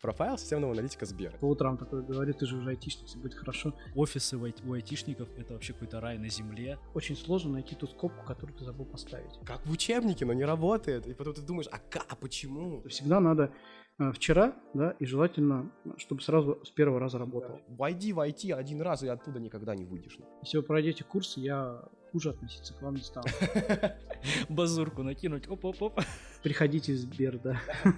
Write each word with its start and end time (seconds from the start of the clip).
Профайл 0.00 0.38
системного 0.38 0.72
аналитика 0.72 1.06
Сбера. 1.06 1.36
По 1.38 1.46
утрам 1.46 1.76
такой 1.78 2.02
говорит, 2.02 2.38
ты 2.38 2.46
же 2.46 2.56
уже 2.56 2.70
айтишник, 2.70 3.06
все 3.06 3.18
будет 3.18 3.34
хорошо. 3.34 3.74
Офисы 3.94 4.36
у 4.36 4.44
ай- 4.44 4.54
у 4.66 4.72
айтишников— 4.72 5.28
это 5.38 5.54
вообще 5.54 5.72
какой-то 5.72 6.00
рай 6.00 6.18
на 6.18 6.28
земле. 6.28 6.78
Очень 6.94 7.16
сложно 7.16 7.52
найти 7.52 7.74
ту 7.74 7.86
скобку, 7.86 8.24
которую 8.24 8.56
ты 8.56 8.64
забыл 8.64 8.84
поставить. 8.86 9.38
Как 9.44 9.64
в 9.66 9.70
учебнике, 9.70 10.24
но 10.26 10.32
не 10.32 10.44
работает. 10.44 11.06
И 11.06 11.14
потом 11.14 11.34
ты 11.34 11.42
думаешь, 11.42 11.68
а, 11.72 11.78
ка- 11.78 12.04
а 12.08 12.14
почему? 12.16 12.82
Всегда 12.88 13.20
надо 13.20 13.52
э, 13.98 14.12
вчера, 14.12 14.54
да, 14.74 14.90
и 14.98 15.06
желательно, 15.06 15.70
чтобы 15.96 16.20
сразу 16.20 16.60
с 16.64 16.70
первого 16.70 17.00
раза 17.00 17.18
работал. 17.18 17.60
Войди 17.68 18.12
в 18.12 18.18
IT 18.20 18.52
один 18.52 18.82
раз, 18.82 19.02
и 19.02 19.08
оттуда 19.08 19.40
никогда 19.40 19.74
не 19.74 19.84
выйдешь. 19.86 20.18
Если 20.42 20.58
вы 20.58 20.62
пройдете 20.62 21.02
курс, 21.04 21.36
я 21.38 21.82
хуже 22.12 22.30
относиться 22.30 22.74
к 22.74 22.82
вам 22.82 22.94
не 22.94 23.02
стану. 23.02 23.26
Базурку 24.48 25.02
накинуть, 25.02 25.48
оп-оп-оп. 25.48 26.00
Приходите 26.42 26.92
в 26.92 26.96
Сбер, 26.98 27.38
да. 27.38 27.60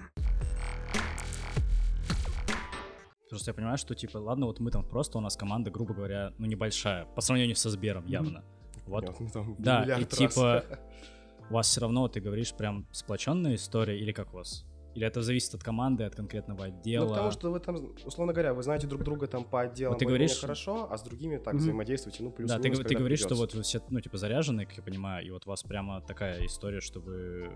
Просто 3.28 3.50
я 3.50 3.54
понимаю, 3.54 3.76
что, 3.78 3.94
типа, 3.94 4.18
ладно, 4.18 4.46
вот 4.46 4.58
мы 4.60 4.70
там 4.70 4.84
просто, 4.84 5.18
у 5.18 5.20
нас 5.20 5.36
команда, 5.36 5.70
грубо 5.70 5.94
говоря, 5.94 6.32
ну, 6.38 6.46
небольшая, 6.46 7.04
по 7.14 7.20
сравнению 7.20 7.56
со 7.56 7.68
Сбером, 7.70 8.06
явно. 8.06 8.42
Вот, 8.86 9.04
Понятно, 9.04 9.28
там 9.30 9.56
Да, 9.58 9.84
и 9.84 9.90
раз. 10.04 10.06
типа 10.08 10.64
у 11.50 11.54
вас 11.54 11.68
все 11.68 11.80
равно, 11.82 12.08
ты 12.08 12.20
говоришь, 12.20 12.54
прям 12.54 12.86
сплоченная 12.90 13.54
история, 13.56 13.98
или 13.98 14.12
как 14.12 14.32
у 14.32 14.36
вас? 14.38 14.64
Или 14.94 15.06
это 15.06 15.20
зависит 15.20 15.54
от 15.54 15.62
команды, 15.62 16.04
от 16.04 16.14
конкретного 16.16 16.64
отдела? 16.64 17.04
Ну, 17.04 17.10
потому 17.10 17.30
что 17.30 17.50
вы 17.52 17.60
там, 17.60 17.76
условно 18.06 18.32
говоря, 18.32 18.54
вы 18.54 18.62
знаете 18.62 18.86
друг 18.86 19.04
друга 19.04 19.26
там 19.26 19.44
по 19.44 19.60
отделам 19.60 19.92
Вот 19.92 19.98
ты 19.98 20.06
говоришь- 20.06 20.40
хорошо, 20.40 20.88
а 20.90 20.96
с 20.96 21.02
другими 21.02 21.36
так 21.36 21.52
Мгм. 21.54 21.62
взаимодействуете, 21.62 22.22
ну, 22.24 22.30
плюс 22.30 22.48
Да, 22.50 22.58
ты, 22.58 22.70
г- 22.70 22.82
ты 22.82 22.94
говоришь, 22.94 23.20
что 23.20 23.34
вот 23.34 23.52
вы 23.54 23.62
все, 23.62 23.80
ну, 23.90 24.00
типа, 24.00 24.16
заряжены, 24.16 24.64
как 24.64 24.78
я 24.78 24.82
понимаю, 24.82 25.26
и 25.26 25.30
вот 25.30 25.46
у 25.46 25.50
вас 25.50 25.62
прямо 25.62 26.00
такая 26.00 26.44
история, 26.46 26.80
что 26.80 27.00
вы 27.00 27.50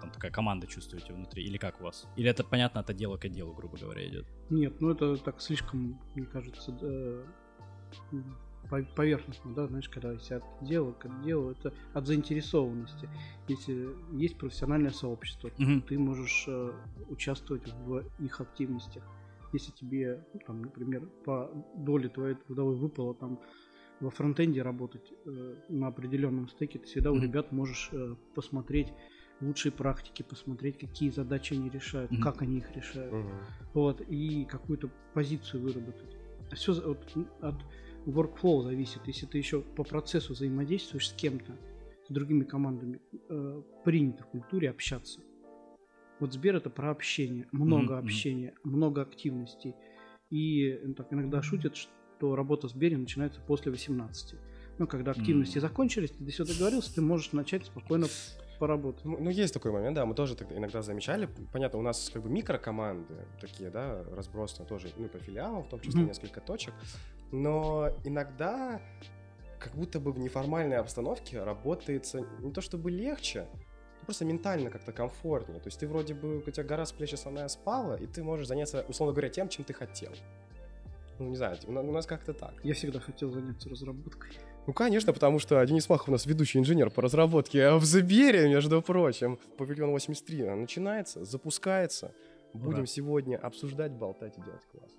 там 0.00 0.10
такая 0.10 0.30
команда 0.30 0.66
чувствуете 0.66 1.12
внутри, 1.12 1.44
или 1.44 1.58
как 1.58 1.80
у 1.80 1.84
вас? 1.84 2.06
Или 2.16 2.30
это 2.30 2.44
понятно 2.44 2.80
от 2.80 2.90
отдела 2.90 3.16
к 3.16 3.24
отделу, 3.24 3.54
грубо 3.54 3.78
говоря, 3.78 4.06
идет? 4.08 4.26
Нет, 4.50 4.80
ну 4.80 4.90
это 4.90 5.16
так 5.16 5.40
слишком, 5.40 6.00
мне 6.14 6.26
кажется, 6.26 6.76
э, 6.82 7.24
поверхностно, 8.94 9.54
да, 9.54 9.66
знаешь, 9.66 9.88
когда 9.88 10.12
если 10.12 10.34
от 10.34 10.44
дела 10.60 10.92
к 10.92 11.06
отделу, 11.06 11.50
это 11.50 11.72
от 11.94 12.06
заинтересованности. 12.06 13.08
Если 13.48 13.88
есть 14.12 14.38
профессиональное 14.38 14.90
сообщество, 14.90 15.50
Мгм. 15.58 15.82
ты 15.82 15.98
можешь 15.98 16.44
э, 16.48 16.72
участвовать 17.08 17.72
в 17.72 18.04
их 18.18 18.40
активностях. 18.40 19.04
Если 19.52 19.70
тебе, 19.72 20.26
ну, 20.34 20.40
там, 20.46 20.62
например, 20.62 21.06
по 21.24 21.50
доле 21.76 22.08
твоей 22.08 22.34
трудовой 22.34 22.76
выпало 22.76 23.14
там 23.14 23.40
во 24.00 24.10
фронтенде 24.10 24.62
работать 24.62 25.12
э, 25.24 25.54
на 25.68 25.86
определенном 25.88 26.48
стеке, 26.48 26.78
ты 26.78 26.86
всегда 26.86 27.12
у 27.12 27.16
Мгм. 27.16 27.24
ребят 27.24 27.52
можешь 27.52 27.90
э, 27.92 28.16
посмотреть 28.34 28.92
лучшие 29.40 29.72
практики, 29.72 30.22
посмотреть, 30.22 30.78
какие 30.78 31.10
задачи 31.10 31.54
они 31.54 31.68
решают, 31.68 32.10
Мгм. 32.10 32.22
как 32.22 32.42
они 32.42 32.58
их 32.58 32.74
решают 32.74 33.14
вот, 33.74 34.00
и 34.00 34.44
какую-то 34.46 34.90
позицию 35.14 35.62
выработать. 35.62 36.16
Все 36.52 36.72
от, 36.72 37.16
от 37.40 37.56
workflow 38.06 38.62
зависит. 38.62 39.06
Если 39.06 39.26
ты 39.26 39.38
еще 39.38 39.60
по 39.60 39.84
процессу 39.84 40.32
взаимодействуешь 40.32 41.08
с 41.10 41.12
кем-то, 41.12 41.58
с 42.08 42.12
другими 42.12 42.44
командами, 42.44 43.00
э, 43.28 43.62
принято 43.84 44.22
в 44.22 44.28
культуре 44.28 44.70
общаться. 44.70 45.20
Вот 46.20 46.32
Сбер 46.32 46.56
это 46.56 46.70
про 46.70 46.90
общение, 46.90 47.46
много 47.52 47.94
мгм. 47.96 48.04
общения, 48.04 48.54
много 48.62 49.02
активностей. 49.02 49.74
И 50.30 50.68
э, 50.68 50.94
так 50.94 51.12
иногда 51.12 51.42
шутят, 51.42 51.76
что 51.76 52.34
работа 52.36 52.68
в 52.68 52.70
Сбере 52.70 52.96
начинается 52.96 53.40
после 53.40 53.70
18. 53.72 54.38
Ну, 54.78 54.86
когда 54.86 55.10
активности 55.10 55.58
М. 55.58 55.62
закончились, 55.62 56.10
ты 56.12 56.24
до 56.24 56.30
сюда 56.30 56.52
договорился, 56.52 56.94
ты 56.94 57.02
можешь 57.02 57.32
начать 57.32 57.66
спокойно 57.66 58.06
поработать. 58.56 59.04
Ну, 59.04 59.16
ну, 59.18 59.30
есть 59.30 59.54
такой 59.54 59.70
момент, 59.72 59.94
да, 59.96 60.04
мы 60.06 60.14
тоже 60.14 60.34
тогда 60.36 60.56
иногда 60.56 60.82
замечали. 60.82 61.28
Понятно, 61.52 61.78
у 61.78 61.82
нас 61.82 62.10
как 62.12 62.22
бы 62.22 62.28
микрокоманды 62.30 63.14
такие, 63.40 63.70
да, 63.70 64.02
разбросаны 64.14 64.66
тоже, 64.68 64.88
ну, 64.96 65.08
по 65.08 65.18
филиалам, 65.18 65.62
в 65.64 65.68
том 65.68 65.80
числе 65.80 66.00
Мгм. 66.00 66.08
несколько 66.08 66.40
точек. 66.40 66.74
Но 67.32 67.88
иногда 68.04 68.80
как 69.58 69.74
будто 69.74 70.00
бы 70.00 70.12
в 70.12 70.18
неформальной 70.18 70.76
обстановке 70.76 71.42
работается 71.42 72.20
не 72.40 72.52
то 72.52 72.60
чтобы 72.60 72.90
легче, 72.90 73.46
просто 74.04 74.24
ментально 74.24 74.70
как-то 74.70 74.92
комфортнее. 74.92 75.60
То 75.60 75.66
есть 75.68 75.80
ты 75.80 75.88
вроде 75.88 76.14
бы, 76.14 76.38
у 76.38 76.50
тебя 76.50 76.62
гора 76.64 76.84
с 76.86 76.92
плеч 76.92 77.12
основная 77.14 77.48
спала, 77.48 77.96
и 77.96 78.06
ты 78.06 78.22
можешь 78.22 78.46
заняться, 78.46 78.84
условно 78.88 79.12
говоря, 79.12 79.28
тем, 79.30 79.48
чем 79.48 79.64
ты 79.64 79.72
хотел. 79.72 80.12
Ну, 81.18 81.28
не 81.30 81.36
знаю, 81.36 81.56
у 81.66 81.72
на- 81.72 81.80
у 81.80 81.90
нас 81.92 82.06
как-то 82.06 82.32
так. 82.34 82.52
Я 82.62 82.74
всегда 82.74 83.00
хотел 83.00 83.30
заняться 83.32 83.68
разработкой. 83.70 84.32
Ну, 84.66 84.72
конечно, 84.72 85.12
потому 85.12 85.38
что 85.38 85.64
Денис 85.64 85.88
Махов 85.88 86.08
у 86.08 86.12
нас 86.12 86.26
ведущий 86.26 86.58
инженер 86.58 86.90
по 86.90 87.00
разработке 87.00 87.74
в 87.74 87.84
Сбере, 87.84 88.48
между 88.48 88.82
прочим. 88.82 89.38
Павильон 89.56 89.90
83 89.90 90.42
она 90.42 90.56
начинается, 90.56 91.24
запускается. 91.24 92.12
Будем 92.52 92.78
Ура. 92.78 92.86
сегодня 92.86 93.36
обсуждать, 93.36 93.92
болтать 93.92 94.36
и 94.38 94.42
делать 94.42 94.66
класс. 94.72 94.90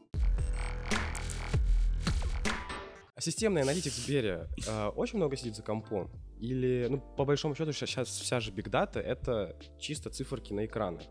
А 3.16 3.22
системный 3.22 3.64
аналитик 3.64 3.92
в 3.92 3.98
Сбере 3.98 4.48
э, 4.68 4.88
очень 4.90 5.18
много 5.18 5.36
сидит 5.36 5.56
за 5.56 5.64
компом? 5.64 6.10
Или, 6.40 6.88
ну, 6.90 7.00
по 7.00 7.26
большому 7.26 7.56
счету, 7.56 7.74
сейчас 7.74 8.08
вся 8.08 8.40
же 8.40 8.52
биг 8.52 8.70
дата— 8.70 9.00
это 9.02 9.58
чисто 9.80 10.10
циферки 10.12 10.54
на 10.54 10.66
экранах, 10.66 11.02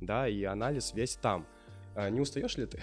да, 0.00 0.28
и 0.28 0.44
анализ 0.44 0.92
весь 0.94 1.16
там. 1.16 1.46
А 1.96 2.08
не 2.10 2.20
устаешь 2.20 2.56
ли 2.56 2.66
ты? 2.66 2.80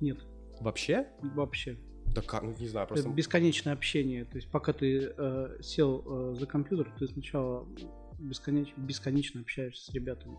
Нет, 0.00 0.18
Вообще? 0.60 1.06
вообще. 1.20 1.78
Да 2.14 2.22
как, 2.22 2.42
ну, 2.42 2.54
не 2.58 2.68
знаю, 2.68 2.86
просто... 2.86 3.08
Это 3.08 3.14
бесконечное 3.14 3.72
общение. 3.72 4.24
То 4.24 4.36
есть 4.36 4.48
пока 4.50 4.72
ты 4.72 5.12
э, 5.16 5.58
сел 5.60 6.04
э, 6.06 6.34
за 6.38 6.46
компьютер, 6.46 6.92
ты 6.98 7.08
сначала 7.08 7.66
бесконеч- 8.18 8.72
бесконечно 8.76 9.40
общаешься 9.40 9.90
с 9.90 9.94
ребятами. 9.94 10.36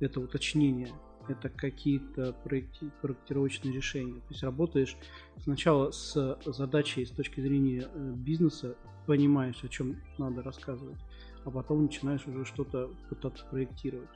Это 0.00 0.20
уточнение, 0.20 0.92
это 1.28 1.48
какие-то 1.48 2.34
проекти- 2.44 2.90
проектировочные 3.02 3.74
решения. 3.74 4.20
То 4.20 4.28
есть 4.30 4.42
работаешь 4.42 4.96
сначала 5.38 5.90
с 5.90 6.38
задачей 6.44 7.04
с 7.04 7.10
точки 7.10 7.40
зрения 7.40 7.88
э, 7.92 8.12
бизнеса, 8.16 8.76
понимаешь, 9.06 9.62
о 9.62 9.68
чем 9.68 10.00
надо 10.18 10.42
рассказывать, 10.42 10.98
а 11.44 11.50
потом 11.50 11.82
начинаешь 11.82 12.26
уже 12.26 12.44
что-то 12.44 12.90
пытаться 13.08 13.44
проектировать. 13.50 14.08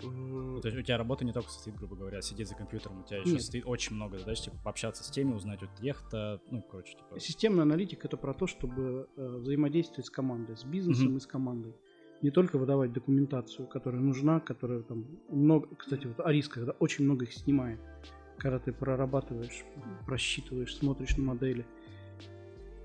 То 0.00 0.68
есть 0.68 0.78
у 0.78 0.82
тебя 0.82 0.98
работа 0.98 1.24
не 1.24 1.32
только 1.32 1.50
состоит, 1.50 1.76
грубо 1.76 1.96
говоря, 1.96 2.20
сидеть 2.22 2.48
за 2.48 2.54
компьютером, 2.54 3.00
у 3.00 3.04
тебя 3.04 3.18
еще 3.18 3.32
Нет. 3.32 3.42
стоит 3.42 3.64
очень 3.66 3.96
много 3.96 4.18
задач, 4.18 4.40
типа 4.40 4.56
пообщаться 4.62 5.04
с 5.04 5.10
теми, 5.10 5.32
узнать 5.34 5.60
вот 5.60 5.70
тех-то, 5.80 6.40
ну, 6.50 6.62
короче, 6.62 6.94
типа... 6.96 7.18
Системный 7.18 7.62
аналитик 7.62 8.04
это 8.04 8.16
про 8.16 8.34
то, 8.34 8.46
чтобы 8.46 9.08
э, 9.16 9.36
взаимодействовать 9.38 10.06
с 10.06 10.10
командой, 10.10 10.56
с 10.56 10.64
бизнесом 10.64 11.08
Мгм. 11.08 11.16
и 11.16 11.20
с 11.20 11.26
командой. 11.26 11.74
Не 12.22 12.30
только 12.30 12.58
выдавать 12.58 12.92
документацию, 12.92 13.66
которая 13.66 14.00
нужна, 14.02 14.40
которая 14.40 14.82
там 14.82 15.06
много, 15.30 15.68
кстати, 15.74 16.06
вот 16.06 16.20
Арис, 16.20 16.48
когда 16.48 16.72
очень 16.72 17.04
много 17.04 17.24
их 17.24 17.32
снимает, 17.32 17.80
когда 18.36 18.58
ты 18.58 18.72
прорабатываешь, 18.72 19.64
просчитываешь, 20.06 20.76
смотришь 20.76 21.16
на 21.16 21.24
модели, 21.24 21.66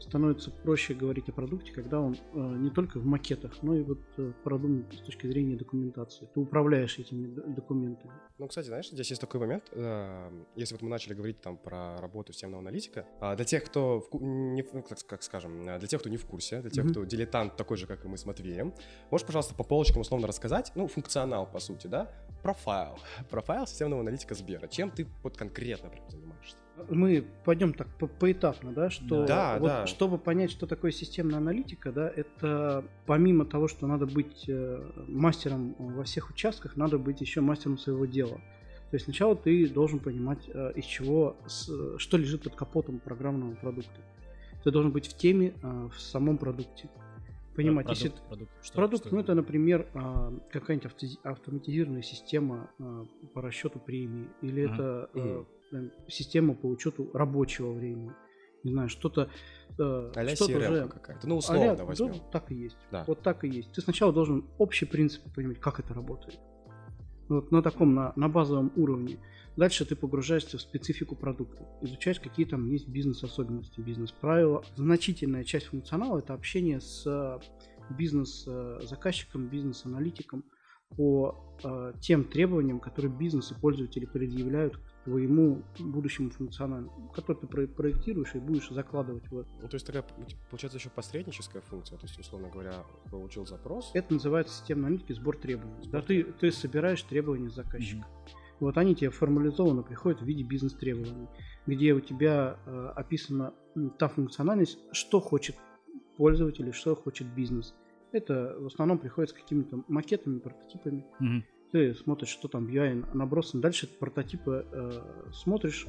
становится 0.05 0.51
проще 0.51 0.93
говорить 0.93 1.29
о 1.29 1.31
продукте, 1.31 1.71
когда 1.71 1.99
он 1.99 2.13
э, 2.13 2.37
не 2.37 2.69
только 2.69 2.99
в 2.99 3.05
макетах, 3.05 3.61
но 3.61 3.75
и 3.75 3.81
вот 3.81 3.99
э, 4.17 4.31
продуман 4.43 4.85
с 4.91 5.01
точки 5.01 5.27
зрения 5.27 5.55
документации. 5.55 6.27
Ты 6.33 6.39
управляешь 6.39 6.97
этими 6.99 7.27
документами. 7.27 8.11
Ну, 8.37 8.47
кстати, 8.47 8.67
знаешь, 8.67 8.89
здесь 8.89 9.09
есть 9.09 9.21
такой 9.21 9.39
момент, 9.39 9.63
э, 9.71 10.43
если 10.55 10.75
вот 10.75 10.81
мы 10.81 10.89
начали 10.89 11.13
говорить 11.13 11.41
там 11.41 11.57
про 11.57 11.97
работу 11.99 12.33
системного 12.33 12.61
аналитика, 12.61 13.05
а, 13.19 13.35
для 13.35 13.45
тех, 13.45 13.63
кто, 13.65 14.01
в 14.01 14.21
не, 14.21 14.65
ну, 14.73 14.83
как, 14.83 14.99
как 15.07 15.23
скажем, 15.23 15.67
э, 15.67 15.79
для 15.79 15.87
тех, 15.87 15.99
кто 15.99 16.09
не 16.09 16.17
в 16.17 16.25
курсе, 16.25 16.61
для 16.61 16.69
тех, 16.69 16.85
Мгм. 16.85 16.93
кто 16.93 17.03
дилетант 17.05 17.55
такой 17.55 17.77
же, 17.77 17.87
как 17.87 18.05
и 18.05 18.07
мы 18.07 18.17
с 18.17 18.25
Матвеем, 18.25 18.73
можешь, 19.11 19.25
пожалуйста, 19.25 19.55
по 19.55 19.63
полочкам 19.63 20.01
условно 20.01 20.27
рассказать, 20.27 20.71
ну, 20.75 20.87
функционал, 20.87 21.49
по 21.51 21.59
сути, 21.59 21.87
да, 21.87 22.11
профайл, 22.45 22.99
профайл 23.31 23.65
системного 23.65 24.01
аналитика 24.01 24.35
Сбера, 24.35 24.67
чем 24.67 24.91
ты 24.91 25.07
вот 25.23 25.35
конкретно 25.35 25.89
прям 25.89 26.07
занимаешься? 26.11 26.57
Мы 26.89 27.25
пойдем 27.43 27.73
так 27.73 27.87
по- 27.97 28.05
поэтапно, 28.07 28.71
да, 28.71 28.91
что 28.91 29.25
Да, 29.25 29.57
вот 29.59 29.67
да. 29.67 29.87
чтобы 29.87 30.19
понять, 30.19 30.51
что 30.51 30.67
такое 30.67 30.91
системная 30.91 31.37
аналитика, 31.37 31.91
да, 31.91 32.07
это 32.07 32.85
помимо 33.07 33.45
того, 33.45 33.67
что 33.67 33.87
надо 33.87 34.05
быть 34.05 34.45
э, 34.47 34.91
мастером 35.07 35.75
во 35.79 36.03
всех 36.03 36.29
участках, 36.29 36.75
надо 36.75 36.99
быть 36.99 37.19
еще 37.19 37.41
мастером 37.41 37.79
своего 37.79 38.05
дела. 38.05 38.35
То 38.91 38.95
есть 38.97 39.05
сначала 39.05 39.35
ты 39.35 39.67
должен 39.67 39.97
понимать, 39.99 40.47
э, 40.53 40.73
из 40.75 40.85
чего, 40.85 41.35
что 41.97 42.17
лежит 42.17 42.43
под 42.43 42.55
капотом 42.55 42.99
программного 42.99 43.55
продукта. 43.55 43.99
Ты 44.63 44.69
должен 44.69 44.91
быть 44.91 45.07
в 45.07 45.17
теме 45.17 45.53
э, 45.63 45.89
в 45.95 45.99
самом 45.99 46.37
продукте. 46.37 46.89
Понимать, 47.55 47.85
продукт, 47.85 48.03
если 48.03 48.27
продукт, 48.27 48.51
что- 48.61 48.75
Продукт, 48.75 49.05
что 49.05 49.15
ну 49.15 49.21
это, 49.21 49.33
например, 49.33 49.87
а, 49.93 50.33
какая-нибудь 50.51 50.91
автози- 50.91 51.19
автоматизированная 51.23 52.01
система 52.01 52.69
а, 52.79 53.05
по 53.33 53.41
расчету 53.41 53.79
премии, 53.79 54.29
или 54.41 54.65
Ага. 54.65 54.73
это 54.73 55.09
а, 55.13 55.45
прям 55.71 55.91
система 56.07 56.53
по 56.53 56.67
учету 56.67 57.09
рабочего 57.13 57.71
времени. 57.71 58.11
Не 58.63 58.71
знаю, 58.71 58.89
что-то, 58.89 59.29
э, 59.77 60.11
что-то 60.35 60.51
CRM 60.51 60.71
уже... 60.71 60.87
какая-то, 60.87 61.27
ну, 61.27 61.37
условно 61.37 61.75
да, 61.75 61.85
возьмем. 61.85 62.13
так 62.31 62.51
и 62.51 62.55
есть. 62.55 62.77
Да. 62.91 63.03
Вот 63.05 63.21
так 63.21 63.43
и 63.43 63.47
есть. 63.47 63.71
Ты 63.71 63.81
сначала 63.81 64.11
должен 64.11 64.45
общий 64.57 64.85
принцип 64.85 65.21
понимать, 65.35 65.59
как 65.59 65.79
это 65.79 65.93
работает. 65.93 66.39
Вот 67.27 67.51
на 67.51 67.61
таком, 67.61 67.95
на, 67.95 68.13
на 68.15 68.29
базовом 68.29 68.71
уровне. 68.75 69.17
Дальше 69.57 69.85
ты 69.85 69.95
погружаешься 69.95 70.57
в 70.57 70.61
специфику 70.61 71.15
продукта, 71.15 71.65
изучаешь, 71.81 72.19
какие 72.19 72.45
там 72.45 72.69
есть 72.69 72.87
бизнес-особенности, 72.87 73.79
бизнес-правила. 73.79 74.63
Значительная 74.75 75.43
часть 75.43 75.67
функционала– 75.67 76.19
это 76.19 76.33
общение 76.33 76.81
с 76.81 77.03
э, 77.05 77.39
бизнес-заказчиком, 77.93 79.47
бизнес-аналитиком. 79.47 80.43
по 80.89 81.57
э, 81.63 81.93
тем 82.01 82.25
требованиям, 82.25 82.79
которые 82.79 83.11
бизнес 83.11 83.51
и 83.51 83.55
пользователи 83.55 84.05
предъявляют 84.05 84.77
к 84.77 84.94
твоему 85.05 85.63
будущему 85.79 86.31
функционалу, 86.31 86.91
который 87.13 87.37
ты 87.37 87.47
про- 87.47 87.67
проектируешь 87.67 88.35
и 88.35 88.39
будешь 88.39 88.69
закладывать 88.69 89.29
в 89.29 89.37
это. 89.37 89.49
Ну, 89.61 89.67
то 89.67 89.75
есть 89.75 89.85
такая, 89.85 90.03
получается, 90.49 90.77
еще 90.79 90.89
посредническая 90.89 91.61
функция. 91.61 91.97
То 91.97 92.05
есть, 92.05 92.19
условно 92.19 92.49
говоря, 92.49 92.83
получил 93.11 93.45
запрос. 93.45 93.91
Это 93.93 94.13
называется 94.13 94.55
системная 94.55 94.87
аналитика, 94.87 95.13
сбор 95.13 95.37
требований. 95.37 95.87
Да, 95.89 96.01
ты, 96.01 96.23
ты 96.23 96.51
собираешь 96.51 97.01
требования 97.03 97.49
заказчика. 97.49 98.05
Вот 98.59 98.77
они 98.77 98.95
тебе 98.95 99.09
формализованно 99.09 99.83
приходят 99.83 100.21
в 100.21 100.25
виде 100.25 100.43
бизнес-требований, 100.43 101.27
где 101.67 101.93
у 101.93 101.99
тебя 101.99 102.57
э, 102.65 102.91
описана 102.95 103.53
та 103.99 104.07
функциональность, 104.07 104.79
что 104.91 105.19
хочет 105.19 105.55
пользователь 106.17 106.67
и 106.69 106.71
что 106.71 106.95
хочет 106.95 107.27
бизнес. 107.27 107.75
Это 108.11 108.55
в 108.57 108.67
основном 108.67 108.97
приходит 108.97 109.31
с 109.31 109.33
какими-то 109.33 109.83
макетами, 109.87 110.39
прототипами. 110.39 111.05
Мгм. 111.19 111.43
Ты 111.75 111.93
смотришь, 111.93 112.29
что 112.29 112.47
там 112.47 112.67
UI 112.67 113.05
набросан. 113.13 113.59
Дальше 113.59 113.85
прототипы 113.85 114.65
э, 114.71 114.91
смотришь, 115.33 115.87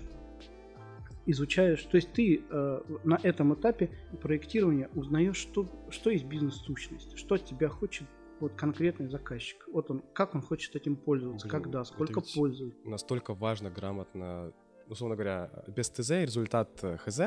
изучаешь. 1.26 1.80
То 1.84 1.94
есть 1.94 2.12
ты 2.12 2.42
э, 2.50 2.80
на 3.04 3.20
этом 3.22 3.54
этапе 3.54 3.90
проектирования 4.20 4.90
узнаешь, 4.96 5.36
что, 5.36 5.68
что 5.90 6.10
есть 6.10 6.24
бизнес-сущность, 6.24 7.16
что 7.16 7.36
от 7.36 7.44
тебя 7.44 7.68
хочет 7.68 8.08
вот 8.40 8.54
конкретный 8.56 9.06
заказчик. 9.06 9.64
Вот 9.72 9.88
он, 9.88 10.02
как 10.12 10.34
он 10.34 10.42
хочет 10.42 10.74
этим 10.74 10.96
пользоваться, 10.96 11.46
Блин, 11.46 11.62
когда, 11.62 11.84
сколько 11.84 12.20
пользуется. 12.34 12.80
Настолько 12.84 13.34
важно 13.34 13.70
грамотно, 13.70 14.52
условно 14.88 15.14
говоря, 15.14 15.52
без 15.68 15.88
ТЗ 15.88 16.10
и 16.10 16.22
результат 16.22 16.80
э, 16.82 16.96
ХЗ. 16.96 17.20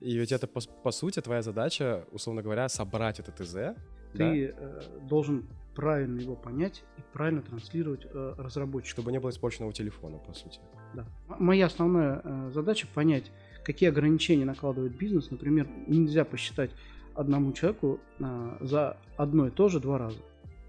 И 0.00 0.18
ведь 0.18 0.30
это, 0.30 0.46
по, 0.46 0.60
по 0.60 0.90
сути, 0.90 1.22
твоя 1.22 1.40
задача, 1.40 2.04
условно 2.12 2.42
говоря, 2.42 2.68
собрать 2.68 3.18
это 3.18 3.32
ТЗ. 3.32 3.54
да? 3.54 3.74
Ты 4.12 4.54
э, 4.54 4.82
должен 5.08 5.48
правильно 5.74 6.20
его 6.20 6.36
понять 6.36 6.84
и 6.98 7.02
правильно 7.12 7.42
транслировать 7.42 8.06
э, 8.06 8.34
разработчику. 8.38 9.00
Чтобы 9.00 9.12
не 9.12 9.20
было 9.20 9.30
испорченного 9.30 9.72
телефона, 9.72 10.18
по 10.18 10.32
сути. 10.32 10.60
Да. 10.94 11.06
Моя 11.38 11.66
основная 11.66 12.20
э, 12.22 12.50
задача 12.52 12.86
понять, 12.92 13.30
какие 13.64 13.88
ограничения 13.88 14.44
накладывает 14.44 14.96
бизнес. 14.96 15.30
Например, 15.30 15.68
нельзя 15.86 16.24
посчитать 16.24 16.70
одному 17.14 17.52
человеку 17.52 18.00
э, 18.18 18.56
за 18.60 18.96
одно 19.16 19.48
и 19.48 19.50
то 19.50 19.68
же 19.68 19.80
два 19.80 19.98
раза. 19.98 20.18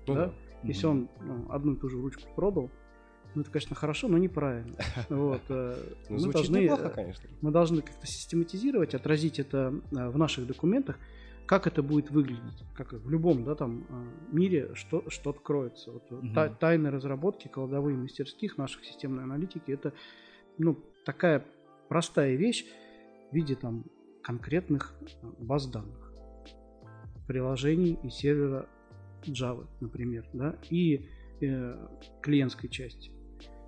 Ну 0.07 0.13
Да? 0.13 0.25
да. 0.27 0.33
Если 0.63 0.87
он 0.87 1.09
ну, 1.21 1.45
одну 1.49 1.73
и 1.73 1.77
ту 1.77 1.89
же 1.89 1.97
ручку 1.97 2.23
продал, 2.35 2.71
ну 3.35 3.41
это, 3.41 3.51
конечно, 3.51 3.75
хорошо, 3.75 4.07
но 4.07 4.17
неправильно. 4.17 4.75
Вот, 5.09 5.41
э, 5.49 5.75
Ну, 6.09 6.25
мы 6.25 6.31
должны, 6.31 6.57
неплохо, 6.57 6.87
э, 6.87 6.89
конечно. 6.89 7.29
мы 7.41 7.51
должны 7.51 7.81
как-то 7.81 8.07
систематизировать, 8.07 8.95
отразить 8.95 9.39
это 9.39 9.73
э, 9.91 10.09
в 10.09 10.17
наших 10.17 10.47
документах, 10.47 10.97
как 11.45 11.67
это 11.67 11.83
будет 11.83 12.09
выглядеть, 12.09 12.63
как 12.73 12.93
в 12.93 13.09
любом 13.09 13.43
да, 13.43 13.55
там, 13.55 13.85
э, 13.89 14.35
мире, 14.35 14.73
что, 14.73 15.09
что 15.09 15.29
откроется. 15.29 15.91
Вот, 15.91 16.09
Мгм. 16.09 16.33
та- 16.33 16.49
тайны 16.49 16.89
разработки, 16.89 17.47
кладовые 17.47 17.97
мастерских 17.97 18.57
наших 18.57 18.83
системной 18.85 19.23
аналитики, 19.23 19.71
это 19.71 19.93
ну, 20.57 20.77
такая 21.05 21.45
простая 21.89 22.35
вещь 22.35 22.65
в 23.31 23.35
виде 23.35 23.55
там, 23.55 23.85
конкретных 24.23 24.95
э, 25.21 25.27
баз 25.39 25.67
данных, 25.67 26.13
приложений 27.27 27.99
и 28.03 28.09
сервера 28.09 28.67
Java, 29.23 29.67
например, 29.81 30.27
да, 30.33 30.57
и 30.69 31.09
э, 31.41 31.87
клиентской 32.21 32.69
части. 32.69 33.11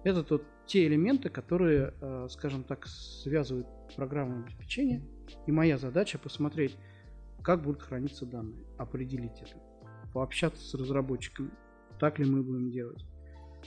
Это 0.03 0.23
тот, 0.23 0.43
те 0.65 0.87
элементы, 0.87 1.29
которые, 1.29 1.93
э, 1.99 2.27
скажем 2.29 2.63
так, 2.63 2.87
связывают 2.87 3.67
программное 3.95 4.43
обеспечение. 4.43 5.01
И 5.45 5.51
моя 5.51 5.77
задача 5.77 6.17
посмотреть, 6.17 6.77
как 7.47 7.61
будут 7.61 7.81
храниться 7.81 8.25
данные, 8.25 8.65
определить 8.77 9.39
это, 9.39 9.55
пообщаться 10.13 10.61
с 10.61 10.73
разработчиками, 10.73 11.49
так 11.97 12.19
ли 12.19 12.25
мы 12.25 12.43
будем 12.43 12.71
делать, 12.71 13.05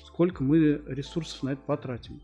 сколько 0.04 0.44
мы 0.44 0.82
ресурсов 0.86 1.42
на 1.42 1.52
это 1.54 1.62
потратим. 1.62 2.20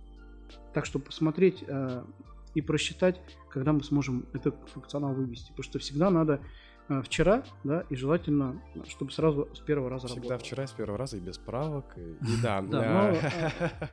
Так 0.74 0.84
что 0.84 0.98
посмотреть 0.98 1.64
э, 1.66 2.04
и 2.52 2.60
просчитать, 2.60 3.18
когда 3.48 3.72
мы 3.72 3.82
сможем 3.82 4.26
этот 4.34 4.54
функционал 4.68 5.14
вывести. 5.14 5.48
Потому 5.48 5.62
что 5.62 5.78
всегда 5.78 6.10
надо 6.10 6.42
э, 6.90 7.00
вчера, 7.00 7.42
да, 7.64 7.86
и 7.88 7.96
желательно, 7.96 8.60
чтобы 8.86 9.10
сразу 9.12 9.48
с 9.54 9.60
первого 9.60 9.88
раза 9.88 10.08
Всегда 10.08 10.22
работало. 10.24 10.38
вчера 10.40 10.66
с 10.66 10.72
первого 10.72 10.98
раза 10.98 11.16
и 11.16 11.20
без 11.20 11.38
правок. 11.38 11.86
И, 11.96 12.02
и 12.02 12.16
да, 12.42 12.60
Да, 12.60 13.14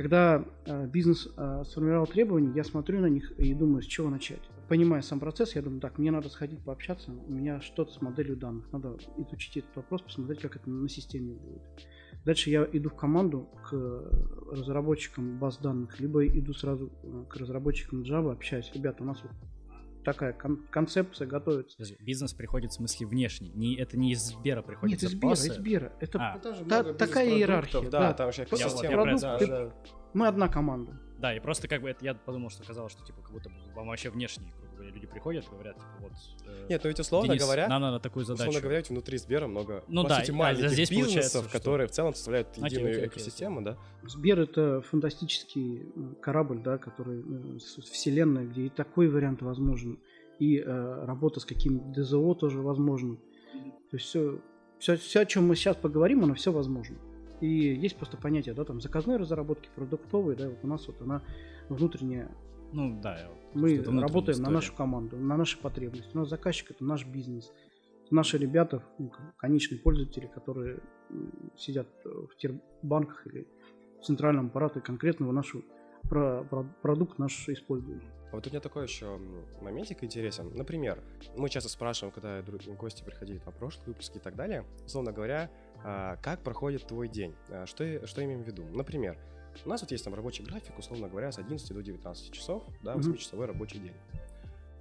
Когда 0.00 0.46
э, 0.64 0.86
бизнес 0.86 1.28
э, 1.36 1.62
сформировал 1.66 2.06
требования, 2.06 2.52
я 2.56 2.64
смотрю 2.64 3.00
на 3.00 3.10
них 3.10 3.32
и 3.32 3.52
думаю, 3.52 3.82
с 3.82 3.84
чего 3.84 4.08
начать. 4.08 4.40
Понимая 4.66 5.02
сам 5.02 5.20
процесс, 5.20 5.54
я 5.56 5.60
думаю, 5.60 5.82
так, 5.82 5.98
мне 5.98 6.10
надо 6.10 6.30
сходить 6.30 6.64
пообщаться, 6.64 7.12
у 7.12 7.30
меня 7.30 7.60
что-то 7.60 7.92
с 7.92 8.00
моделью 8.00 8.34
данных, 8.34 8.72
надо 8.72 8.96
изучить 9.18 9.58
этот 9.58 9.76
вопрос, 9.76 10.00
посмотреть, 10.00 10.40
как 10.40 10.56
это 10.56 10.70
на 10.70 10.88
системе 10.88 11.34
будет. 11.34 11.60
Дальше 12.24 12.48
я 12.48 12.66
иду 12.72 12.88
в 12.88 12.94
команду 12.94 13.50
к 13.62 13.74
разработчикам 14.50 15.38
баз 15.38 15.58
данных, 15.58 16.00
либо 16.00 16.26
иду 16.26 16.54
сразу 16.54 16.90
э, 17.02 17.24
к 17.28 17.36
разработчикам 17.36 18.00
Java, 18.00 18.32
общаюсь. 18.32 18.70
Ребята, 18.72 19.02
у 19.02 19.06
нас 19.06 19.22
такая 20.04 20.32
кон- 20.32 20.66
концепция 20.70 21.26
готовится. 21.26 21.76
Подожди, 21.76 21.96
бизнес 22.00 22.32
приходит 22.32 22.70
в 22.72 22.74
смысле 22.74 23.06
внешний. 23.06 23.50
Не, 23.50 23.76
это 23.76 23.96
не 23.98 24.12
из 24.12 24.20
Сбера 24.22 24.62
приходит 24.62 25.02
Нет, 25.02 25.10
из 25.10 25.16
Сбера, 25.16 25.32
из 25.32 25.54
Сбера. 25.54 25.92
Это 26.00 26.18
А. 26.18 26.40
Ну, 26.42 26.64
Та- 26.68 26.92
такая 26.94 27.28
иерархия, 27.28 27.82
Да, 27.90 28.00
да. 28.00 28.12
там 28.14 28.32
же 28.32 28.44
экосистема. 28.44 28.90
я 28.92 29.00
про 29.02 29.12
это 29.12 29.20
да, 29.20 29.38
ты- 29.38 29.46
да. 29.46 29.72
мы 30.14 30.26
одна 30.26 30.48
команда. 30.48 30.98
Да, 31.18 31.34
и 31.36 31.40
просто 31.40 31.68
как 31.68 31.82
бы 31.82 31.90
это 31.90 32.04
я 32.04 32.14
подумал, 32.14 32.48
что 32.50 32.64
казалось, 32.64 32.92
что 32.92 33.04
типа 33.04 33.20
как 33.22 33.30
будто 33.32 33.50
бы 33.50 33.56
вам 33.74 33.88
вообще 33.88 34.08
внешние, 34.10 34.50
грубо 34.52 34.66
говоря, 34.68 34.69
люди 34.90 35.06
приходят, 35.06 35.44
говорят, 35.50 35.76
типа 35.76 35.88
вот. 36.00 36.12
э, 36.46 36.66
Нет, 36.68 36.80
ну 36.84 36.88
ведь 36.88 37.00
условно 37.00 37.28
Денис, 37.28 37.42
говоря, 37.42 37.68
нам 37.68 37.82
надо 37.82 38.00
такую 38.00 38.24
задачу. 38.24 38.42
условно 38.48 38.60
говоря, 38.60 38.78
ведь 38.78 38.90
внутри 38.90 39.18
Сбера 39.18 39.46
много, 39.46 39.84
Ну 39.88 40.02
по 40.02 40.08
да, 40.08 40.20
сути, 40.20 40.30
а 40.30 40.34
маленьких 40.34 40.70
здесь 40.70 40.90
бизнесов, 40.90 41.44
что- 41.46 41.52
которые 41.58 41.86
в 41.88 41.90
целом 41.90 42.14
составляют 42.14 42.48
Окей, 42.52 42.64
единую 42.64 42.92
окей, 42.92 43.04
окей, 43.06 43.08
экосистему, 43.08 43.62
да? 43.62 43.76
Сбер 44.04 44.40
это 44.40 44.80
фантастический 44.82 45.92
э, 45.94 46.14
корабль, 46.20 46.60
да, 46.62 46.78
который 46.78 47.20
э, 47.20 47.58
вселенная, 47.90 48.44
где 48.46 48.62
и 48.66 48.68
такой 48.68 49.08
вариант 49.08 49.42
возможен, 49.42 49.98
и 50.38 50.58
э, 50.58 51.04
работа 51.04 51.40
с 51.40 51.44
каким 51.44 51.92
ДЗО 51.92 52.34
тоже 52.34 52.60
возможно. 52.60 53.16
То 53.90 53.96
есть 53.96 54.06
все, 54.06 54.38
все, 54.78 54.96
все, 54.96 55.20
о 55.20 55.26
чем 55.26 55.46
мы 55.48 55.56
сейчас 55.56 55.76
поговорим, 55.76 56.24
оно 56.24 56.34
все 56.34 56.52
возможно. 56.52 56.96
И 57.40 57.48
есть 57.48 57.96
просто 57.96 58.16
понятие, 58.16 58.54
да, 58.54 58.64
там 58.64 58.80
заказной 58.80 59.16
разработки, 59.16 59.68
продуктовой, 59.74 60.36
да, 60.36 60.48
вот 60.48 60.58
у 60.62 60.66
нас 60.66 60.86
вот 60.86 61.00
она 61.00 61.22
внутренняя. 61.68 62.30
Ну 62.72 63.00
да, 63.02 63.18
я 63.18 63.28
вот 63.28 63.38
Мы 63.54 63.82
работаем 63.82 64.42
на 64.42 64.50
нашу 64.50 64.74
команду, 64.74 65.16
на 65.16 65.36
наши 65.36 65.58
потребности. 65.58 66.10
У 66.14 66.18
нас 66.18 66.28
заказчик 66.28 66.70
это 66.70 66.84
наш 66.84 67.06
бизнес. 67.06 67.52
Наши 68.10 68.38
ребята, 68.38 68.82
ну, 68.98 69.12
конечные 69.36 69.78
пользователи, 69.78 70.26
которые 70.26 70.80
сидят 71.56 71.86
э, 72.04 72.08
в 72.08 72.36
тербанках 72.36 73.26
или 73.28 73.46
в 74.00 74.04
центральном 74.04 74.46
аппарате, 74.46 74.80
конкретно 74.80 75.28
в 75.28 75.32
нашу 75.32 75.64
про- 76.08 76.42
про- 76.44 76.66
продукт 76.82 77.18
наш 77.18 77.48
используют. 77.48 78.02
А 78.32 78.36
Вот 78.36 78.46
у 78.46 78.50
меня 78.50 78.60
такой 78.60 78.84
еще 78.84 79.18
моментик 79.60 80.02
интересен. 80.02 80.50
Например, 80.56 81.02
мы 81.36 81.48
часто 81.48 81.68
спрашиваем, 81.68 82.12
когда 82.12 82.42
гости 82.78 83.04
приходили 83.04 83.40
на 83.44 83.52
прошлые 83.52 83.88
выпуски 83.88 84.16
и 84.18 84.20
так 84.20 84.34
далее, 84.36 84.64
условно 84.84 85.12
говоря, 85.12 85.50
а, 85.84 86.16
как 86.16 86.42
проходит 86.42 86.86
твой 86.86 87.08
день? 87.08 87.34
А, 87.48 87.66
Что, 87.66 88.06
что 88.06 88.24
имеем 88.24 88.42
в 88.42 88.46
виду? 88.46 88.64
Например, 88.72 89.18
у 89.64 89.68
нас 89.68 89.80
вот 89.82 89.90
есть 89.90 90.04
там 90.04 90.14
рабочий 90.14 90.42
график, 90.44 90.78
условно 90.78 91.08
говоря, 91.08 91.30
с 91.32 91.38
11 91.38 91.72
до 91.74 91.82
19 91.82 92.32
часов, 92.32 92.62
да, 92.82 92.94
Мгм. 92.96 93.12
8-часовой 93.12 93.46
рабочий 93.46 93.78
день. 93.78 93.94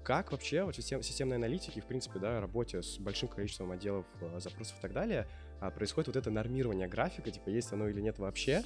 Как 0.04 0.32
вообще 0.32 0.64
вот 0.64 0.76
систем, 0.76 1.04
системной 1.04 1.36
аналитики, 1.36 1.80
в 1.82 1.86
принципе, 1.86 2.20
да, 2.20 2.40
работе 2.40 2.82
с 2.82 2.98
большим 2.98 3.28
количеством 3.30 3.72
отделов, 3.72 4.06
э, 4.22 4.40
запросов 4.40 4.78
и 4.80 4.82
так 4.82 4.94
далее, 4.94 5.28
а, 5.60 5.70
происходит 5.70 6.08
вот 6.08 6.16
это 6.16 6.32
нормирование 6.32 6.88
графика, 6.88 7.30
типа, 7.30 7.50
есть 7.50 7.72
оно 7.74 7.88
или 7.90 8.00
нет 8.02 8.18
вообще, 8.18 8.64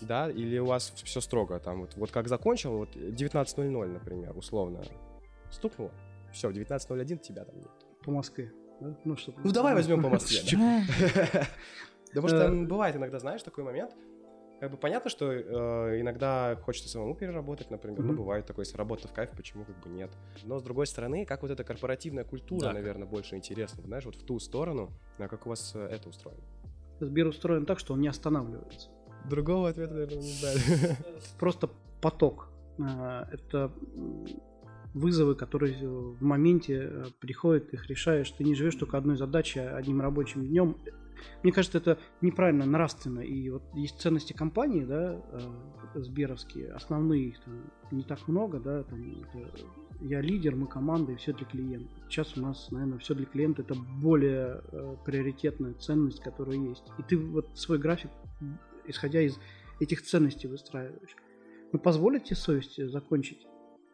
да, 0.00 0.30
или 0.30 0.58
у 0.58 0.66
вас 0.66 0.92
все 1.04 1.20
строго, 1.20 1.58
там, 1.58 1.80
вот, 1.82 1.96
вот 1.96 2.10
как 2.10 2.28
закончил, 2.28 2.78
вот 2.78 2.94
19.00, 2.96 3.86
например, 3.88 4.36
условно, 4.36 4.82
стукнуло, 5.50 5.90
все, 6.32 6.48
в 6.48 6.52
19.01 6.52 7.18
тебя 7.18 7.44
там 7.44 7.56
нет. 7.58 7.70
По 8.04 8.10
Москве. 8.10 8.52
да? 8.80 8.96
Ну, 9.04 9.16
чтобы- 9.16 9.40
Ну, 9.44 9.52
давай 9.52 9.74
возьмем 9.74 10.00
по 10.02 10.08
Москве, 10.08 10.38
да. 10.52 11.46
Потому 12.08 12.28
что 12.28 12.36
Э. 12.46 12.64
бывает 12.64 12.96
иногда, 12.96 13.18
знаешь, 13.18 13.42
такой 13.42 13.64
момент, 13.64 13.94
как 14.62 14.70
бы 14.70 14.76
понятно, 14.76 15.10
что 15.10 15.32
э, 15.32 16.00
иногда 16.00 16.56
хочется 16.62 16.88
самому 16.88 17.16
переработать, 17.16 17.72
например, 17.72 17.98
ну, 17.98 18.06
Мгм. 18.12 18.16
бывает 18.18 18.46
такое, 18.46 18.64
если 18.64 18.76
работа 18.76 19.08
в 19.08 19.12
кайф, 19.12 19.30
почему 19.36 19.64
как 19.64 19.76
бы 19.80 19.90
нет. 19.90 20.12
Но, 20.44 20.60
с 20.60 20.62
другой 20.62 20.86
стороны, 20.86 21.26
как 21.26 21.42
вот 21.42 21.50
эта 21.50 21.64
корпоративная 21.64 22.22
культура, 22.22 22.66
Да. 22.68 22.72
наверное, 22.72 23.08
больше 23.08 23.34
интересна, 23.34 23.82
знаешь, 23.82 24.04
вот 24.04 24.14
в 24.14 24.24
ту 24.24 24.38
сторону, 24.38 24.92
а 25.18 25.26
как 25.26 25.46
у 25.46 25.48
вас 25.48 25.72
э, 25.74 25.84
это 25.88 26.08
устроено? 26.08 26.44
Сбер 27.00 27.26
устроен 27.26 27.66
так, 27.66 27.80
что 27.80 27.94
он 27.94 28.02
не 28.02 28.06
останавливается. 28.06 28.88
Другого 29.28 29.68
ответа, 29.68 29.94
наверное, 29.94 30.18
не 30.18 30.30
знаю. 30.30 30.58
Просто 31.40 31.68
поток. 32.00 32.48
А, 32.80 33.28
Это 33.32 33.72
вызовы, 34.94 35.34
которые 35.34 35.74
э, 35.74 35.86
в 35.88 36.22
моменте 36.22 36.82
э, 36.84 37.04
приходят, 37.18 37.74
их 37.74 37.88
решаешь. 37.88 38.30
Ты 38.30 38.44
не 38.44 38.54
живешь 38.54 38.76
только 38.76 38.96
одной 38.96 39.16
задачей, 39.16 39.58
одним 39.58 40.00
рабочим 40.00 40.46
днем. 40.46 40.76
Мне 41.42 41.52
кажется, 41.52 41.78
это 41.78 41.98
неправильно 42.20 42.64
нравственно. 42.66 43.20
И 43.20 43.50
вот 43.50 43.62
есть 43.74 44.00
ценности 44.00 44.32
компании, 44.32 44.84
да, 44.84 45.20
э, 45.32 46.00
сберовские, 46.00 46.72
основные 46.72 47.28
их 47.28 47.40
там 47.40 47.70
не 47.90 48.02
так 48.02 48.26
много, 48.28 48.58
да, 48.60 48.82
там 48.84 49.24
это 49.32 49.50
я 50.00 50.20
лидер, 50.20 50.56
мы 50.56 50.66
команда 50.66 51.12
и 51.12 51.16
все 51.16 51.32
для 51.32 51.46
клиента. 51.46 51.94
Сейчас 52.08 52.36
у 52.36 52.42
нас, 52.42 52.70
наверное, 52.70 52.98
все 52.98 53.14
для 53.14 53.26
клиента 53.26 53.62
это 53.62 53.74
более 53.74 54.62
э, 54.72 54.96
приоритетная 55.04 55.74
ценность, 55.74 56.20
которая 56.20 56.56
есть. 56.56 56.84
И 56.98 57.02
ты 57.02 57.16
вот 57.16 57.46
свой 57.56 57.78
график, 57.78 58.10
исходя 58.86 59.20
из 59.20 59.38
этих 59.80 60.02
ценностей, 60.02 60.48
выстраиваешь. 60.48 61.16
Но 61.72 61.78
позволить 61.78 62.24
тебе 62.24 62.36
совести 62.36 62.86
закончить 62.86 63.46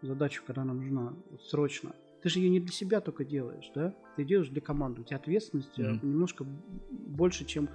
задачу, 0.03 0.43
когда 0.47 0.63
она 0.63 0.75
нужна 0.75 1.15
вот, 1.31 1.43
срочно. 1.43 1.95
Ты 2.23 2.29
же 2.29 2.41
ее 2.41 2.51
не 2.51 2.61
для 2.61 2.73
себя 2.73 3.01
только 3.01 3.25
делаешь, 3.25 3.71
да? 3.75 3.95
Ты 4.17 4.25
делаешь 4.25 4.49
для 4.49 4.61
команды. 4.61 5.03
У 5.03 5.05
тебя 5.05 5.19
ответственность 5.19 5.79
mm-hmm. 5.79 6.05
немножко 6.05 6.45
больше, 6.91 7.45
чем 7.45 7.69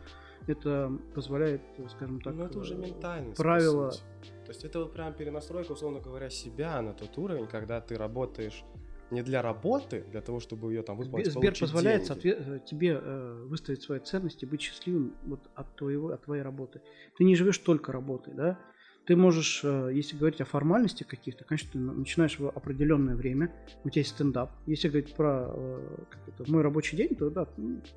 это 0.48 0.92
позволяет, 1.14 1.62
скажем 1.90 2.20
так, 2.22 2.36
ну, 2.36 2.44
это 2.44 2.60
уже 2.60 2.76
э, 2.76 2.78
ментальность, 2.78 3.38
правила. 3.38 3.92
То 3.92 4.50
есть 4.50 4.66
это 4.66 4.80
вот 4.80 4.94
прям 4.94 5.14
перенастройка, 5.14 5.72
условно 5.72 6.00
говоря, 6.00 6.30
себя 6.30 6.82
на 6.82 6.94
тот 6.94 7.18
уровень, 7.18 7.48
когда 7.48 7.80
ты 7.80 7.98
работаешь 7.98 8.64
не 9.12 9.22
для 9.22 9.42
работы, 9.42 10.04
для 10.12 10.22
того, 10.22 10.40
чтобы 10.40 10.74
ее 10.74 10.82
там 10.82 10.98
выполнить, 10.98 11.32
Сбер 11.32 11.58
позволяет 11.58 12.06
соответ... 12.06 12.40
Э, 12.40 12.60
тебе 12.66 13.00
э, 13.02 13.46
выставить 13.48 13.82
свои 13.82 14.00
ценности, 14.00 14.46
быть 14.46 14.62
счастливым 14.62 15.16
вот 15.24 15.50
от, 15.56 15.76
твоего, 15.76 16.10
от 16.10 16.24
твоей 16.24 16.42
работы. 16.42 16.82
Ты 17.18 17.24
не 17.24 17.36
живешь 17.36 17.58
только 17.60 17.92
работой, 17.92 18.34
да? 18.34 18.60
Ты 19.06 19.18
можешь, 19.18 19.62
э, 19.64 19.92
если 19.94 20.16
говорить 20.16 20.40
о 20.40 20.46
формальности 20.46 21.04
каких-то, 21.04 21.44
конечно, 21.44 21.72
ты 21.74 21.78
начинаешь 21.78 22.40
в 22.40 22.48
определенное 22.48 23.16
время, 23.16 23.54
у 23.84 23.90
тебя 23.90 24.02
есть 24.02 24.12
стендап. 24.12 24.52
Если 24.66 24.88
говорить 24.88 25.14
про 25.16 25.48
э, 25.50 25.98
как 26.10 26.28
это, 26.28 26.52
мой 26.52 26.62
рабочий 26.62 26.96
день, 26.96 27.16
то 27.16 27.30
да, 27.30 27.48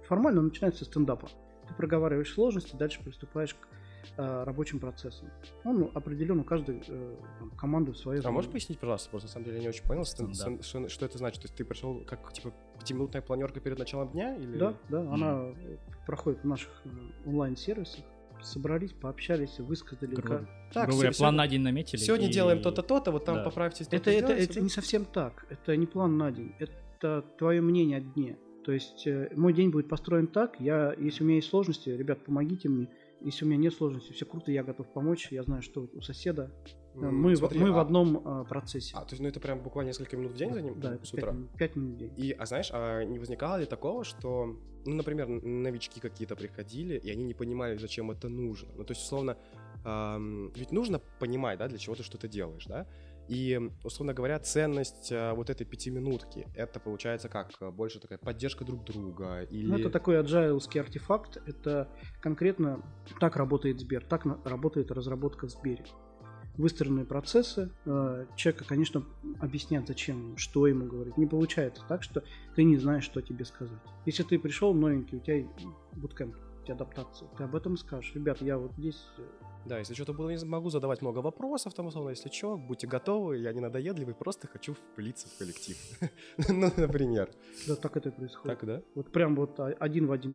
формально 0.09 0.43
начинается 0.43 0.85
с 0.85 0.89
стендапа. 0.89 1.29
Ты 1.69 1.75
проговариваешь 1.75 2.33
сложности, 2.33 2.75
дальше 2.75 3.01
приступаешь 3.05 3.55
к 3.55 3.69
э, 4.17 4.45
рабочим 4.45 4.81
процессом. 4.81 5.31
Он 5.65 5.79
ну, 5.79 5.91
определенно 5.95 6.43
каждую 6.43 6.83
э, 6.89 7.17
там, 7.39 7.51
команду 7.51 7.95
свою. 7.95 8.21
А 8.25 8.31
можешь 8.33 8.51
пояснить, 8.51 8.81
пожалуйста, 8.81 9.09
просто 9.11 9.29
на 9.29 9.33
самом 9.33 9.45
деле 9.45 9.59
я 9.59 9.63
не 9.63 9.69
очень 9.69 9.85
понял, 9.85 10.05
что, 10.05 10.33
что, 10.63 10.89
что 10.89 11.07
это 11.07 11.19
значит? 11.19 11.43
То 11.43 11.47
есть 11.47 11.55
ты 11.55 11.65
пришел 11.65 12.03
как 12.05 12.33
типа 12.33 12.53
пятиминутная 12.81 13.23
планерка 13.23 13.61
перед 13.61 13.79
началом 13.79 14.11
дня? 14.11 14.35
Или... 14.35 14.59
Да, 14.59 14.75
да, 14.89 15.03
mm. 15.03 15.15
она 15.15 15.55
проходит 16.05 16.41
в 16.41 16.47
наших 16.47 16.83
онлайн-сервисах. 17.25 18.05
Собрались, 18.43 18.93
пообщались, 18.93 19.59
высказали. 19.59 20.15
Грубо, 20.15 20.39
как... 20.39 20.73
так, 20.73 20.89
грубо 20.89 21.11
все, 21.11 21.19
план 21.19 21.37
на 21.37 21.47
день 21.49 21.63
наметили. 21.63 22.01
Сегодня 22.01 22.29
и... 22.29 22.33
делаем 22.33 22.63
то-то, 22.63 22.83
то-то, 22.83 23.11
вот 23.11 23.25
там 23.25 23.37
да. 23.37 23.43
поправьте. 23.45 23.85
Это, 23.91 24.11
это, 24.11 24.33
это 24.33 24.61
не 24.61 24.69
совсем 24.69 25.05
так. 25.05 25.47
Это 25.51 25.77
не 25.77 25.87
план 25.87 26.17
на 26.17 26.31
день. 26.31 26.55
Это 26.59 27.25
твое 27.39 27.61
мнение 27.61 27.99
о 27.99 28.01
дне. 28.01 28.37
То 28.65 28.73
есть 28.73 29.07
э, 29.07 29.31
мой 29.37 29.53
день 29.53 29.71
будет 29.71 29.89
построен 29.89 30.27
так, 30.27 30.57
я, 30.59 30.93
если 30.99 31.23
у 31.23 31.27
меня 31.27 31.37
есть 31.37 31.49
сложности, 31.49 31.89
ребят, 31.89 32.25
помогите 32.25 32.69
мне, 32.69 32.89
если 33.27 33.45
у 33.45 33.49
меня 33.49 33.59
нет 33.59 33.75
сложности, 33.75 34.13
все 34.13 34.25
круто, 34.25 34.53
я 34.53 34.63
готов 34.63 34.87
помочь. 34.93 35.29
Я 35.33 35.43
знаю, 35.43 35.61
что 35.61 35.89
у 35.93 36.01
соседа. 36.01 36.53
Mm, 36.95 37.11
мы 37.11 37.35
смотри, 37.35 37.59
в, 37.59 37.63
мы 37.63 37.69
а, 37.71 37.73
в 37.73 37.79
одном 37.79 38.23
а, 38.25 38.45
процессе. 38.45 38.95
А, 38.97 39.01
то 39.01 39.15
есть, 39.15 39.21
ну 39.21 39.29
это 39.29 39.41
прям 39.41 39.61
буквально 39.63 39.89
несколько 39.89 40.17
минут 40.17 40.33
в 40.33 40.37
день 40.37 40.55
за 40.55 40.63
ним? 40.63 40.79
Да, 40.79 40.97
с 41.03 41.11
5 41.11 41.15
утра. 41.15 41.33
Минут, 41.33 41.51
5 41.59 41.77
минут 41.77 41.95
в 41.95 41.97
день. 41.99 42.13
И, 42.17 42.31
а 42.31 42.47
знаешь, 42.47 42.71
а 42.73 43.03
не 43.03 43.19
возникало 43.19 43.57
ли 43.57 43.67
такого, 43.67 44.05
что, 44.05 44.57
ну, 44.85 44.95
например, 44.95 45.29
новички 45.29 45.99
какие-то 45.99 46.37
приходили, 46.37 46.97
и 46.97 47.11
они 47.11 47.25
не 47.25 47.35
понимали, 47.35 47.77
зачем 47.79 48.13
это 48.13 48.29
нужно? 48.29 48.69
Ну, 48.77 48.85
то 48.85 48.93
есть, 48.93 49.03
условно, 49.03 49.37
эм, 49.85 50.53
ведь 50.55 50.71
нужно 50.71 51.01
понимать, 51.19 51.59
да, 51.59 51.67
для 51.67 51.79
чего 51.79 51.97
ты 51.97 52.05
что-то 52.05 52.29
делаешь, 52.29 52.67
да? 52.67 52.87
И, 53.29 53.61
условно 53.83 54.15
говоря, 54.15 54.39
ценность 54.39 55.11
а, 55.13 55.35
вот 55.35 55.51
этой 55.51 55.65
пятиминутки, 55.65 56.47
это 56.55 56.79
получается 56.81 57.29
как? 57.29 57.51
Больше 57.75 58.01
такая 58.01 58.19
поддержка 58.19 58.65
друг 58.65 58.85
друга? 58.85 59.43
Или... 59.43 59.67
Ну, 59.67 59.79
это 59.79 59.91
такой 59.91 60.17
agile 60.17 60.81
артефакт. 60.81 61.39
Это 61.47 61.89
конкретно 62.21 62.83
так 63.21 63.37
работает 63.37 63.81
Сбер, 63.81 64.05
так 64.05 64.25
работает 64.45 64.91
разработка 64.91 65.47
в 65.47 65.51
Сбере. 65.51 65.85
Выстроенные 66.57 67.05
процессы. 67.05 67.71
А, 67.85 68.27
человека, 68.37 68.65
конечно, 68.65 69.05
объяснят, 69.41 69.87
зачем, 69.87 70.37
что 70.37 70.67
ему 70.67 70.87
говорить. 70.87 71.17
Не 71.17 71.27
получается 71.27 71.83
так, 71.89 72.03
что 72.03 72.23
ты 72.55 72.63
не 72.63 72.77
знаешь, 72.77 73.05
что 73.05 73.21
тебе 73.21 73.45
сказать. 73.45 73.79
Если 74.07 74.23
ты 74.23 74.39
пришел 74.39 74.73
новенький, 74.73 75.19
у 75.19 75.21
тебя 75.21 75.47
буткемп, 75.93 76.35
у 76.67 76.75
тебя 76.75 76.75
адаптация, 76.75 77.29
ты 77.37 77.45
об 77.45 77.55
этом 77.55 77.77
скажешь. 77.77 78.15
Ребята, 78.15 78.45
я 78.45 78.59
вот 78.59 78.73
здесь 78.73 79.09
да, 79.65 79.81
если 79.81 79.95
что-то 79.95 80.13
было, 80.13 80.31
не 80.31 80.45
могу 80.45 80.71
задавать 80.71 81.03
много 81.03 81.19
вопросов, 81.19 81.75
там, 81.75 81.87
условно, 81.87 82.11
если 82.11 82.29
что, 82.29 82.57
будьте 82.57 82.87
готовы, 82.87 83.39
я 83.39 83.53
не 83.53 83.61
надоедливый, 83.61 84.15
просто 84.15 84.47
хочу 84.47 84.75
вплиться 84.75 85.29
в 85.29 85.39
коллектив. 85.39 85.77
ну, 86.49 86.71
например. 86.77 87.31
Да, 87.67 87.75
так 87.75 87.97
это 87.97 88.11
и 88.11 88.13
происходит. 88.13 88.61
Так, 88.61 88.65
да? 88.65 88.83
Вот 88.95 89.11
прям 89.11 89.35
вот 89.35 89.59
один 89.59 90.07
в 90.07 90.13
один. 90.13 90.35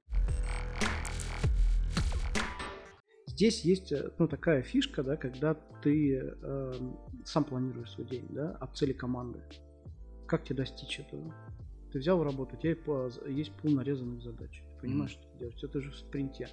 Здесь 3.26 3.64
есть, 3.64 3.94
э, 3.94 4.12
ну, 4.20 4.28
такая 4.28 4.64
фишка, 4.64 5.02
да, 5.02 5.16
когда 5.16 5.54
ты 5.82 6.20
э, 6.22 6.74
сам 7.24 7.46
планируешь 7.46 7.92
свой 7.92 8.08
день, 8.08 8.28
да, 8.30 8.52
от 8.60 8.76
цели 8.76 8.92
команды. 8.92 9.42
Как 10.28 10.44
тебе 10.44 10.58
достичь 10.58 11.00
этого? 11.00 11.34
Ты 11.94 12.00
взял 12.00 12.22
работу, 12.22 12.58
у 12.58 12.60
тебя 12.60 12.76
есть 13.30 13.54
пул 13.54 13.72
нарезанных 13.72 14.22
задач. 14.22 14.62
Ты 14.82 14.88
понимаешь, 14.88 15.12
mm-hmm. 15.12 15.30
что 15.30 15.40
делать. 15.40 15.64
Это 15.64 15.82
же 15.82 15.92
в 15.92 15.96
спринте. 15.96 16.50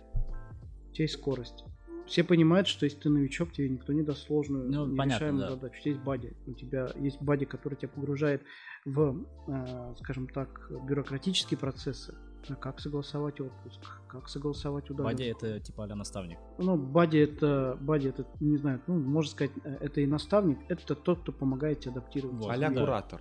У 0.90 0.92
тебя 0.92 1.04
есть 1.04 1.14
скорость 1.14 1.64
все 2.08 2.24
понимают, 2.24 2.66
что 2.66 2.86
если 2.86 2.98
ты 2.98 3.10
новичок, 3.10 3.52
тебе 3.52 3.68
никто 3.68 3.92
не 3.92 4.02
даст 4.02 4.26
сложную, 4.26 4.68
ну, 4.70 4.86
нерешаемую 4.86 5.42
да. 5.42 5.50
задачу. 5.50 5.80
Есть 5.84 6.00
бади. 6.00 6.32
У 6.46 6.54
тебя 6.54 6.88
есть 6.96 7.20
бади, 7.20 7.44
который 7.44 7.76
тебя 7.76 7.90
погружает 7.90 8.42
в, 8.84 9.24
э, 9.46 9.94
скажем 9.98 10.26
так, 10.28 10.70
бюрократические 10.86 11.58
процессы. 11.58 12.14
А 12.48 12.54
как 12.54 12.80
согласовать 12.80 13.40
отпуск, 13.40 13.80
как 14.08 14.28
согласовать 14.28 14.88
удар. 14.90 15.04
Бади 15.04 15.24
это 15.24 15.60
типа 15.60 15.84
а 15.84 15.94
наставник. 15.94 16.38
Ну, 16.56 16.76
бади 16.76 17.18
это, 17.18 17.76
бади 17.80 18.08
это, 18.08 18.26
не 18.40 18.56
знаю, 18.56 18.80
ну, 18.86 18.98
можно 18.98 19.30
сказать, 19.30 19.52
э, 19.64 19.76
это 19.80 20.00
и 20.00 20.06
наставник, 20.06 20.58
это 20.68 20.94
тот, 20.94 21.20
кто 21.20 21.32
помогает 21.32 21.80
тебе 21.80 21.92
адаптироваться. 21.92 22.48
Вот, 22.48 22.62
а 22.62 22.70
куратор. 22.70 23.20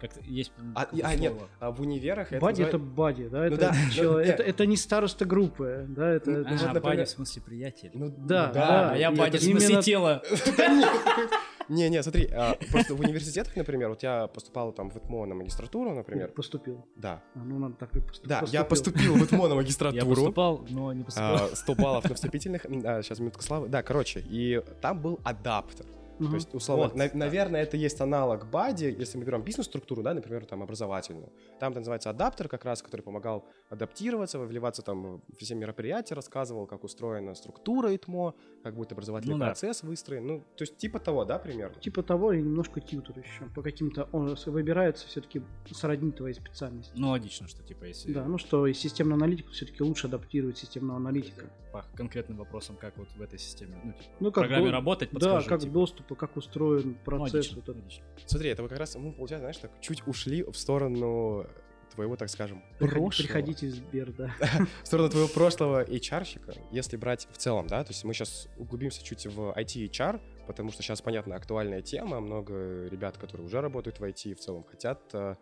Как 0.00 0.10
есть 0.24 0.52
а, 0.74 0.88
а 1.02 1.16
нет, 1.16 1.34
а 1.60 1.70
в 1.70 1.80
универах 1.80 2.32
это 2.32 2.40
Бади 2.40 2.62
это 2.62 2.78
бади, 2.78 3.28
да? 3.28 3.38
Ну, 3.38 3.44
это, 3.44 3.56
да, 3.56 3.74
чел... 3.92 4.12
ну, 4.12 4.18
это, 4.18 4.42
это 4.42 4.66
не 4.66 4.76
староста 4.76 5.24
группы, 5.24 5.86
да? 5.88 6.10
Это, 6.10 6.30
ну, 6.30 6.40
это, 6.40 6.70
а, 6.70 6.72
вот, 6.74 6.82
бади 6.82 7.04
в 7.04 7.08
смысле 7.08 7.42
приятель. 7.42 7.90
Ну, 7.94 8.08
да, 8.08 8.46
да, 8.46 8.52
да. 8.52 8.90
А 8.92 8.96
я 8.96 9.10
бади 9.10 9.38
в 9.38 9.42
смысле 9.42 9.68
именно... 9.68 9.82
тела. 9.82 10.22
Не, 11.68 11.90
не, 11.90 12.02
смотри, 12.02 12.28
а, 12.32 12.56
просто 12.70 12.94
в 12.94 13.00
университетах, 13.00 13.54
например, 13.54 13.90
вот 13.90 14.02
я 14.02 14.26
поступал 14.26 14.72
там 14.72 14.90
в 14.90 14.96
ИТМО 14.96 15.26
на 15.26 15.34
магистратуру, 15.34 15.92
например. 15.92 16.28
Поступил. 16.28 16.86
Да. 16.96 17.22
А, 17.34 17.40
ну, 17.44 17.58
надо 17.58 17.74
так 17.74 17.94
и 17.94 18.00
поступить. 18.00 18.28
Да, 18.28 18.42
я 18.46 18.64
поступил 18.64 19.14
в 19.14 19.24
ИТМО 19.24 19.48
на 19.48 19.54
магистратуру. 19.56 20.02
Я 20.02 20.08
поступал, 20.08 20.64
но 20.70 20.92
не 20.92 21.04
поступал. 21.04 21.48
100 21.52 21.74
баллов 21.74 22.08
на 22.08 22.14
вступительных. 22.14 22.62
Сейчас 22.62 23.18
минутка 23.18 23.42
славы. 23.42 23.68
Да, 23.68 23.82
короче, 23.82 24.24
и 24.26 24.62
там 24.80 25.00
был 25.00 25.20
адаптер. 25.24 25.84
Угу. 26.18 26.28
То 26.28 26.34
есть, 26.34 26.54
условно, 26.54 26.84
вот, 26.84 26.94
на, 26.96 27.08
да. 27.08 27.16
наверное, 27.16 27.62
это 27.62 27.76
есть 27.76 28.00
аналог 28.00 28.50
бади, 28.50 28.94
если 28.98 29.18
мы 29.18 29.24
берем 29.24 29.42
бизнес-структуру, 29.42 30.02
да, 30.02 30.14
например, 30.14 30.44
там 30.44 30.62
образовательную. 30.62 31.32
Там 31.60 31.72
это 31.72 31.80
называется 31.80 32.10
адаптер, 32.10 32.48
как 32.48 32.64
раз, 32.64 32.82
который 32.82 33.02
помогал 33.02 33.44
адаптироваться, 33.68 34.38
вливаться 34.38 34.82
там 34.82 35.22
в 35.28 35.36
все 35.38 35.54
мероприятия, 35.54 36.14
рассказывал, 36.14 36.66
как 36.66 36.84
устроена 36.84 37.34
структура 37.34 37.94
ИТМО, 37.94 38.34
как 38.68 38.76
будет 38.76 38.92
образовательный 38.92 39.34
ну, 39.34 39.44
процесс 39.44 39.80
да. 39.80 39.88
выстроен. 39.88 40.26
Ну, 40.26 40.44
то 40.56 40.62
есть 40.62 40.76
типа 40.76 40.98
того, 40.98 41.24
да, 41.24 41.38
примерно? 41.38 41.80
Типа 41.80 42.02
того 42.02 42.32
и 42.32 42.42
немножко 42.42 42.80
тьютер 42.80 43.18
еще. 43.18 43.44
По 43.54 43.62
каким-то 43.62 44.08
он 44.12 44.36
выбирается 44.46 45.06
все-таки 45.06 45.42
сродни 45.70 46.12
твоей 46.12 46.34
специальности. 46.34 46.92
Ну, 46.94 47.08
логично, 47.08 47.48
что 47.48 47.62
типа 47.62 47.84
если... 47.84 48.12
Да, 48.12 48.24
ну 48.26 48.36
что, 48.36 48.66
и 48.66 48.74
системный 48.74 49.14
аналитик 49.14 49.48
все-таки 49.50 49.82
лучше 49.82 50.06
адаптирует 50.06 50.58
системного 50.58 50.98
аналитика. 50.98 51.46
По 51.72 51.84
конкретным 51.94 52.38
вопросам, 52.38 52.76
как 52.76 52.96
вот 52.98 53.08
в 53.16 53.22
этой 53.22 53.38
системе, 53.38 53.78
ну, 53.84 53.92
типа, 53.92 54.04
ну, 54.20 54.32
как 54.32 54.44
программе 54.44 54.66
до... 54.66 54.72
работать, 54.72 55.10
Да, 55.12 55.42
как 55.42 55.60
типа. 55.60 55.72
доступ 55.72 56.16
как 56.16 56.36
устроен 56.36 56.94
процесс. 57.04 57.34
Логично, 57.34 57.56
вот 57.56 57.68
логично. 57.68 58.04
Смотри, 58.26 58.50
это 58.50 58.62
вы 58.62 58.68
как 58.68 58.78
раз, 58.78 58.96
мы, 58.96 59.12
получается, 59.12 59.42
знаешь, 59.42 59.56
так 59.58 59.70
чуть 59.80 60.06
ушли 60.06 60.42
в 60.42 60.54
сторону 60.54 61.46
твоего, 61.88 62.16
так 62.16 62.28
скажем, 62.30 62.62
Приходи, 62.78 63.00
прошлого. 63.00 63.26
Приходите 63.26 63.66
в 63.66 63.70
Сбер, 63.70 64.12
да. 64.12 64.34
в 64.82 64.86
сторону 64.86 65.10
твоего 65.10 65.28
прошлого 65.28 65.84
HR-щика, 65.84 66.54
если 66.70 66.96
брать 66.96 67.28
в 67.32 67.36
целом, 67.36 67.66
да, 67.66 67.84
то 67.84 67.90
есть 67.90 68.04
мы 68.04 68.14
сейчас 68.14 68.48
углубимся 68.56 69.02
чуть 69.04 69.26
в 69.26 69.52
IT-HR, 69.56 70.20
потому 70.46 70.70
что 70.70 70.82
сейчас, 70.82 71.00
понятно, 71.00 71.36
актуальная 71.36 71.82
тема, 71.82 72.20
много 72.20 72.86
ребят, 72.88 73.18
которые 73.18 73.46
уже 73.46 73.60
работают 73.60 74.00
в 74.00 74.04
IT, 74.04 74.34
в 74.34 74.40
целом 74.40 74.64
хотят 74.64 75.00
э, 75.12 75.36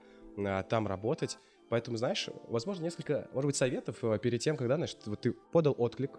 там 0.69 0.87
работать, 0.87 1.38
Поэтому, 1.69 1.97
знаешь, 1.97 2.29
возможно, 2.49 2.85
несколько, 2.85 3.29
может 3.33 3.47
быть, 3.47 3.57
советов 3.57 3.97
э, 4.03 4.19
перед 4.21 4.41
тем, 4.41 4.57
когда, 4.57 4.76
значит, 4.76 4.99
вот 5.07 5.21
ты 5.21 5.33
подал 5.33 5.75
отклик 5.76 6.12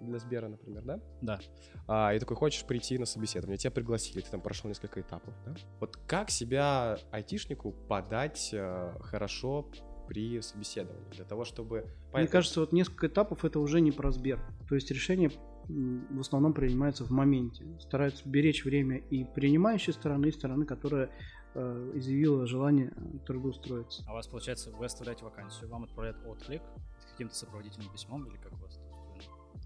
для 0.00 0.18
Сбера, 0.18 0.48
например, 0.48 0.82
да? 0.82 1.00
Да. 1.20 1.40
А, 1.86 2.14
и 2.14 2.18
такой 2.18 2.36
хочешь 2.36 2.64
прийти 2.64 2.98
на 2.98 3.06
собеседование, 3.06 3.56
тебя 3.56 3.70
пригласили, 3.70 4.20
ты 4.20 4.30
там 4.30 4.40
прошел 4.40 4.68
несколько 4.68 5.00
этапов, 5.00 5.34
да? 5.44 5.54
Вот 5.80 5.96
как 6.06 6.30
себя 6.30 6.98
айтишнику 7.10 7.72
подать 7.72 8.50
э, 8.52 8.94
хорошо 9.00 9.70
при 10.06 10.40
собеседовании 10.40 11.10
для 11.12 11.24
того, 11.24 11.44
чтобы... 11.44 11.86
Мне 12.12 12.26
кажется, 12.26 12.60
вот 12.60 12.72
несколько 12.72 13.06
этапов 13.06 13.44
это 13.44 13.58
уже 13.58 13.80
не 13.80 13.92
про 13.92 14.10
Сбер. 14.10 14.40
То 14.68 14.74
есть 14.74 14.90
решение 14.90 15.30
в 15.68 16.20
основном 16.20 16.52
принимается 16.52 17.04
в 17.04 17.10
моменте. 17.10 17.64
Стараются 17.80 18.28
беречь 18.28 18.64
время 18.64 18.98
и 18.98 19.24
принимающей 19.24 19.92
стороны, 19.92 20.26
и 20.26 20.32
стороны, 20.32 20.66
которая 20.66 21.10
э, 21.54 21.92
изъявила 21.94 22.46
желание 22.46 22.92
трудоустроиться. 23.26 24.04
А 24.06 24.12
у 24.12 24.14
вас, 24.14 24.26
получается, 24.26 24.70
вы 24.72 24.84
оставляете 24.84 25.24
вакансию, 25.24 25.70
вам 25.70 25.84
отправляют 25.84 26.18
отклик 26.26 26.62
с 27.00 27.12
каким-то 27.12 27.34
сопроводительным 27.34 27.90
письмом 27.90 28.26
или 28.26 28.36
как? 28.36 28.52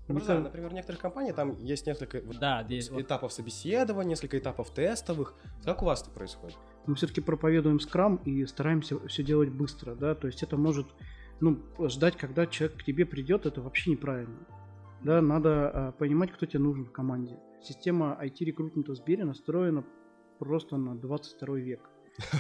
Ну, 0.09 0.15
просто, 0.15 0.29
кажется- 0.29 0.45
например, 0.49 0.71
в 0.71 0.75
некоторых 0.75 1.01
компаниях 1.01 1.37
там 1.37 1.59
есть 1.59 1.87
несколько 1.87 2.21
вот 2.23 2.39
Да, 2.39 2.65
здесь 2.65 2.91
вот- 2.91 3.03
этапов 3.03 3.33
собеседования, 3.33 4.11
несколько 4.11 4.39
этапов 4.39 4.71
тестовых. 4.71 5.35
Как 5.65 5.83
у 5.83 5.87
вас 5.87 6.03
это 6.03 6.11
происходит? 6.11 6.57
мы 6.87 6.95
все-таки 6.95 7.21
проповедуем 7.21 7.81
скрам 7.81 8.17
и 8.25 8.47
стараемся 8.47 8.99
все 9.09 9.23
делать 9.23 9.51
быстро, 9.51 9.95
да, 9.95 10.15
то 10.15 10.27
есть 10.27 10.43
это 10.43 10.57
может, 10.57 10.87
ну, 11.39 11.59
ждать, 11.81 12.17
когда 12.17 12.47
человек 12.47 12.79
к 12.79 12.83
тебе 12.85 13.05
придет, 13.05 13.45
это 13.45 13.61
вообще 13.61 13.91
неправильно. 13.91 14.39
Да, 15.03 15.21
надо 15.21 15.71
а, 15.71 15.93
понимать, 15.93 16.33
кто 16.33 16.47
тебе 16.47 16.61
нужен 16.61 16.87
в 16.87 16.91
команде. 16.91 17.39
Система 17.63 18.19
IT-рекрутмента 18.21 18.93
в 18.93 18.97
Сбере 18.97 19.25
настроена 19.25 19.85
просто 20.39 20.77
на 20.77 20.97
22 20.97 21.59
век. 21.59 21.91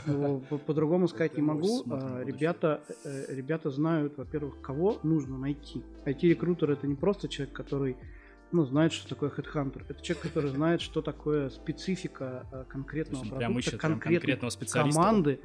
Ну, 0.06 0.40
по- 0.48 0.58
По-другому 0.58 1.08
сказать 1.08 1.36
не 1.36 1.42
могу. 1.42 1.84
А. 1.90 2.22
Ребята, 2.24 2.82
э, 3.04 3.34
ребята 3.34 3.70
знают, 3.70 4.16
во-первых, 4.16 4.60
кого 4.60 4.98
нужно 5.02 5.38
найти. 5.38 5.82
IT-рекрутер 6.04 6.70
это 6.70 6.86
не 6.86 6.94
просто 6.94 7.28
человек, 7.28 7.54
который 7.54 7.96
ну, 8.50 8.64
знает, 8.64 8.92
что 8.92 9.08
такое 9.08 9.30
HeadHunter. 9.30 9.82
Это 9.88 10.02
человек, 10.02 10.22
который 10.22 10.50
знает, 10.50 10.80
что 10.80 11.02
такое 11.02 11.50
специфика 11.50 12.46
э, 12.50 12.56
есть 12.58 12.68
конкретного 12.70 13.22
он 13.22 13.28
продукта, 13.28 13.78
конкретной 13.78 14.14
конкретного 14.14 14.50
специалиста. 14.50 15.00
команды, 15.00 15.40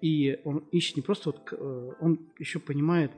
и 0.00 0.40
он 0.44 0.58
ищет 0.72 0.96
не 0.96 1.02
просто 1.02 1.30
вот, 1.30 1.48
э, 1.52 1.92
он 2.00 2.20
еще 2.38 2.58
понимает, 2.58 3.12
э, 3.12 3.16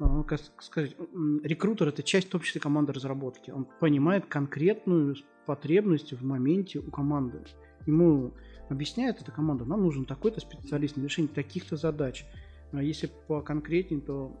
ну, 0.00 0.24
как 0.24 0.40
сказать, 0.60 0.96
рекрутер 1.44 1.88
это 1.88 2.02
часть 2.02 2.28
в 2.28 2.30
том 2.30 2.40
числе 2.40 2.60
команды 2.60 2.92
разработки. 2.92 3.50
Он 3.50 3.66
понимает 3.80 4.26
конкретную 4.26 5.16
потребность 5.46 6.12
в 6.12 6.24
моменте 6.24 6.80
у 6.80 6.90
команды. 6.90 7.44
Ему 7.86 8.32
объясняет 8.72 9.20
эта 9.20 9.30
команда, 9.30 9.64
нам 9.64 9.82
нужен 9.82 10.04
такой-то 10.04 10.40
специалист 10.40 10.96
на 10.96 11.02
решение 11.02 11.32
таких-то 11.32 11.76
задач. 11.76 12.26
Если 12.72 13.10
поконкретнее, 13.26 14.00
то 14.00 14.36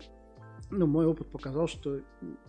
ну, 0.70 0.86
мой 0.86 1.06
опыт 1.06 1.28
показал, 1.28 1.68
что, 1.68 2.00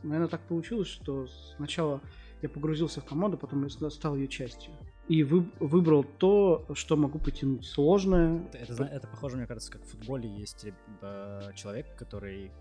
наверное, 0.01 0.29
так 0.29 0.41
получилось, 0.41 0.87
что 0.87 1.27
сначала 1.57 2.01
я 2.41 2.49
погрузился 2.49 3.01
в 3.01 3.05
команду, 3.05 3.37
потом 3.37 3.63
я 3.63 3.69
ста- 3.69 3.89
стал 3.89 4.15
ее 4.15 4.27
частью. 4.27 4.73
И 5.09 5.23
вы- 5.23 5.49
выбрал 5.59 6.03
то, 6.03 6.65
что 6.73 6.95
могу 6.95 7.19
потянуть. 7.19 7.65
Сложное. 7.65 8.47
Это, 8.53 8.73
это, 8.73 8.83
это 8.83 9.07
похоже, 9.07 9.37
мне 9.37 9.45
кажется, 9.45 9.71
как 9.71 9.81
в 9.83 9.89
футболе 9.89 10.29
есть 10.29 10.65
э, 11.01 11.51
человек, 11.55 11.95
который 11.97 12.51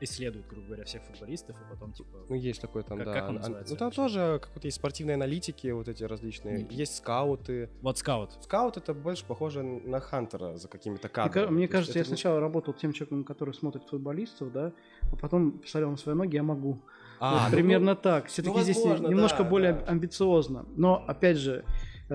исследует, 0.00 0.46
грубо 0.46 0.66
говоря, 0.66 0.84
всех 0.84 1.02
футболистов, 1.02 1.56
и 1.60 1.70
потом 1.70 1.92
типа... 1.92 2.10
Ну, 2.28 2.34
есть 2.36 2.60
такой 2.60 2.82
там, 2.84 2.98
Как- 2.98 3.06
да. 3.06 3.12
как 3.14 3.22
он 3.24 3.28
ан- 3.30 3.34
называется 3.42 3.74
Ну, 3.74 3.78
там 3.78 3.90
тоже 3.90 4.38
какие-то 4.42 4.66
есть 4.68 4.76
спортивные 4.76 5.14
аналитики, 5.14 5.68
вот 5.68 5.88
эти 5.88 6.04
различные. 6.04 6.60
Мгм. 6.60 6.68
Есть 6.70 6.96
скауты. 6.96 7.68
Вот 7.82 7.98
скаут. 7.98 8.30
Скаут 8.42 8.76
это 8.76 8.94
больше 8.94 9.24
похоже 9.26 9.62
на 9.62 10.00
хантера 10.00 10.56
за 10.56 10.68
какими-то 10.68 11.08
кадрами. 11.08 11.46
ка- 11.46 11.50
мне 11.52 11.66
То 11.66 11.72
кажется, 11.72 11.98
я 11.98 12.04
не- 12.04 12.08
сначала 12.08 12.40
работал 12.40 12.74
тем 12.74 12.92
человеком, 12.92 13.24
который 13.24 13.54
смотрит 13.54 13.84
футболистов, 13.88 14.52
да, 14.52 14.72
а 15.12 15.16
потом 15.16 15.58
посмотрел 15.58 15.90
на 15.90 15.96
свои 15.96 16.14
ноги, 16.14 16.36
я 16.36 16.42
могу. 16.42 16.78
А, 17.20 17.32
Вот 17.44 17.50
ну, 17.50 17.56
примерно 17.56 17.96
так. 17.96 18.26
Все-таки 18.26 18.60
здесь 18.60 18.76
возможно, 18.76 19.08
немножко 19.08 19.42
да, 19.42 19.48
более 19.50 19.72
да. 19.72 19.84
амбициозно. 19.86 20.66
Но, 20.76 21.04
опять 21.08 21.36
же, 21.36 21.64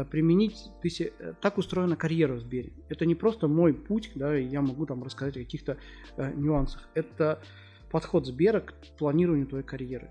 применить, 0.04 0.58
ты 0.82 0.90
се- 0.90 1.14
э, 1.20 1.34
так 1.42 1.58
устроена 1.58 1.96
карьера 1.96 2.34
в 2.34 2.40
Сбере. 2.40 2.74
Это 2.90 3.06
не 3.06 3.16
просто 3.16 3.48
мой 3.48 3.74
путь, 3.74 4.12
да, 4.16 4.38
и 4.38 4.44
я 4.46 4.62
могу 4.62 4.86
там 4.86 5.04
рассказать 5.04 5.38
о 5.38 5.40
каких-то 5.40 5.78
э, 6.18 6.34
нюансах. 6.34 6.90
Это 6.96 7.42
подход 7.92 8.26
Сбера 8.26 8.62
к 8.62 8.74
планированию 8.98 9.46
твоей 9.48 9.64
карьеры. 9.66 10.10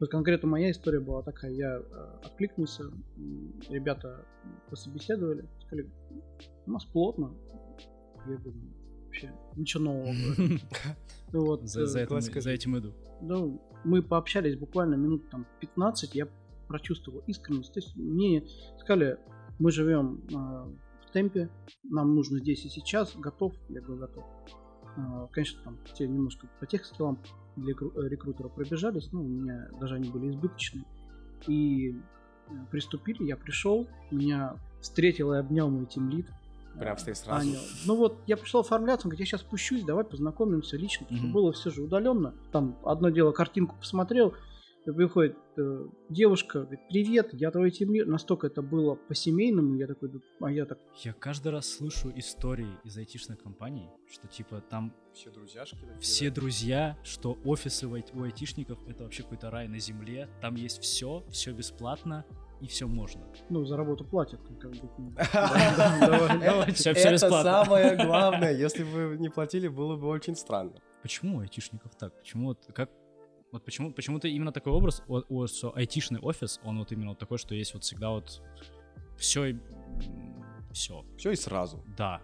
Вот 0.00 0.10
конкретно 0.10 0.48
моя 0.48 0.70
история 0.70 1.00
была 1.00 1.22
такая, 1.22 1.50
я 1.52 1.76
э, 1.78 2.18
откликнулся, 2.24 2.84
ребята 3.68 4.24
пособеседовали, 4.70 5.48
сказали, 5.60 5.90
у 6.66 6.70
нас 6.70 6.84
плотно. 6.84 7.34
Я 8.28 8.36
говорю, 8.36 8.54
вообще 9.06 9.32
ничего 9.56 9.82
нового. 9.84 10.12
говорю. 10.36 10.58
Ну 11.32 11.44
вот, 11.44 11.68
За, 11.68 11.82
э, 11.82 11.86
за 11.86 11.98
этим, 12.00 12.08
классика 12.08 12.40
за 12.40 12.50
этим 12.50 12.78
иду. 12.78 12.94
ну, 13.20 13.60
мы 13.84 14.02
пообщались 14.02 14.56
буквально 14.56 14.94
минут 14.94 15.28
там 15.30 15.46
15, 15.60 16.14
я 16.14 16.26
прочувствовал 16.68 17.22
искренность. 17.26 17.72
То 17.72 17.80
есть 17.80 17.96
мне 17.96 18.44
сказали, 18.78 19.18
мы 19.58 19.70
живем 19.72 20.22
э, 20.30 20.34
в 20.34 21.10
темпе, 21.12 21.50
нам 21.82 22.14
нужно 22.14 22.38
здесь 22.38 22.64
и 22.64 22.68
сейчас, 22.68 23.16
готов? 23.16 23.54
Я 23.68 23.80
говорю, 23.80 24.02
готов. 24.02 24.24
Э, 24.96 25.26
конечно, 25.32 25.60
там 25.64 25.78
те 25.94 26.06
немножко 26.06 26.48
по 26.60 26.66
тех 26.66 26.84
скиллам 26.84 27.18
для 27.56 27.72
э, 27.72 28.08
рекрутера 28.08 28.48
пробежались, 28.48 29.10
но 29.12 29.22
у 29.22 29.26
меня 29.28 29.68
даже 29.80 29.96
они 29.96 30.08
были 30.10 30.28
избыточные. 30.30 30.84
И 31.46 31.96
приступили, 32.70 33.24
я 33.24 33.36
пришел, 33.36 33.86
меня 34.10 34.56
встретил 34.80 35.32
и 35.32 35.36
обнял 35.38 35.68
мой 35.70 35.86
тимлид. 35.86 36.26
Прям 36.78 36.96
встретил 36.96 37.24
сразу? 37.24 37.48
Аня. 37.48 37.58
Ну 37.86 37.96
вот, 37.96 38.18
я 38.26 38.36
пришел 38.36 38.60
оформляться, 38.60 39.06
он 39.06 39.10
говорит, 39.10 39.20
я 39.20 39.26
сейчас 39.26 39.40
спущусь, 39.40 39.82
давай 39.82 40.04
познакомимся 40.04 40.76
лично, 40.76 41.04
потому 41.04 41.18
что 41.18 41.26
Мгм. 41.26 41.34
было 41.34 41.52
все 41.52 41.70
же 41.70 41.82
удаленно. 41.82 42.34
Там 42.52 42.78
одно 42.84 43.08
дело, 43.10 43.32
картинку 43.32 43.74
посмотрел, 43.76 44.34
и 44.88 44.92
приходит 44.92 45.36
э, 45.56 45.86
девушка, 46.08 46.60
говорит, 46.60 46.80
привет, 46.88 47.28
я 47.34 47.50
твой 47.50 47.70
тимлид. 47.70 48.06
Настолько 48.06 48.46
это 48.46 48.62
было 48.62 48.94
по-семейному, 48.94 49.74
я 49.76 49.86
такой, 49.86 50.08
«Да, 50.08 50.18
а 50.40 50.50
я 50.50 50.64
так, 50.64 50.78
Я 51.04 51.12
каждый 51.12 51.52
раз 51.52 51.68
слышу 51.68 52.10
истории 52.16 52.70
из 52.84 52.96
айтишных 52.96 53.38
компаний, 53.42 53.88
что 54.10 54.26
типа 54.28 54.62
там 54.70 54.94
Все 55.12 55.30
друзьяшки 55.30 55.76
такие, 55.76 55.98
все 56.00 56.28
да. 56.30 56.34
друзья, 56.36 56.98
что 57.04 57.36
офисы 57.44 57.86
у 57.86 57.94
ай- 57.94 58.04
у 58.14 58.22
айтишников 58.22 58.78
это 58.88 59.04
вообще 59.04 59.22
какой-то 59.22 59.50
рай 59.50 59.68
на 59.68 59.78
земле. 59.78 60.28
Там 60.40 60.54
есть 60.54 60.80
все, 60.80 61.22
все 61.30 61.52
бесплатно 61.52 62.24
и 62.60 62.66
все 62.66 62.86
можно. 62.88 63.22
ну, 63.50 63.64
за 63.64 63.76
работу 63.76 64.04
платят. 64.04 64.40
ну, 64.48 64.56
Как 64.56 64.70
бы, 64.72 65.12
Это 66.94 67.18
самое 67.30 67.96
главное. 67.96 68.52
Если 68.56 68.84
бы 68.84 69.16
не 69.18 69.28
платили, 69.28 69.68
было 69.68 69.96
бы 69.96 70.08
очень 70.08 70.34
странно. 70.34 70.72
Почему 71.02 71.36
у 71.36 71.40
айтишников 71.40 71.94
так? 71.94 72.12
Почему 72.18 72.48
вот 72.48 72.58
как 72.74 72.90
вот 73.52 73.64
почему 73.64 73.92
почему-то 73.92 74.28
именно 74.28 74.52
такой 74.52 74.72
образ, 74.72 75.02
о- 75.08 75.22
о- 75.28 75.46
что 75.46 75.74
айтишный 75.76 76.20
офис, 76.20 76.60
он 76.64 76.78
вот 76.78 76.92
именно 76.92 77.10
вот 77.10 77.18
такой, 77.18 77.38
что 77.38 77.54
есть 77.54 77.74
вот 77.74 77.82
всегда 77.84 78.10
вот 78.10 78.42
все 79.16 79.58
все, 80.72 81.04
Все 81.16 81.30
и 81.32 81.36
сразу. 81.36 81.82
да. 81.96 82.20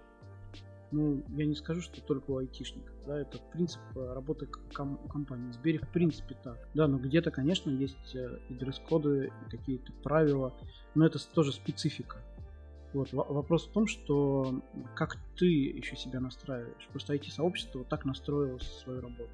Ну, 0.92 1.24
я 1.36 1.44
не 1.46 1.56
скажу, 1.56 1.80
что 1.80 2.00
только 2.02 2.30
у 2.30 2.36
айтишников. 2.36 2.94
Да, 3.04 3.18
это 3.18 3.38
принцип 3.52 3.80
работы 3.96 4.46
ком- 4.72 4.98
компании. 5.08 5.50
В 5.50 5.54
Сбере 5.54 5.78
в 5.80 5.88
принципе 5.88 6.36
так. 6.44 6.68
Да, 6.74 6.86
но 6.86 6.98
где-то, 6.98 7.32
конечно, 7.32 7.68
есть 7.70 8.14
э, 8.14 8.38
и 8.48 8.54
дресс-коды, 8.54 9.32
и 9.46 9.50
какие-то 9.50 9.92
правила, 10.04 10.54
но 10.94 11.04
это 11.04 11.18
тоже 11.34 11.52
специфика. 11.52 12.18
Вот, 12.92 13.12
во- 13.12 13.24
вопрос 13.24 13.66
в 13.66 13.72
том, 13.72 13.88
что 13.88 14.62
как 14.94 15.18
ты 15.36 15.46
еще 15.46 15.96
себя 15.96 16.20
настраиваешь. 16.20 16.86
Просто 16.92 17.14
IT-сообщество 17.14 17.78
вот 17.78 17.88
так 17.88 18.04
настроило 18.04 18.58
свою 18.58 19.00
работу. 19.00 19.32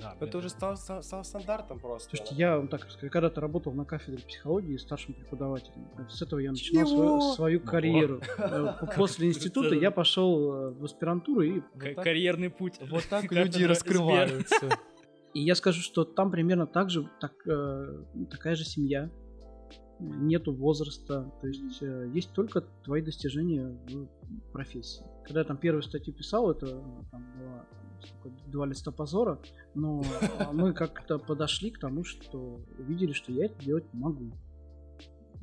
Да, 0.00 0.16
Это 0.20 0.38
уже 0.38 0.48
стало, 0.48 0.74
стало- 0.76 1.02
стало 1.02 1.22
стандартом 1.22 1.78
просто. 1.78 2.08
Слушайте, 2.10 2.34
я 2.34 2.56
вам 2.56 2.68
так 2.68 2.84
расскажу, 2.84 3.10
когда-то 3.10 3.40
работал 3.40 3.72
на 3.72 3.84
кафедре 3.84 4.22
психологии 4.24 4.76
старшим 4.76 5.14
преподавателем. 5.14 5.88
С 6.08 6.20
этого 6.22 6.40
я 6.40 6.50
начинал 6.50 6.86
Чего? 6.86 6.96
свою, 6.96 7.20
свою 7.34 7.60
карьеру. 7.60 8.20
Э, 8.38 8.74
После 8.96 9.28
института 9.28 9.74
я 9.74 9.90
пошел 9.90 10.52
э, 10.52 10.70
в 10.72 10.84
аспирантуру 10.84 11.42
и 11.42 11.62
карьерный 11.96 12.50
путь. 12.50 12.74
Вот 12.90 13.04
так 13.08 13.30
люди 13.32 13.64
раскрываются. 13.64 14.68
И 15.32 15.40
я 15.40 15.54
скажу, 15.54 15.80
что 15.82 16.04
там 16.04 16.30
примерно 16.30 16.66
так 16.66 16.90
же, 16.90 17.08
так, 17.20 17.32
э, 17.46 18.04
такая 18.30 18.54
же 18.54 18.64
семья, 18.64 19.10
нету 19.98 20.52
возраста, 20.52 21.32
то 21.40 21.46
есть 21.46 21.82
э, 21.82 22.10
есть 22.12 22.32
только 22.32 22.62
твои 22.82 23.02
достижения 23.02 23.76
в 23.88 24.06
профессии. 24.52 25.04
Когда 25.24 25.40
я 25.40 25.46
там 25.46 25.56
первую 25.56 25.82
статью 25.82 26.14
писал, 26.14 26.50
это 26.50 26.66
ну, 26.66 27.04
там 27.10 27.24
было 27.38 27.66
сколько, 28.06 28.36
два 28.46 28.66
листа 28.66 28.90
позора, 28.90 29.40
но 29.74 30.02
э, 30.02 30.52
мы 30.52 30.72
как-то 30.72 31.18
подошли 31.18 31.70
к 31.70 31.78
тому, 31.78 32.04
что 32.04 32.60
увидели, 32.78 33.12
что 33.12 33.32
я 33.32 33.46
это 33.46 33.64
делать 33.64 33.84
могу. 33.92 34.32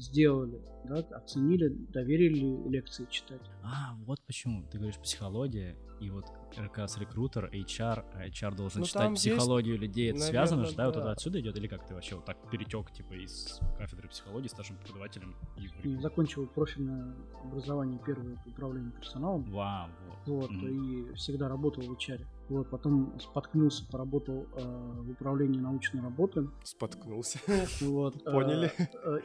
Сделали, 0.01 0.59
да, 0.85 0.97
оценили, 1.15 1.67
доверили 1.67 2.67
лекции 2.69 3.05
читать. 3.09 3.41
А, 3.63 3.95
вот 4.05 4.19
почему. 4.25 4.65
Ты 4.71 4.79
говоришь 4.79 4.97
психология, 4.97 5.77
и 5.99 6.09
вот 6.09 6.25
как 6.55 6.75
раз 6.79 6.97
рекрутер, 6.97 7.51
HR, 7.53 8.03
а 8.15 8.27
HR 8.27 8.55
должен 8.55 8.79
Ну, 8.81 8.87
читать 8.87 9.03
там 9.03 9.13
есть, 9.13 9.23
психологию 9.23 9.77
людей. 9.77 10.09
Это 10.09 10.19
наверно, 10.19 10.31
связано 10.31 10.65
же, 10.65 10.75
да? 10.75 10.85
Вот 10.87 10.95
да. 10.95 11.01
это 11.01 11.11
отсюда 11.11 11.39
идет? 11.39 11.55
Или 11.55 11.67
как 11.67 11.85
ты 11.85 11.93
вообще 11.93 12.15
вот 12.15 12.25
так 12.25 12.37
перетек, 12.49 12.91
типа, 12.91 13.13
из 13.13 13.59
кафедры 13.77 14.09
психологии 14.09 14.47
старшим 14.47 14.77
преподавателем 14.77 15.35
и 15.83 15.95
закончил 15.97 16.47
профильное 16.47 17.13
образование 17.43 17.99
первое 18.03 18.35
по 18.43 18.49
управлению 18.49 18.91
персоналом. 18.93 19.43
Вау, 19.51 19.89
вот. 20.07 20.41
Вот, 20.41 20.51
Мгм. 20.51 21.11
и 21.11 21.13
всегда 21.13 21.47
работал 21.47 21.83
в 21.83 21.91
HR. 21.91 22.25
Вот, 22.51 22.69
потом 22.69 23.17
споткнулся, 23.17 23.85
поработал 23.89 24.45
э, 24.57 24.61
в 24.61 25.11
управлении 25.11 25.57
научной 25.57 26.01
работы. 26.01 26.49
Споткнулся. 26.65 27.39
Вот, 27.79 28.21
Поняли. 28.25 28.69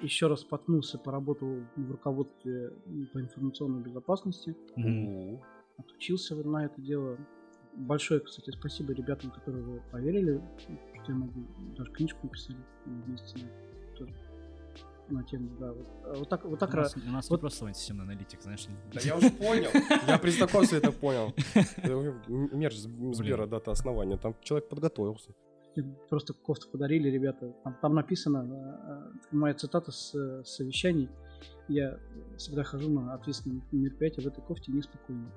еще 0.00 0.28
раз 0.28 0.42
споткнулся, 0.42 0.96
поработал 0.96 1.56
в 1.74 1.90
руководстве 1.90 2.70
по 3.12 3.20
информационной 3.20 3.82
безопасности. 3.82 4.54
У. 4.76 5.40
Отучился 5.76 6.36
на 6.36 6.66
это 6.66 6.80
дело. 6.80 7.18
Большое, 7.74 8.20
кстати, 8.20 8.50
спасибо 8.50 8.92
ребятам, 8.92 9.32
которые 9.32 9.82
поверили, 9.90 10.40
что 10.58 10.72
я 11.08 11.14
могу 11.16 11.44
даже 11.76 11.90
книжку 11.90 12.20
написали 12.28 12.58
вместе 12.86 13.40
тоже 13.98 14.14
на 15.08 15.22
тему, 15.24 15.50
да. 15.60 15.72
Вот, 15.72 15.86
А 16.04 16.14
вот 16.14 16.28
так, 16.28 16.44
вот 16.44 16.58
так 16.58 16.74
у 16.74 16.76
нас, 16.76 16.96
у 16.96 17.10
нас 17.10 17.30
не 17.30 17.34
вот- 17.34 17.40
просто 17.40 17.64
Вань, 17.64 17.74
системный 17.74 18.04
аналитик, 18.04 18.42
знаешь. 18.42 18.66
не- 18.68 18.76
Да 18.92 19.00
я 19.00 19.16
уже 19.16 19.30
понял. 19.30 19.70
Я 20.08 20.18
при 20.18 20.30
знакомстве 20.30 20.78
это 20.78 20.92
понял. 20.92 21.32
Это 21.76 21.96
уже 21.96 22.14
Мерч 22.28 22.76
Сбера, 22.76 23.46
дата 23.46 23.70
основания. 23.70 24.16
Там 24.16 24.34
человек 24.42 24.68
подготовился. 24.68 25.30
Просто 26.08 26.32
кофту 26.32 26.68
подарили 26.70 27.10
ребята. 27.10 27.52
Там, 27.64 27.76
там 27.82 27.94
написано, 27.94 28.38
э, 28.50 29.12
э, 29.34 29.36
моя 29.36 29.54
цитата 29.54 29.92
с 29.92 30.42
совещаний. 30.44 31.08
Я 31.68 31.98
всегда 32.38 32.62
хожу 32.64 32.88
на 32.90 33.12
ответственные 33.14 33.60
мероприятия 33.72 34.22
в 34.22 34.26
этой 34.26 34.40
кофте 34.42 34.72
неспокойно. 34.72 35.30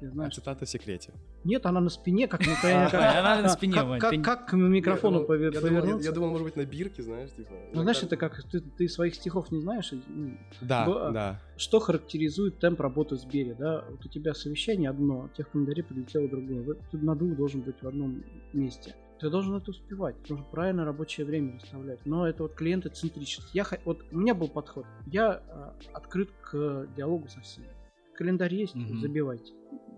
Я 0.00 0.08
А 0.08 0.10
знаю, 0.12 0.30
что- 0.30 0.40
цитата 0.40 0.64
в 0.64 0.68
секрете. 0.68 1.12
Нет, 1.44 1.66
она 1.66 1.80
на 1.80 1.90
спине, 1.90 2.28
как, 2.28 2.46
на- 2.46 2.52
А, 2.52 2.90
как- 2.90 3.16
она 3.16 3.42
на 3.42 3.48
спине, 3.48 3.74
как, 3.98 4.46
к 4.48 4.52
микрофону 4.52 5.20
я- 5.20 5.26
повернуться. 5.26 6.04
я 6.08 6.12
думал, 6.12 6.30
может 6.30 6.44
быть, 6.46 6.56
на 6.56 6.64
бирке, 6.64 7.02
знаешь, 7.02 7.30
типа. 7.32 7.52
Ну, 7.74 7.82
знаешь, 7.82 8.02
это 8.02 8.16
как 8.16 8.42
ты, 8.76 8.88
своих 8.88 9.14
стихов 9.14 9.50
не 9.50 9.60
знаешь. 9.60 9.92
ну, 10.08 10.36
Да, 10.60 10.86
Б- 10.86 11.12
да. 11.12 11.40
что 11.56 11.80
характеризует 11.80 12.58
темп 12.58 12.80
работы 12.80 13.16
в 13.16 13.18
Сбере, 13.18 13.54
да? 13.58 13.84
Вот 13.90 14.04
у 14.04 14.08
тебя 14.08 14.34
совещание 14.34 14.90
одно, 14.90 15.24
а 15.24 15.36
тех 15.36 15.50
календарей 15.50 15.82
прилетело 15.82 16.28
другое. 16.28 16.76
Ты 16.90 16.98
на 16.98 17.14
двух 17.14 17.36
должен 17.36 17.62
быть 17.62 17.82
в 17.82 17.86
одном 17.88 18.22
месте. 18.52 18.94
Ты 19.20 19.30
должен 19.30 19.56
это 19.56 19.72
успевать, 19.72 20.14
ты 20.22 20.28
должен 20.28 20.46
правильно 20.48 20.84
рабочее 20.84 21.26
время 21.26 21.56
расставлять. 21.56 21.98
Но 22.06 22.28
это 22.28 22.44
вот 22.44 22.54
клиенты 22.54 22.88
центричность. 22.88 23.52
Я, 23.52 23.66
вот 23.84 24.04
у 24.12 24.16
меня 24.18 24.32
был 24.32 24.46
подход. 24.48 24.86
Я 25.06 25.42
а, 25.48 25.74
открыт 25.92 26.30
к 26.40 26.86
диалогу 26.96 27.26
со 27.28 27.40
всеми. 27.40 27.66
Календарь 28.14 28.54
есть, 28.54 28.74
Мгм. 28.76 29.00
забивайте. 29.00 29.52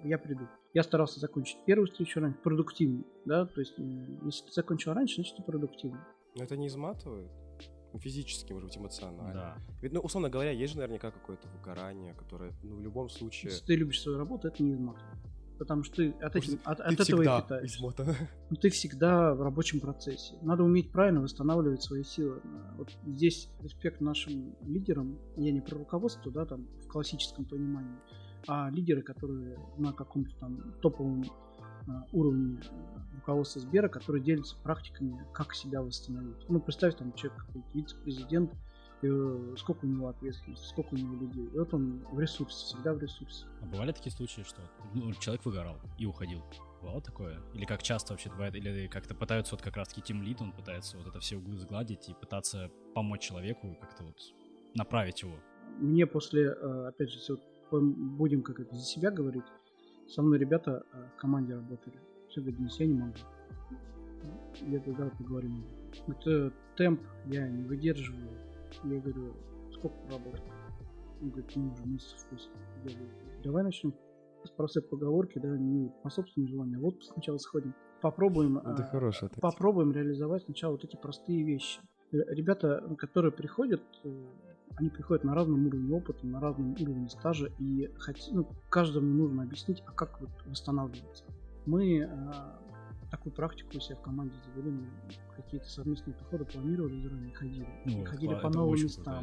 Я 0.04 0.18
приду. 0.18 0.46
Я 0.72 0.82
старался 0.82 1.20
закончить 1.20 1.58
первую 1.66 1.88
встречу 1.88 2.20
раньше, 2.20 2.38
продуктивно, 2.38 3.04
да, 3.24 3.44
то 3.46 3.60
есть, 3.60 3.74
если 4.24 4.46
ты 4.46 4.52
закончил 4.52 4.92
раньше, 4.92 5.16
значит, 5.16 5.36
ты 5.36 5.42
продуктивно. 5.42 6.06
Но 6.36 6.44
это 6.44 6.56
не 6.56 6.68
изматывает? 6.68 7.28
Ну, 7.92 7.98
Физически, 7.98 8.52
может 8.52 8.68
быть, 8.68 8.78
эмоционально. 8.78 9.32
Да. 9.34 9.56
Ведь, 9.82 9.92
ну, 9.92 10.00
условно 10.00 10.30
говоря, 10.30 10.52
есть 10.52 10.72
же 10.74 10.78
наверняка 10.78 11.10
какое-то 11.10 11.48
выгорание, 11.48 12.14
которое, 12.14 12.52
ну, 12.62 12.76
в 12.76 12.80
любом 12.80 13.08
случае... 13.08 13.50
Если 13.50 13.64
ты 13.66 13.74
любишь 13.74 14.00
свою 14.00 14.16
работу, 14.18 14.46
это 14.46 14.62
не 14.62 14.72
изматывает. 14.72 15.18
Потому 15.58 15.82
что 15.82 15.96
ты 15.96 16.10
от, 16.24 16.36
этим- 16.36 16.60
от, 16.64 16.78
Ты 16.78 16.82
от 16.84 16.92
этого 16.92 17.04
всегда 17.04 17.38
и 17.38 17.42
питаешься. 17.42 17.76
измотан. 17.76 18.06
Ну, 18.50 18.56
ты 18.56 18.70
всегда 18.70 19.34
в 19.34 19.42
рабочем 19.42 19.80
процессе. 19.80 20.36
Надо 20.40 20.62
уметь 20.62 20.90
правильно 20.92 21.20
восстанавливать 21.20 21.82
свои 21.82 22.02
силы. 22.04 22.40
Вот 22.78 22.90
здесь 23.06 23.50
респект 23.60 24.00
нашим 24.00 24.56
лидерам. 24.62 25.18
Я 25.36 25.50
не 25.52 25.60
про 25.60 25.76
руководство, 25.76 26.30
да, 26.32 26.46
там, 26.46 26.66
в 26.82 26.86
классическом 26.86 27.44
понимании, 27.44 27.98
а 28.46 28.70
лидеры, 28.70 29.02
которые 29.02 29.58
на 29.76 29.92
каком-то 29.92 30.34
там 30.38 30.74
топовом 30.80 31.22
э, 31.22 31.90
уровне 32.12 32.60
э, 32.62 33.16
руководства 33.16 33.60
Сбера, 33.60 33.88
которые 33.88 34.22
делятся 34.22 34.56
практиками, 34.62 35.26
как 35.32 35.54
себя 35.54 35.82
восстановить. 35.82 36.48
Ну, 36.48 36.60
представь, 36.60 36.96
там, 36.96 37.12
человек 37.14 37.46
вице-президент, 37.74 38.52
э, 39.02 39.54
сколько 39.56 39.84
у 39.84 39.88
него 39.88 40.08
ответственности, 40.08 40.66
сколько 40.66 40.94
у 40.94 40.96
него 40.96 41.16
людей. 41.16 41.46
И 41.46 41.58
вот 41.58 41.72
он 41.74 42.04
в 42.12 42.18
ресурсе, 42.18 42.64
всегда 42.64 42.94
в 42.94 42.98
ресурсе. 42.98 43.46
А 43.62 43.66
бывали 43.66 43.92
такие 43.92 44.12
случаи, 44.12 44.42
что 44.42 44.62
ну, 44.94 45.12
человек 45.14 45.44
выгорал 45.44 45.78
и 45.98 46.06
уходил? 46.06 46.42
Бывало 46.80 47.02
такое? 47.02 47.40
Или 47.52 47.66
как 47.66 47.82
часто 47.82 48.14
вообще 48.14 48.30
бывает? 48.30 48.54
Или 48.54 48.86
как-то 48.86 49.14
пытаются 49.14 49.54
вот 49.54 49.62
как 49.62 49.76
раз-таки 49.76 50.00
Тим 50.00 50.22
Лид, 50.22 50.40
он 50.40 50.52
пытается 50.52 50.96
вот 50.96 51.06
это 51.06 51.20
все 51.20 51.36
углы 51.36 51.58
сгладить 51.58 52.08
и 52.08 52.14
пытаться 52.14 52.70
помочь 52.94 53.20
человеку 53.20 53.76
как-то 53.80 54.04
вот 54.04 54.16
направить 54.74 55.22
его? 55.22 55.34
мне 55.78 56.06
после, 56.06 56.48
э, 56.48 56.86
опять 56.88 57.10
же, 57.10 57.18
вот 57.28 57.40
будем 57.70 58.42
как 58.42 58.60
это 58.60 58.74
за 58.74 58.82
себя 58.82 59.10
говорить, 59.10 59.44
со 60.08 60.22
мной 60.22 60.38
ребята 60.38 60.84
э, 60.92 61.04
в 61.16 61.20
команде 61.20 61.54
работали. 61.54 62.00
Все 62.28 62.40
говорят, 62.40 62.58
Денис, 62.58 62.80
я 62.80 62.86
не 62.86 62.94
могу. 62.94 63.14
Я 64.60 64.78
говорю, 64.78 64.96
давай 64.96 65.10
поговорим. 65.16 65.64
Это 66.06 66.52
темп, 66.76 67.00
я 67.26 67.48
не 67.48 67.64
выдерживаю. 67.64 68.30
Я 68.84 69.00
говорю, 69.00 69.34
сколько 69.72 69.96
работал? 70.10 70.44
Он 71.22 71.30
говорит, 71.30 71.50
ну 71.56 71.72
уже 71.72 71.84
месяцев 71.86 72.26
8. 72.30 72.50
Я 72.84 72.94
говорю, 72.96 73.10
давай 73.42 73.62
начнем 73.64 73.94
с 74.44 74.50
простой 74.50 74.82
поговорки, 74.82 75.38
да, 75.38 75.48
не 75.56 75.92
по 76.02 76.10
собственному 76.10 76.50
желанию, 76.50 76.78
а 76.78 76.82
в 76.82 76.86
отпуск 76.86 77.12
сначала 77.12 77.38
сходим. 77.38 77.74
Попробуем, 78.00 78.58
Это 78.58 78.70
э, 78.70 78.76
тактика. 79.00 79.40
попробуем 79.40 79.92
реализовать 79.92 80.44
сначала 80.44 80.72
вот 80.72 80.84
эти 80.84 80.96
простые 80.96 81.44
вещи. 81.44 81.80
Ребята, 82.10 82.82
которые 82.98 83.32
приходят, 83.32 83.82
э, 84.04 84.26
они 84.76 84.88
приходят 84.90 85.24
на 85.24 85.34
разном 85.34 85.66
уровне 85.66 85.94
опыта, 85.94 86.26
на 86.26 86.40
разном 86.40 86.72
уровне 86.80 87.08
стажа, 87.08 87.50
и 87.58 87.86
хот- 87.98 88.30
ну, 88.32 88.48
каждому 88.68 89.06
нужно 89.06 89.42
объяснить, 89.42 89.82
а 89.86 89.92
как 89.92 90.20
вот 90.20 90.30
восстанавливаться. 90.46 91.24
Мы 91.66 91.98
э, 91.98 92.08
такую 93.10 93.32
практику 93.34 93.76
у 93.76 93.80
себя 93.80 93.96
в 93.96 94.02
команде 94.02 94.34
завели, 94.46 94.70
мы 94.70 94.86
какие-то 95.36 95.68
совместные 95.68 96.14
походы 96.14 96.44
планировали 96.44 97.00
заранее, 97.02 97.34
ходили. 97.34 97.68
Ну, 97.84 98.00
это 98.02 98.10
ходили 98.10 98.32
кла- 98.32 98.40
по 98.40 98.46
это 98.48 98.58
новым 98.58 98.74
местам 98.84 99.14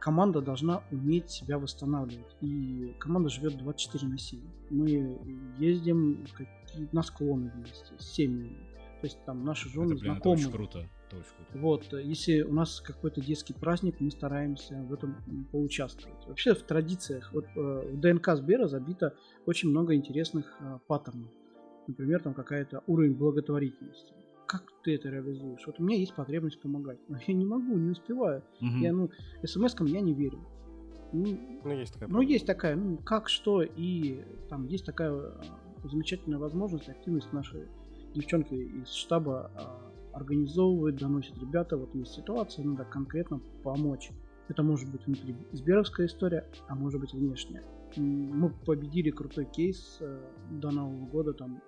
команда 0.00 0.42
должна 0.42 0.82
уметь 0.90 1.30
себя 1.30 1.58
восстанавливать. 1.58 2.36
И 2.42 2.94
команда 3.00 3.30
живет 3.30 3.56
24 3.56 4.06
на 4.06 4.18
7. 4.18 4.40
Мы 4.68 5.18
ездим 5.58 6.26
на 6.92 7.02
склоны 7.02 7.50
вместе 7.54 7.94
с 7.98 8.12
семьями. 8.12 8.58
То 9.00 9.06
есть 9.06 9.24
там 9.24 9.44
наши 9.44 9.70
жены 9.70 9.92
Это, 9.92 10.00
блин, 10.00 10.12
это 10.12 10.14
знакомые. 10.14 10.40
Это 10.40 10.48
очень 10.48 10.52
круто. 10.52 10.88
Вот, 11.54 11.92
э, 11.92 12.02
если 12.02 12.42
у 12.42 12.52
нас 12.52 12.80
какой-то 12.80 13.20
детский 13.20 13.54
праздник, 13.54 13.96
мы 14.00 14.10
стараемся 14.10 14.74
в 14.88 14.92
этом 14.92 15.16
поучаствовать. 15.52 16.26
Вообще 16.26 16.54
в 16.54 16.62
традициях, 16.62 17.32
вот 17.32 17.46
э, 17.56 17.60
в 17.60 18.00
ДНК 18.00 18.36
Сбера 18.36 18.66
забито 18.66 19.14
очень 19.46 19.70
много 19.70 19.94
интересных 19.94 20.56
э, 20.60 20.78
паттернов. 20.86 21.30
Например, 21.86 22.22
там 22.22 22.34
какая-то 22.34 22.82
уровень 22.86 23.14
благотворительности. 23.14 24.14
Как 24.46 24.64
ты 24.82 24.94
это 24.94 25.08
реализуешь? 25.08 25.62
Вот 25.66 25.80
у 25.80 25.82
меня 25.82 25.96
есть 25.96 26.14
потребность 26.14 26.60
помогать, 26.60 26.98
но 27.08 27.18
я 27.26 27.34
не 27.34 27.44
могу, 27.44 27.76
не 27.76 27.90
успеваю. 27.90 28.42
Мгм. 28.60 28.80
Я, 28.80 28.92
ну, 28.92 29.10
смс-кам 29.42 29.86
я 29.86 30.00
не 30.00 30.14
верю. 30.14 30.40
Ну, 31.12 31.60
Ну, 31.64 31.70
есть 31.70 31.92
такая 31.92 32.08
ну, 32.08 32.20
есть 32.20 32.46
такая, 32.46 32.76
ну, 32.76 32.96
как, 32.98 33.28
что, 33.28 33.62
и 33.62 34.24
там 34.48 34.66
есть 34.66 34.84
такая 34.84 35.12
э, 35.12 35.32
замечательная 35.84 36.38
возможность, 36.38 36.88
активность 36.88 37.32
нашей 37.32 37.68
девчонки 38.14 38.54
из 38.54 38.92
штаба 38.92 39.50
э, 39.54 39.93
организовывают, 40.14 40.96
доносят 40.96 41.36
ребята, 41.38 41.76
вот 41.76 41.94
есть 41.94 42.12
ситуация, 42.12 42.64
надо 42.64 42.84
конкретно 42.84 43.40
помочь. 43.62 44.10
Это 44.48 44.62
может 44.62 44.90
быть 44.90 45.04
внутри 45.06 45.34
Сберовская 45.52 46.06
история, 46.06 46.46
а 46.68 46.74
может 46.74 47.00
быть 47.00 47.12
внешняя. 47.12 47.62
Мы 47.96 48.50
победили 48.50 49.10
крутой 49.10 49.46
кейс 49.46 49.98
э, 50.00 50.20
до 50.50 50.70
Нового 50.70 51.06
года, 51.06 51.32
там 51.32 51.62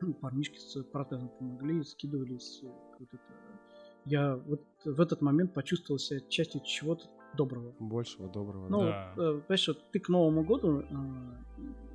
ну, 0.00 0.12
парнишки 0.14 0.58
с 0.58 0.82
протезом 0.84 1.28
помогли, 1.38 1.82
скидывались. 1.84 2.60
э, 2.62 2.66
Вот 2.98 3.08
это. 3.12 3.22
Я 4.06 4.36
вот 4.36 4.62
в 4.84 5.00
этот 5.00 5.20
момент 5.22 5.52
почувствовал 5.54 5.98
себя 5.98 6.20
частью 6.28 6.60
чего-то 6.64 7.04
доброго. 7.36 7.74
Большего 7.78 8.28
доброго. 8.28 8.68
Ну, 8.68 8.80
Да. 8.80 9.12
э, 9.16 9.40
понимаешь, 9.46 9.68
вот 9.68 9.90
ты 9.92 10.00
к 10.00 10.08
Новому 10.08 10.42
году 10.44 10.80
э, 10.80 10.84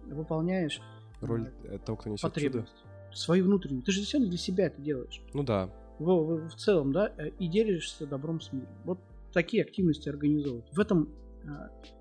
выполняешь 0.05 0.81
Роль 1.21 1.51
э, 1.63 1.77
того, 1.79 1.97
кто 1.97 2.09
несет 2.09 2.21
чудо. 2.21 2.33
потребность. 2.33 2.83
Свою 3.13 3.45
внутреннюю. 3.45 3.83
Ты 3.83 3.91
же 3.91 3.99
действительно 3.99 4.29
для 4.29 4.37
себя 4.39 4.67
это 4.67 4.81
делаешь. 4.81 5.21
Ну 5.33 5.43
да. 5.43 5.69
В, 5.99 6.47
в- 6.49 6.55
целом, 6.55 6.91
да, 6.91 7.13
э, 7.17 7.29
и 7.39 7.47
делишься 7.47 8.05
добром 8.05 8.41
с 8.41 8.51
миром. 8.51 8.69
Вот 8.83 8.99
такие 9.33 9.63
активности 9.63 10.09
организовывать. 10.09 10.65
В 10.71 10.79
этом, 10.79 11.09
э, 11.43 11.47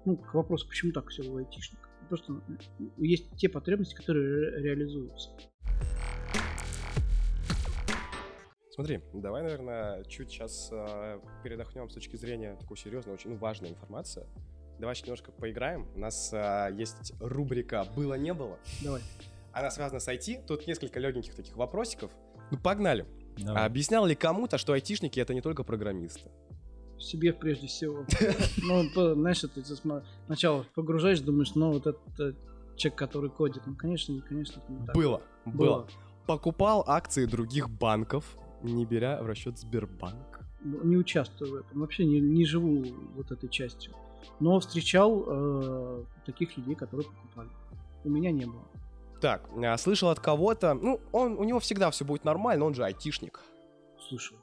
ну, 0.04 0.16
к 0.16 0.34
вопросу, 0.34 0.66
почему 0.68 0.92
так 0.92 1.08
все 1.08 1.22
у 1.22 1.36
айтишников. 1.36 1.88
Просто 2.08 2.32
м, 2.32 2.58
есть 2.98 3.30
те 3.36 3.48
потребности, 3.48 3.94
которые 3.94 4.26
ре- 4.50 4.62
реализуются. 4.62 5.30
Смотри, 8.70 9.00
давай, 9.12 9.42
наверное, 9.44 10.02
чуть 10.04 10.30
сейчас 10.30 10.68
передохнем 11.44 11.88
с 11.88 11.94
точки 11.94 12.16
зрения 12.16 12.56
такой 12.56 12.76
серьезной, 12.76 13.14
очень 13.14 13.30
ну, 13.30 13.36
важной 13.36 13.70
информации. 13.70 14.26
Давай 14.80 14.96
сейчас 14.96 15.06
немножко 15.06 15.30
поиграем. 15.30 15.86
У 15.94 16.00
нас 16.00 16.30
а, 16.32 16.68
есть 16.70 17.12
рубрика 17.20 17.86
«Было-не 17.94 18.34
было». 18.34 18.58
Давай. 18.82 19.00
Она 19.52 19.70
связана 19.70 20.00
с 20.00 20.08
IT. 20.08 20.46
Тут 20.46 20.66
несколько 20.66 20.98
легеньких 20.98 21.36
таких 21.36 21.56
вопросиков. 21.56 22.10
Ну, 22.50 22.58
погнали. 22.58 23.06
Давай. 23.36 23.62
А 23.62 23.66
объяснял 23.66 24.06
ли 24.06 24.14
кому-то, 24.14 24.58
что 24.58 24.72
айтишники— 24.72 25.20
это 25.20 25.34
не 25.34 25.40
только 25.40 25.64
программисты? 25.64 26.30
Себе 26.98 27.32
прежде 27.32 27.66
всего. 27.66 28.04
Ну, 28.62 28.84
знаешь, 29.14 29.40
ты 29.40 29.62
сначала 30.26 30.64
погружаешь, 30.74 31.20
думаешь, 31.20 31.54
ну, 31.54 31.72
вот 31.72 31.86
этот 31.86 32.20
э, 32.20 32.32
человек, 32.76 32.98
который 32.98 33.30
кодит. 33.30 33.66
Ну, 33.66 33.74
конечно, 33.74 34.20
конечно, 34.22 34.60
это 34.60 34.72
не 34.72 34.86
так. 34.86 34.94
Было. 34.94 35.22
Было. 35.44 35.54
Было. 35.54 35.88
Покупал 36.26 36.84
акции 36.86 37.26
других 37.26 37.68
банков, 37.68 38.36
не 38.62 38.86
беря 38.86 39.22
в 39.22 39.26
расчет 39.26 39.58
Сбербанк. 39.58 40.40
не 40.62 40.96
участвую 40.96 41.50
в 41.50 41.54
этом, 41.56 41.80
вообще 41.80 42.06
не, 42.06 42.20
не 42.20 42.46
живу 42.46 42.84
вот 43.14 43.30
этой 43.30 43.48
частью. 43.50 43.92
Но 44.40 44.58
встречал 44.58 45.24
э, 45.26 46.04
таких 46.24 46.56
людей, 46.56 46.74
которые 46.74 47.06
покупали. 47.08 47.50
У 48.04 48.08
меня 48.08 48.30
не 48.30 48.46
было. 48.46 48.64
Так, 49.24 49.48
а, 49.56 49.78
слышал 49.78 50.10
от 50.10 50.20
кого-то, 50.20 50.74
ну, 50.74 51.00
он, 51.10 51.38
у 51.38 51.44
него 51.44 51.58
всегда 51.58 51.90
все 51.90 52.04
будет 52.04 52.26
нормально, 52.26 52.66
он 52.66 52.74
же 52.74 52.84
айтишник. 52.84 53.40
Слышал, 54.06 54.36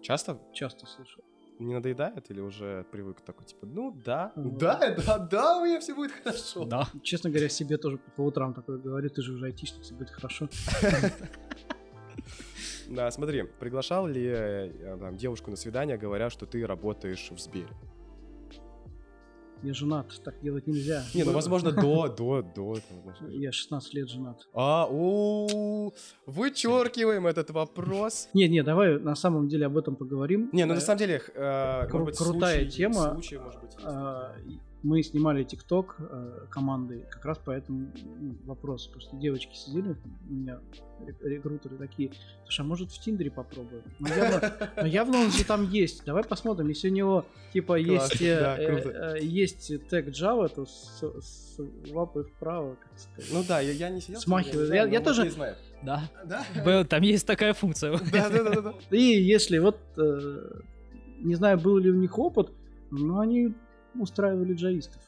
Часто 0.00 0.38
часто 0.52 0.86
слышал. 0.86 1.24
не 1.58 1.74
надоедает 1.74 2.30
или 2.30 2.38
уже 2.38 2.86
привык 2.92 3.20
такой, 3.22 3.46
типа, 3.46 3.66
ну 3.66 3.90
да, 3.90 4.30
да, 4.36 4.94
да, 5.04 5.18
да, 5.18 5.58
у 5.58 5.64
меня 5.64 5.80
все 5.80 5.92
будет 5.92 6.12
хорошо. 6.12 6.64
Да. 6.66 6.86
Честно 7.02 7.30
говоря, 7.30 7.48
себе 7.48 7.78
тоже 7.78 7.98
по 8.14 8.20
утрам 8.20 8.54
такое 8.54 8.78
говорю, 8.78 9.10
ты 9.10 9.22
же 9.22 9.32
уже 9.32 9.46
айтишник, 9.46 9.82
все 9.82 9.94
будет 9.94 10.10
хорошо. 10.10 10.48
Да, 12.88 13.10
смотри, 13.10 13.42
приглашал 13.42 14.06
ли 14.06 14.24
э, 14.24 15.12
девушку 15.12 15.50
на 15.50 15.56
свидание, 15.56 15.98
говоря, 15.98 16.30
что 16.30 16.46
ты 16.46 16.66
работаешь 16.66 17.28
в 17.30 17.38
Сбере? 17.38 17.68
Я 19.62 19.74
женат, 19.74 20.06
так 20.24 20.40
делать 20.40 20.66
нельзя. 20.66 21.02
Не, 21.14 21.24
ну 21.24 21.32
возможно 21.32 21.72
до, 21.72 22.08
до, 22.18 22.42
до. 22.54 22.76
Я 23.28 23.50
16 23.52 23.94
лет 23.94 24.08
женат. 24.08 24.36
А, 24.54 24.86
у, 24.90 25.92
вычеркиваем 26.26 27.26
этот 27.26 27.50
вопрос. 27.50 28.28
Не, 28.34 28.48
не, 28.48 28.62
давай 28.62 28.98
на 29.00 29.14
самом 29.16 29.48
деле 29.48 29.66
об 29.66 29.76
этом 29.76 29.96
поговорим. 29.96 30.48
Не, 30.52 30.64
ну 30.64 30.74
на 30.74 30.78
Э, 30.78 30.80
самом 30.80 30.98
деле, 30.98 31.20
э, 31.34 31.86
крутая 31.88 32.66
тема. 32.66 33.14
случай, 33.14 33.38
может 33.38 33.60
быть, 33.60 33.74
есть. 33.74 33.86
И 34.46 34.60
Мы 34.82 35.02
снимали 35.02 35.42
ТикТок 35.42 35.96
э, 35.98 36.46
командой, 36.50 37.04
как 37.10 37.24
раз 37.24 37.40
поэтому 37.44 37.88
ну, 38.20 38.36
вопрос. 38.44 38.86
Просто 38.86 39.16
девочки 39.16 39.56
сидели, 39.56 39.96
у 40.28 40.32
меня 40.32 40.60
рек- 41.04 41.20
рекрутеры 41.20 41.76
такие, 41.76 42.12
слушай, 42.44 42.60
а 42.60 42.64
может 42.64 42.92
в 42.92 43.00
Тиндере 43.00 43.32
попробуем? 43.32 43.82
Ну 43.98 44.06
явно, 44.06 44.52
ну, 44.76 44.86
явно 44.86 45.18
он 45.18 45.30
же 45.32 45.44
там 45.44 45.68
есть. 45.68 46.04
Давай 46.04 46.22
посмотрим, 46.22 46.68
если 46.68 46.90
у 46.90 46.92
него 46.92 47.26
типа 47.52 47.76
есть, 47.76 48.22
э, 48.22 48.40
да, 48.40 48.56
э, 48.56 49.16
э, 49.16 49.24
есть 49.24 49.88
тег 49.88 50.08
Java, 50.08 50.48
то 50.48 50.64
с, 50.64 51.02
с 51.02 51.60
лапой 51.90 52.22
вправо, 52.22 52.76
как 52.76 52.98
сказать. 53.00 53.30
Ну 53.32 53.42
да, 53.48 53.58
я, 53.58 53.72
я 53.72 53.90
не 53.90 54.00
сидел. 54.00 54.20
Смахиваю. 54.20 54.60
не 54.60 54.66
знаю, 54.66 54.86
Я- 54.86 54.92
я 54.92 54.98
но 55.00 55.04
тоже-. 55.04 55.32
Да. 55.82 56.08
Да? 56.24 56.44
Был- 56.64 56.84
Там 56.84 57.02
есть 57.02 57.26
такая 57.26 57.52
функция. 57.52 57.98
Да, 58.12 58.30
да, 58.30 58.44
да, 58.44 58.60
да. 58.60 58.74
И 58.90 59.02
если 59.02 59.58
вот, 59.58 59.80
э, 59.96 60.60
не 61.18 61.34
знаю, 61.34 61.58
был 61.58 61.78
ли 61.78 61.90
у 61.90 61.96
них 61.96 62.16
опыт, 62.16 62.52
но 62.92 63.18
они 63.18 63.54
устраивали 64.00 64.54
джавистов. 64.54 65.02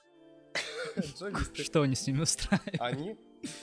Джависты. 1.19 1.63
Что 1.63 1.83
они 1.83 1.95
с 1.95 2.07
ними 2.07 2.21
устраивают? 2.23 2.81
Они 2.81 3.17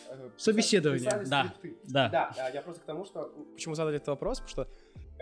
э, 0.10 0.30
Собеседование. 0.38 1.10
Да. 1.26 1.54
Да. 1.86 2.10
Да, 2.10 2.36
а 2.38 2.50
я 2.50 2.62
просто 2.62 2.82
к 2.82 2.86
тому, 2.86 3.06
что... 3.06 3.34
Почему 3.54 3.76
задали 3.76 3.98
этот 3.98 4.10
вопрос? 4.10 4.40
Потому 4.40 4.50
что... 4.50 4.68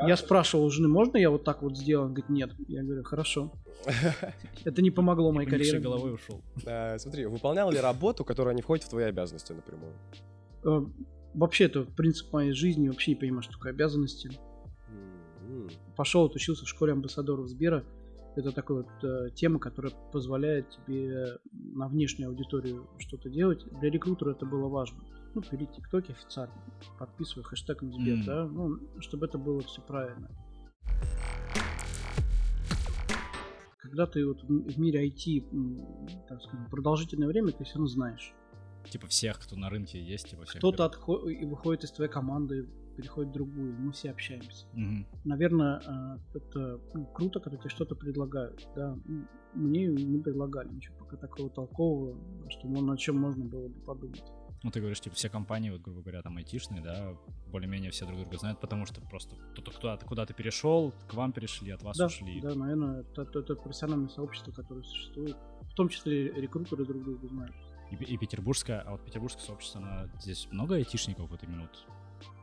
Я 0.05 0.17
спрашивал 0.17 0.65
у 0.65 0.69
жены, 0.69 0.89
можно 0.89 1.17
я 1.17 1.29
вот 1.29 1.45
так 1.45 1.61
вот 1.61 1.77
сделаю? 1.77 2.07
Он 2.07 2.13
говорит, 2.13 2.29
нет. 2.29 2.51
Я 2.67 2.83
говорю, 2.83 3.03
хорошо. 3.03 3.53
Это 4.65 4.81
не 4.81 4.91
помогло 4.91 5.31
моей 5.31 5.49
карьере. 5.49 5.79
головой 5.79 6.13
ушел. 6.13 6.41
Э, 6.65 6.97
Смотри, 6.99 7.25
выполнял 7.25 7.71
ли 7.71 7.79
работу, 7.79 8.25
которая 8.25 8.53
не 8.53 8.61
входит 8.61 8.85
в 8.85 8.89
твои 8.89 9.05
обязанности 9.05 9.53
напрямую? 9.53 9.93
Э, 10.63 10.85
Вообще, 11.35 11.65
это 11.65 11.83
принцип 11.83 12.31
моей 12.31 12.53
жизни. 12.53 12.87
Вообще 12.87 13.11
не 13.11 13.15
понимаю, 13.15 13.41
что 13.41 13.53
такое 13.53 13.71
обязанности. 13.73 14.29
Пошел, 15.95 16.25
отучился 16.25 16.65
в 16.65 16.69
школе 16.69 16.93
амбассадоров 16.93 17.47
Сбера. 17.47 17.83
Это 18.35 18.51
такая 18.51 18.77
вот 18.79 19.03
э, 19.03 19.29
тема, 19.33 19.59
которая 19.59 19.93
позволяет 20.11 20.69
тебе 20.69 21.37
на 21.53 21.87
внешнюю 21.87 22.29
аудиторию 22.29 22.87
что-то 22.97 23.29
делать. 23.29 23.63
Для 23.79 23.89
рекрутера 23.89 24.31
это 24.31 24.45
было 24.45 24.67
важно. 24.67 24.99
Ну, 25.33 25.41
пилить 25.41 25.71
тиктоки 25.71 26.11
официально, 26.11 26.53
подписывая 26.99 27.43
хэштегом 27.45 27.91
Сбер, 27.93 28.17
Мгм. 28.17 28.25
да, 28.25 28.45
ну, 28.47 28.79
чтобы 29.01 29.25
это 29.27 29.37
было 29.37 29.61
все 29.61 29.81
правильно. 29.81 30.29
Когда 33.77 34.05
ты 34.07 34.25
вот 34.25 34.43
в 34.43 34.79
мире 34.79 35.07
IT, 35.07 36.25
так 36.27 36.41
скажем, 36.41 36.69
продолжительное 36.69 37.27
время, 37.27 37.51
ты 37.51 37.63
все 37.63 37.75
равно 37.75 37.87
знаешь. 37.87 38.33
Типа 38.89 39.07
всех, 39.07 39.39
кто 39.39 39.55
на 39.55 39.69
рынке 39.69 40.01
есть, 40.01 40.29
типа 40.29 40.43
всех. 40.45 40.57
Кто-то 40.57 40.85
отхо- 40.85 41.29
и 41.29 41.45
выходит 41.45 41.83
из 41.85 41.91
твоей 41.91 42.11
команды, 42.11 42.67
переходит 42.95 43.29
в 43.31 43.33
другую, 43.33 43.73
мы 43.73 43.91
все 43.91 44.11
общаемся. 44.11 44.65
Мгм. 44.73 45.05
Наверное, 45.23 45.79
э, 46.33 46.37
это 46.37 46.79
ну, 46.93 47.05
круто, 47.07 47.39
когда 47.39 47.57
тебе 47.57 47.69
что-то 47.69 47.95
предлагают. 47.95 48.67
Да. 48.75 48.97
Мне 49.53 49.85
не 49.87 50.19
предлагали 50.19 50.69
ничего 50.73 50.95
пока 50.97 51.17
такого 51.17 51.49
толкового, 51.49 52.17
что 52.49 52.67
над 52.67 52.99
чем 52.99 53.17
можно 53.17 53.45
было 53.45 53.67
бы 53.67 53.79
подумать. 53.81 54.23
Ну, 54.63 54.71
ты 54.71 54.79
говоришь, 54.79 54.99
типа, 54.99 55.15
все 55.15 55.29
компании, 55.29 55.69
вот, 55.69 55.81
грубо 55.81 56.01
говоря, 56.01 56.23
там, 56.23 56.37
айтишные, 56.37 56.81
да, 56.81 57.15
более-менее 57.51 57.91
все 57.91 58.05
друг 58.07 58.19
друга 58.19 58.37
знают, 58.37 58.59
потому 58.59 58.87
что 58.87 58.99
просто 58.99 59.35
кто-то 59.51 59.71
куда-то, 59.71 60.05
куда-то 60.07 60.33
перешел, 60.33 60.91
к 61.07 61.13
вам 61.13 61.33
перешли, 61.33 61.69
от 61.71 61.83
вас 61.83 61.95
Да, 61.97 62.07
ушли. 62.07 62.41
да, 62.41 62.55
наверное, 62.55 63.01
это, 63.01 63.21
это- 63.21 63.39
это 63.39 63.55
профессиональное 63.55 64.09
сообщество, 64.09 64.51
которое 64.51 64.81
существует. 64.81 65.37
В 65.69 65.73
том 65.75 65.89
числе 65.89 66.31
рекрутеры 66.31 66.83
друг 66.83 67.03
друга 67.03 67.27
знают. 67.27 67.53
И, 67.91 67.95
и 67.95 68.17
петербургское, 68.17 68.79
а 68.79 68.93
вот 68.93 69.05
петербургское 69.05 69.43
сообщество, 69.45 69.81
оно, 69.81 70.09
здесь 70.19 70.47
много 70.51 70.75
айтишников, 70.75 71.29
вот 71.29 71.43
именно 71.43 71.61
вот 71.61 71.85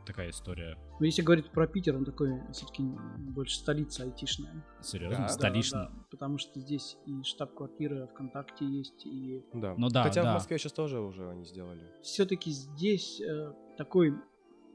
такая 0.05 0.29
история. 0.29 0.77
Но 0.99 1.05
если 1.05 1.21
говорить 1.21 1.49
про 1.49 1.67
Питер, 1.67 1.95
он 1.95 2.05
такой 2.05 2.41
все-таки 2.51 2.83
больше 3.17 3.55
столица 3.55 4.03
айтишная. 4.03 4.63
Серьезно, 4.81 5.25
Да, 5.25 5.29
столичная. 5.29 5.85
Да, 5.85 5.89
да, 5.89 6.05
потому 6.11 6.37
что 6.37 6.59
здесь 6.59 6.97
и 7.05 7.23
штаб-квартира 7.23 8.07
ВКонтакте 8.07 8.65
есть, 8.65 9.05
и 9.05 9.43
Да. 9.53 9.75
Ну 9.77 9.89
да, 9.89 10.03
Хотя 10.03 10.23
да. 10.23 10.31
в 10.31 10.33
Москве 10.35 10.57
сейчас 10.57 10.73
тоже 10.73 10.99
уже 10.99 11.29
они 11.29 11.45
сделали. 11.45 11.81
все-таки 12.01 12.51
здесь 12.51 13.21
э, 13.21 13.53
такой, 13.77 14.13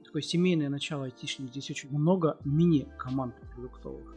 такое 0.05 0.23
семейное 0.23 0.69
начало 0.69 1.05
айтишник. 1.05 1.51
Здесь 1.51 1.71
очень 1.71 1.91
много 1.91 2.38
мини-команд 2.45 3.35
продуктовых. 3.55 4.17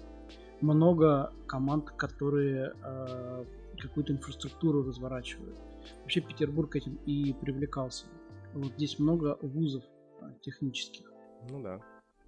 Много 0.62 1.34
команд, 1.48 1.90
которые 1.92 2.74
э, 2.84 3.46
какую-то 3.80 4.14
инфраструктуру 4.14 4.84
разворачивают. 4.84 5.60
Вообще 6.02 6.22
Петербург 6.22 6.76
этим 6.76 6.96
и 7.06 7.34
привлекался. 7.34 8.06
Вот 8.54 8.74
здесь 8.74 9.00
много 9.00 9.38
вузов 9.42 9.84
технических. 10.42 11.12
Ну 11.50 11.62
да. 11.62 11.82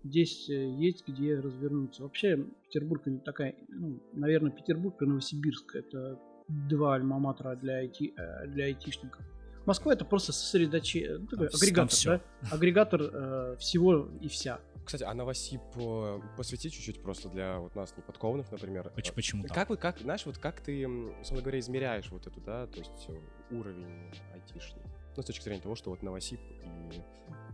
Здесь 0.04 0.50
э, 0.50 0.54
есть 0.70 1.08
где 1.08 1.40
развернуться. 1.40 2.04
Вообще 2.04 2.38
Петербург 2.64 3.08
это 3.08 3.20
такая, 3.20 3.56
ну, 3.70 4.00
наверное, 4.14 4.52
Петербург 4.52 5.02
и 5.02 5.06
Новосибирск 5.06 5.76
это 5.76 6.20
два 6.48 6.96
альма-матера 6.96 7.56
для, 7.56 7.84
IT, 7.86 8.14
э, 8.18 8.48
для 8.48 8.66
айтишников. 8.66 9.22
Москва 9.66 9.94
это 9.94 10.04
просто 10.04 10.34
сосредоточение, 10.34 11.20
ну, 11.20 11.28
такой 11.28 11.48
Там 11.48 11.58
агрегатор, 11.62 11.90
всё. 11.90 12.10
да? 12.42 12.50
Агрегатор 12.52 13.02
э, 13.02 13.56
всего 13.60 14.10
и 14.20 14.28
вся. 14.28 14.60
Кстати, 14.84 15.04
а 15.04 15.14
Новосиб 15.14 15.62
э, 15.78 16.20
посвяти 16.36 16.70
чуть-чуть 16.70 17.02
просто 17.02 17.30
для 17.30 17.60
вот 17.60 17.74
нас 17.74 17.96
неподкованных, 17.96 18.52
например. 18.52 18.92
Поч- 18.94 19.12
Э, 19.12 19.14
Почему 19.14 19.44
так? 19.44 19.54
Как 19.54 19.70
вы, 19.70 19.78
как, 19.78 20.00
знаешь, 20.00 20.26
вот 20.26 20.38
как 20.38 20.60
ты, 20.60 20.86
условно 21.22 21.42
говоря, 21.42 21.60
измеряешь 21.60 22.12
вот 22.12 22.28
эту, 22.28 22.42
да, 22.42 22.68
то 22.68 22.78
есть 22.80 23.08
э, 23.08 23.16
уровень 23.56 24.12
айтишный? 24.34 24.82
Ну, 25.16 25.22
с 25.24 25.26
точки 25.26 25.44
зрения 25.44 25.62
того, 25.62 25.76
что 25.76 25.90
вот 25.92 26.02
Новосиб 26.04 26.40
и 26.40 27.02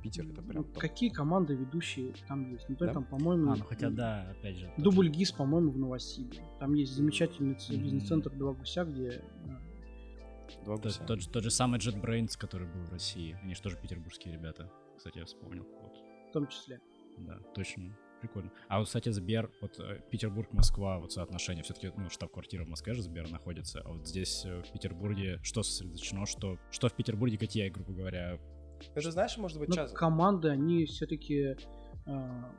Питер 0.02 0.26
это 0.30 0.42
прям 0.42 0.58
Ну, 0.58 0.64
топ. 0.64 0.78
какие 0.80 1.10
команды 1.10 1.56
ведущие 1.56 2.14
там 2.28 2.50
есть? 2.52 2.70
Например, 2.70 2.94
Да? 2.94 3.02
там, 3.02 3.04
по-моему, 3.06 3.52
А, 3.52 3.56
ну 3.58 3.64
хотя 3.66 3.90
да, 3.90 4.30
опять 4.32 4.56
же. 4.56 4.72
тот 4.76 4.84
Дубль 4.86 5.06
же- 5.08 5.12
ГИС, 5.12 5.32
по-моему, 5.34 5.72
в 5.72 5.78
Новосибе. 5.78 6.42
Там 6.60 6.74
есть 6.74 6.94
замечательный 6.94 7.56
Мгм. 7.70 7.84
бизнес-центр 7.84 8.30
Два 8.32 8.54
Гуся, 8.54 8.86
где 8.86 9.08
э, 9.10 9.22
Два 10.64 10.76
Тот, 10.78 10.86
гуся. 10.86 11.04
тот 11.04 11.22
же, 11.22 11.30
тот 11.30 11.44
же 11.44 11.52
самый 11.52 11.80
JetBrains, 11.80 12.38
который 12.38 12.68
был 12.68 12.84
в 12.86 12.92
России. 12.92 13.38
Они 13.44 13.54
же 13.54 13.62
тоже 13.62 13.78
петербургские 13.78 14.34
ребята. 14.34 14.72
Кстати, 14.98 15.18
я 15.20 15.26
вспомнил. 15.26 15.64
Вот. 15.82 15.94
в 16.30 16.32
том 16.32 16.48
числе. 16.48 16.80
Да, 17.18 17.40
точно. 17.56 17.98
Прикольно. 18.22 18.52
А 18.68 18.80
вот, 18.80 18.88
кстати, 18.88 19.10
Сбер, 19.10 19.50
вот 19.62 19.80
э, 19.80 20.02
Петербург, 20.10 20.52
Москва, 20.52 21.00
вот 21.00 21.12
соотношение. 21.14 21.64
Все-таки, 21.64 21.92
ну, 21.96 22.10
штаб-квартира 22.10 22.66
в 22.66 22.68
Москве 22.68 22.94
же 22.94 23.02
Сбер 23.02 23.30
находится. 23.30 23.82
А 23.86 23.90
вот 23.90 24.08
здесь, 24.08 24.46
э, 24.46 24.62
в 24.62 24.72
Петербурге, 24.72 25.40
что 25.44 25.64
сосредоточено, 25.64 26.26
что, 26.26 26.58
что 26.72 26.90
в 26.90 26.94
Петербурге, 26.94 27.38
какие, 27.38 27.70
грубо 27.70 27.94
говоря, 27.94 28.40
Это 28.96 29.12
знаешь, 29.12 29.38
может 29.38 29.60
быть, 29.60 29.70
Ну, 29.70 29.76
час... 29.76 29.92
команды, 29.92 30.50
они 30.50 30.86
все-таки 30.86 31.56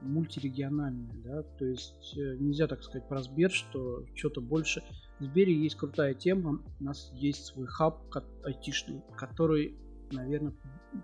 мультирегиональные, 0.03 1.12
да, 1.25 1.42
то 1.42 1.64
есть 1.64 2.16
э, 2.16 2.37
нельзя 2.38 2.66
так 2.66 2.83
сказать 2.83 3.09
про 3.09 3.23
Сбер, 3.23 3.51
что 3.51 4.05
что-то 4.14 4.40
больше. 4.40 4.83
В 5.18 5.25
Сбере 5.25 5.55
есть 5.55 5.77
крутая 5.77 6.14
тема, 6.14 6.62
у 6.79 6.85
нас 6.85 7.11
есть 7.14 7.46
свой 7.46 7.66
хаб 7.66 8.03
айтишный, 8.44 9.03
который, 9.16 9.77
наверное, 10.11 10.53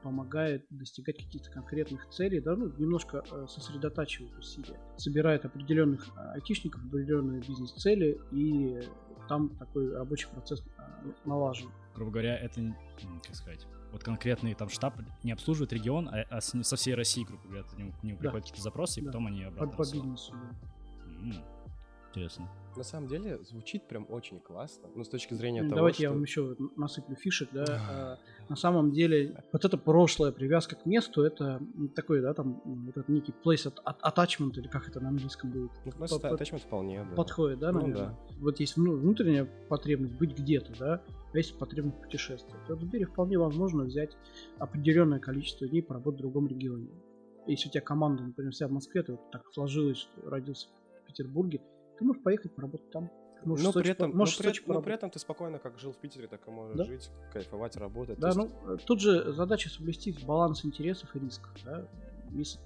помогает 0.02 0.66
достигать 0.70 1.16
каких-то 1.16 1.50
конкретных 1.50 2.08
целей, 2.10 2.40
да, 2.40 2.56
ну, 2.56 2.72
немножко 2.76 3.22
э, 3.30 3.46
сосредотачивает 3.48 4.36
усилия, 4.38 4.78
собирает 4.96 5.44
определенных 5.44 6.08
э, 6.16 6.32
айтишников, 6.34 6.84
определенные 6.84 7.40
бизнес-цели, 7.40 8.18
и 8.32 8.80
там 9.28 9.50
такой 9.56 9.92
рабочий 9.94 10.28
процесс 10.28 10.62
э, 10.78 10.82
налажен. 11.24 11.70
грубо 11.94 12.10
говоря, 12.10 12.36
это, 12.36 12.60
как 13.24 13.34
сказать, 13.34 13.66
вот 13.92 14.02
конкретный 14.02 14.54
там 14.54 14.68
штаб 14.68 14.94
не 15.22 15.32
обслуживает 15.32 15.72
регион, 15.72 16.08
а, 16.08 16.24
а 16.28 16.40
со 16.40 16.76
всей 16.76 16.94
России, 16.94 17.24
грубо 17.24 17.42
говоря, 17.44 17.62
к 17.62 17.76
нему, 17.78 17.92
к 17.92 18.02
нему 18.02 18.16
Да. 18.18 18.22
приходят 18.22 18.46
какие-то 18.46 18.62
запросы, 18.62 19.00
и 19.00 19.02
Да. 19.04 19.08
потом 19.10 19.28
они 19.28 19.42
По, 19.42 19.48
обратно 19.48 19.76
по 19.76 19.78
рассылают. 19.78 20.04
бизнесу, 20.12 20.32
да. 20.32 20.68
М, 21.06 21.44
Интересно. 22.16 22.48
На 22.76 22.82
самом 22.82 23.08
деле 23.08 23.38
звучит 23.44 23.86
прям 23.88 24.06
очень 24.08 24.40
классно. 24.40 24.88
Ну, 24.94 25.04
с 25.04 25.08
точки 25.08 25.34
зрения 25.34 25.62
Ну, 25.62 25.68
того, 25.68 25.76
Давайте 25.76 26.02
я 26.02 26.08
что- 26.08 26.14
вам 26.14 26.22
еще 26.22 26.56
насыплю 26.76 27.14
фишек, 27.14 27.50
да. 27.52 27.64
А, 27.90 28.18
На 28.48 28.54
самом 28.56 28.92
деле, 28.92 29.42
вот 29.52 29.64
эта 29.64 29.76
прошлая 29.76 30.30
привязка 30.32 30.76
к 30.76 30.86
месту, 30.86 31.22
это 31.22 31.60
такой, 31.94 32.20
да, 32.22 32.32
там, 32.32 32.62
этот 32.88 33.08
некий 33.08 33.32
place 33.44 33.66
at- 33.70 33.82
at- 33.84 34.00
attachment, 34.02 34.52
или 34.58 34.68
как 34.68 34.88
это 34.88 35.00
на 35.00 35.08
английском 35.08 35.50
будет, 35.50 35.72
Ну, 35.84 35.92
у 35.96 36.00
нас 36.00 36.10
по- 36.12 36.20
по- 36.20 36.26
attachment 36.34 36.60
вполне, 36.60 37.04
да. 37.04 37.16
подходит, 37.16 37.58
да, 37.58 37.72
Ну, 37.72 37.80
наверное? 37.80 38.16
Вот 38.38 38.60
есть 38.60 38.76
вну- 38.76 38.96
внутренняя 38.96 39.46
потребность 39.68 40.14
быть 40.16 40.38
где-то, 40.38 40.72
да, 40.78 41.02
а 41.34 41.36
есть 41.36 41.58
потребность 41.58 42.00
путешествовать. 42.00 42.68
Вот 42.68 42.78
в 42.78 42.82
Сбере 42.82 43.04
вполне 43.06 43.36
возможно 43.36 43.82
взять 43.84 44.16
определенное 44.58 45.18
количество 45.18 45.66
дней 45.68 45.82
поработать 45.82 46.20
в 46.20 46.22
другом 46.22 46.46
регионе. 46.46 46.88
Если 47.48 47.68
у 47.68 47.72
тебя 47.72 47.80
команда, 47.82 48.22
например, 48.22 48.52
вся 48.52 48.68
в 48.68 48.70
Москве, 48.72 49.02
ты 49.02 49.12
вот 49.12 49.30
так 49.32 49.42
сложилось, 49.52 49.98
что 49.98 50.30
родился 50.30 50.68
в 51.02 51.06
Петербурге, 51.06 51.60
ты 51.98 52.04
можешь 52.04 52.22
поехать 52.22 52.54
поработать 52.54 52.90
там. 52.90 53.10
Можешь 53.44 53.64
но 53.64 53.70
в 53.70 53.74
Сочи 53.74 53.84
при, 53.84 53.92
по- 53.92 53.96
этом, 53.96 54.10
но, 54.10 54.16
можешь 54.16 54.34
в 54.34 54.38
при, 54.38 54.46
Сочи 54.48 54.62
но 54.66 54.82
при 54.82 54.94
этом 54.94 55.10
ты 55.10 55.18
спокойно, 55.18 55.58
как 55.58 55.78
жил 55.78 55.92
в 55.92 55.98
Питере, 55.98 56.26
так 56.26 56.46
и 56.48 56.50
можешь 56.50 56.76
Да. 56.76 56.84
жить, 56.84 57.10
кайфовать, 57.32 57.76
работать. 57.76 58.18
Да, 58.18 58.28
есть- 58.28 58.38
ну, 58.38 58.50
э, 58.74 58.76
тут 58.84 59.00
же 59.00 59.32
задача 59.32 59.68
соблюсти 59.68 60.12
баланс 60.26 60.64
интересов 60.64 61.14
и 61.14 61.18
рисков. 61.20 61.52
Да? 61.64 61.86
Если 62.32 62.58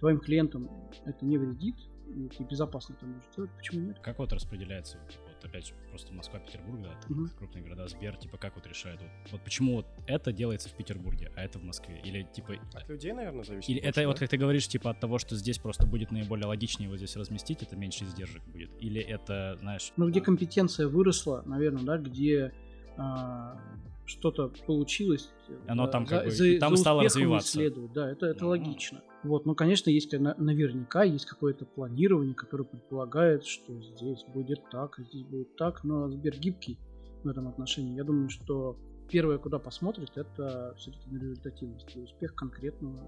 твоим 0.00 0.18
клиентам 0.18 0.68
это 1.06 1.24
не 1.24 1.38
вредит, 1.38 1.76
и 2.08 2.28
ты 2.28 2.44
безопасно 2.44 2.94
там 3.00 3.10
можешь 3.12 3.28
делать, 3.34 3.50
почему 3.56 3.80
нет? 3.86 3.98
Как 4.00 4.18
вот 4.18 4.32
распределяется, 4.32 4.98
вот, 4.98 5.10
типа, 5.10 5.24
вот 5.44 5.50
опять 5.50 5.66
же, 5.66 5.74
просто 5.90 6.12
Москва, 6.12 6.38
Петербург, 6.40 6.80
да, 6.82 6.90
там 7.02 7.12
Мгм. 7.12 7.30
крупные 7.38 7.62
города, 7.62 7.86
Сбер, 7.88 8.16
типа, 8.16 8.38
как 8.38 8.54
вот 8.56 8.66
решает, 8.66 9.00
вот, 9.00 9.10
вот 9.32 9.44
почему 9.44 9.76
вот 9.76 9.86
это 10.06 10.32
делается 10.32 10.68
в 10.68 10.72
Петербурге, 10.72 11.30
а 11.36 11.42
это 11.42 11.58
в 11.58 11.64
Москве? 11.64 12.00
Или, 12.04 12.22
типа, 12.32 12.54
От 12.72 12.88
людей, 12.88 13.12
наверное, 13.12 13.44
зависит. 13.44 13.68
или 13.68 13.78
больше, 13.78 13.88
это 13.90 14.00
да? 14.02 14.06
вот, 14.08 14.18
как 14.18 14.28
ты 14.28 14.36
говоришь, 14.36 14.68
типа, 14.68 14.90
от 14.90 15.00
того, 15.00 15.18
что 15.18 15.36
здесь 15.36 15.58
просто 15.58 15.86
будет 15.86 16.10
наиболее 16.10 16.46
логичнее 16.46 16.88
вот 16.88 16.98
здесь 16.98 17.16
разместить, 17.16 17.62
это 17.62 17.76
меньше 17.76 18.04
издержек 18.04 18.42
будет? 18.46 18.70
Или 18.80 19.00
это, 19.00 19.56
знаешь... 19.60 19.92
Ну, 19.96 20.08
где 20.08 20.20
а, 20.20 20.22
компетенция 20.22 20.88
выросла, 20.88 21.42
наверное, 21.46 21.84
да, 21.84 21.98
где 21.98 22.52
а, 22.96 23.60
что-то 24.06 24.48
получилось. 24.66 25.30
Оно 25.66 25.86
да, 25.86 25.92
там 25.92 26.06
как 26.06 26.30
за- 26.30 26.44
бы- 26.44 26.52
за- 26.54 26.60
там 26.60 26.76
за 26.76 26.80
стало 26.82 27.02
развиваться. 27.04 27.48
исследовать, 27.58 27.92
Да, 27.92 28.10
это, 28.10 28.26
это 28.26 28.40
Мгм. 28.44 28.48
логично. 28.48 29.02
Вот, 29.22 29.46
ну, 29.46 29.54
конечно, 29.54 29.90
есть 29.90 30.12
на- 30.12 30.34
наверняка 30.36 31.02
есть 31.04 31.26
какое-то 31.26 31.64
планирование, 31.64 32.34
которое 32.34 32.64
предполагает, 32.64 33.44
что 33.44 33.80
здесь 33.80 34.24
будет 34.28 34.60
так, 34.70 34.98
а 34.98 35.02
здесь 35.02 35.22
будет 35.24 35.56
так, 35.56 35.82
но 35.84 36.08
Сбер 36.10 36.38
гибкий 36.38 36.78
в 37.22 37.28
этом 37.28 37.48
отношении. 37.48 37.96
Я 37.96 38.04
думаю, 38.04 38.28
что 38.28 38.76
первое, 39.10 39.38
куда 39.38 39.58
посмотрит, 39.58 40.10
это 40.16 40.74
все-таки 40.76 41.08
на 41.10 41.18
результативность 41.18 41.96
и 41.96 42.00
успех 42.00 42.34
конкретного, 42.34 42.98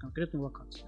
конкретной, 0.00 0.40
локации. 0.40 0.86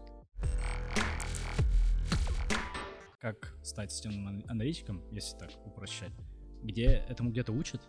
Как 3.20 3.54
стать 3.62 3.90
системным 3.90 4.28
ан- 4.28 4.44
аналитиком, 4.48 5.02
если 5.10 5.36
так 5.38 5.50
упрощать? 5.66 6.12
Где 6.62 7.04
этому 7.08 7.30
где-то 7.30 7.52
учат? 7.52 7.80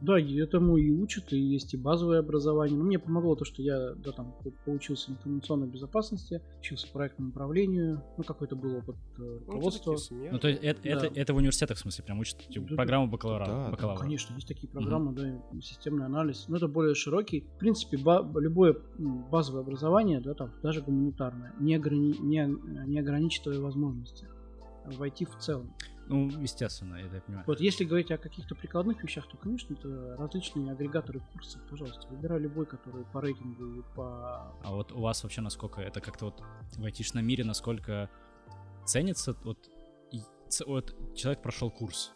Да, 0.00 0.18
и 0.18 0.36
этому 0.38 0.76
и 0.76 0.90
учат, 0.90 1.32
и 1.32 1.38
есть 1.38 1.74
и 1.74 1.76
базовое 1.76 2.20
образование. 2.20 2.76
Но 2.76 2.84
мне 2.84 2.98
помогло 2.98 3.34
то, 3.34 3.44
что 3.44 3.62
я 3.62 3.94
да, 3.94 4.12
там, 4.12 4.32
по- 4.42 4.50
поучился 4.64 5.10
информационной 5.12 5.66
безопасности, 5.68 6.40
учился 6.60 6.86
проектному 6.92 7.30
управлению, 7.30 8.02
ну, 8.16 8.24
какой-то 8.24 8.56
был 8.56 8.76
опыт 8.76 8.96
э, 8.96 9.20
Ну, 9.20 9.38
руководства. 9.46 9.96
смерть. 9.96 10.32
Ну, 10.32 10.38
то 10.38 10.48
есть 10.48 10.62
это, 10.62 10.80
Да. 10.82 10.90
это, 10.90 11.06
это 11.20 11.34
в 11.34 11.36
университетах, 11.36 11.76
в 11.76 11.80
смысле, 11.80 12.04
прям 12.04 12.18
учат 12.20 12.38
типа, 12.38 12.66
Да, 12.70 12.76
программу 12.76 13.08
бакалавра. 13.08 13.46
да, 13.46 13.64
да, 13.64 13.70
бакалавра. 13.70 14.00
Конечно, 14.00 14.34
есть 14.34 14.48
такие 14.48 14.68
программы, 14.68 15.12
да, 15.14 15.28
и 15.52 15.60
системный 15.60 16.06
анализ, 16.06 16.46
но 16.48 16.56
это 16.56 16.68
более 16.68 16.94
широкий. 16.94 17.40
В 17.56 17.58
принципе, 17.58 17.96
ба- 17.98 18.26
любое 18.36 18.76
базовое 19.30 19.62
образование, 19.62 20.20
да, 20.20 20.34
там, 20.34 20.52
даже 20.62 20.82
гуманитарное, 20.82 21.54
не, 21.60 21.76
ограни- 21.76 22.18
не, 22.20 22.46
не 22.86 22.98
ограничит 23.00 23.44
твои 23.44 23.58
возможности 23.58 24.26
войти 24.96 25.24
в 25.26 25.36
целом. 25.38 25.74
Ну, 26.08 26.28
естественно, 26.40 26.94
это 26.96 27.16
я 27.16 27.20
понимаю. 27.20 27.44
Вот 27.46 27.60
если 27.60 27.84
говорить 27.84 28.10
о 28.10 28.18
каких-то 28.18 28.54
прикладных 28.54 29.02
вещах, 29.02 29.28
то, 29.28 29.36
конечно, 29.36 29.74
это 29.74 30.16
различные 30.16 30.72
агрегаторы 30.72 31.20
курсов. 31.32 31.60
Пожалуйста, 31.68 32.06
выбирай 32.08 32.40
любой, 32.40 32.66
который 32.66 33.04
по 33.04 33.20
рейтингу 33.20 33.80
и 33.80 33.82
по... 33.94 34.54
А 34.62 34.70
вот 34.70 34.92
у 34.92 35.00
вас 35.00 35.22
вообще 35.22 35.40
насколько 35.40 35.80
это 35.80 36.00
как-то 36.00 36.26
вот 36.26 36.42
в 36.76 36.84
айтишном 36.84 37.24
мире, 37.24 37.44
насколько 37.44 38.10
ценится 38.84 39.36
вот, 39.44 39.68
и 40.10 40.20
вот 40.66 40.96
человек 41.14 41.42
прошел 41.42 41.70
курс, 41.70 42.12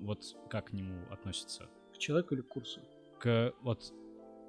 вот 0.00 0.20
как 0.50 0.66
к 0.66 0.72
нему 0.72 1.00
относится? 1.10 1.68
к 1.96 1.98
человеку 1.98 2.34
или 2.34 2.42
к 2.42 2.48
курсу. 2.48 2.80
К 3.18 3.52
вот 3.62 3.92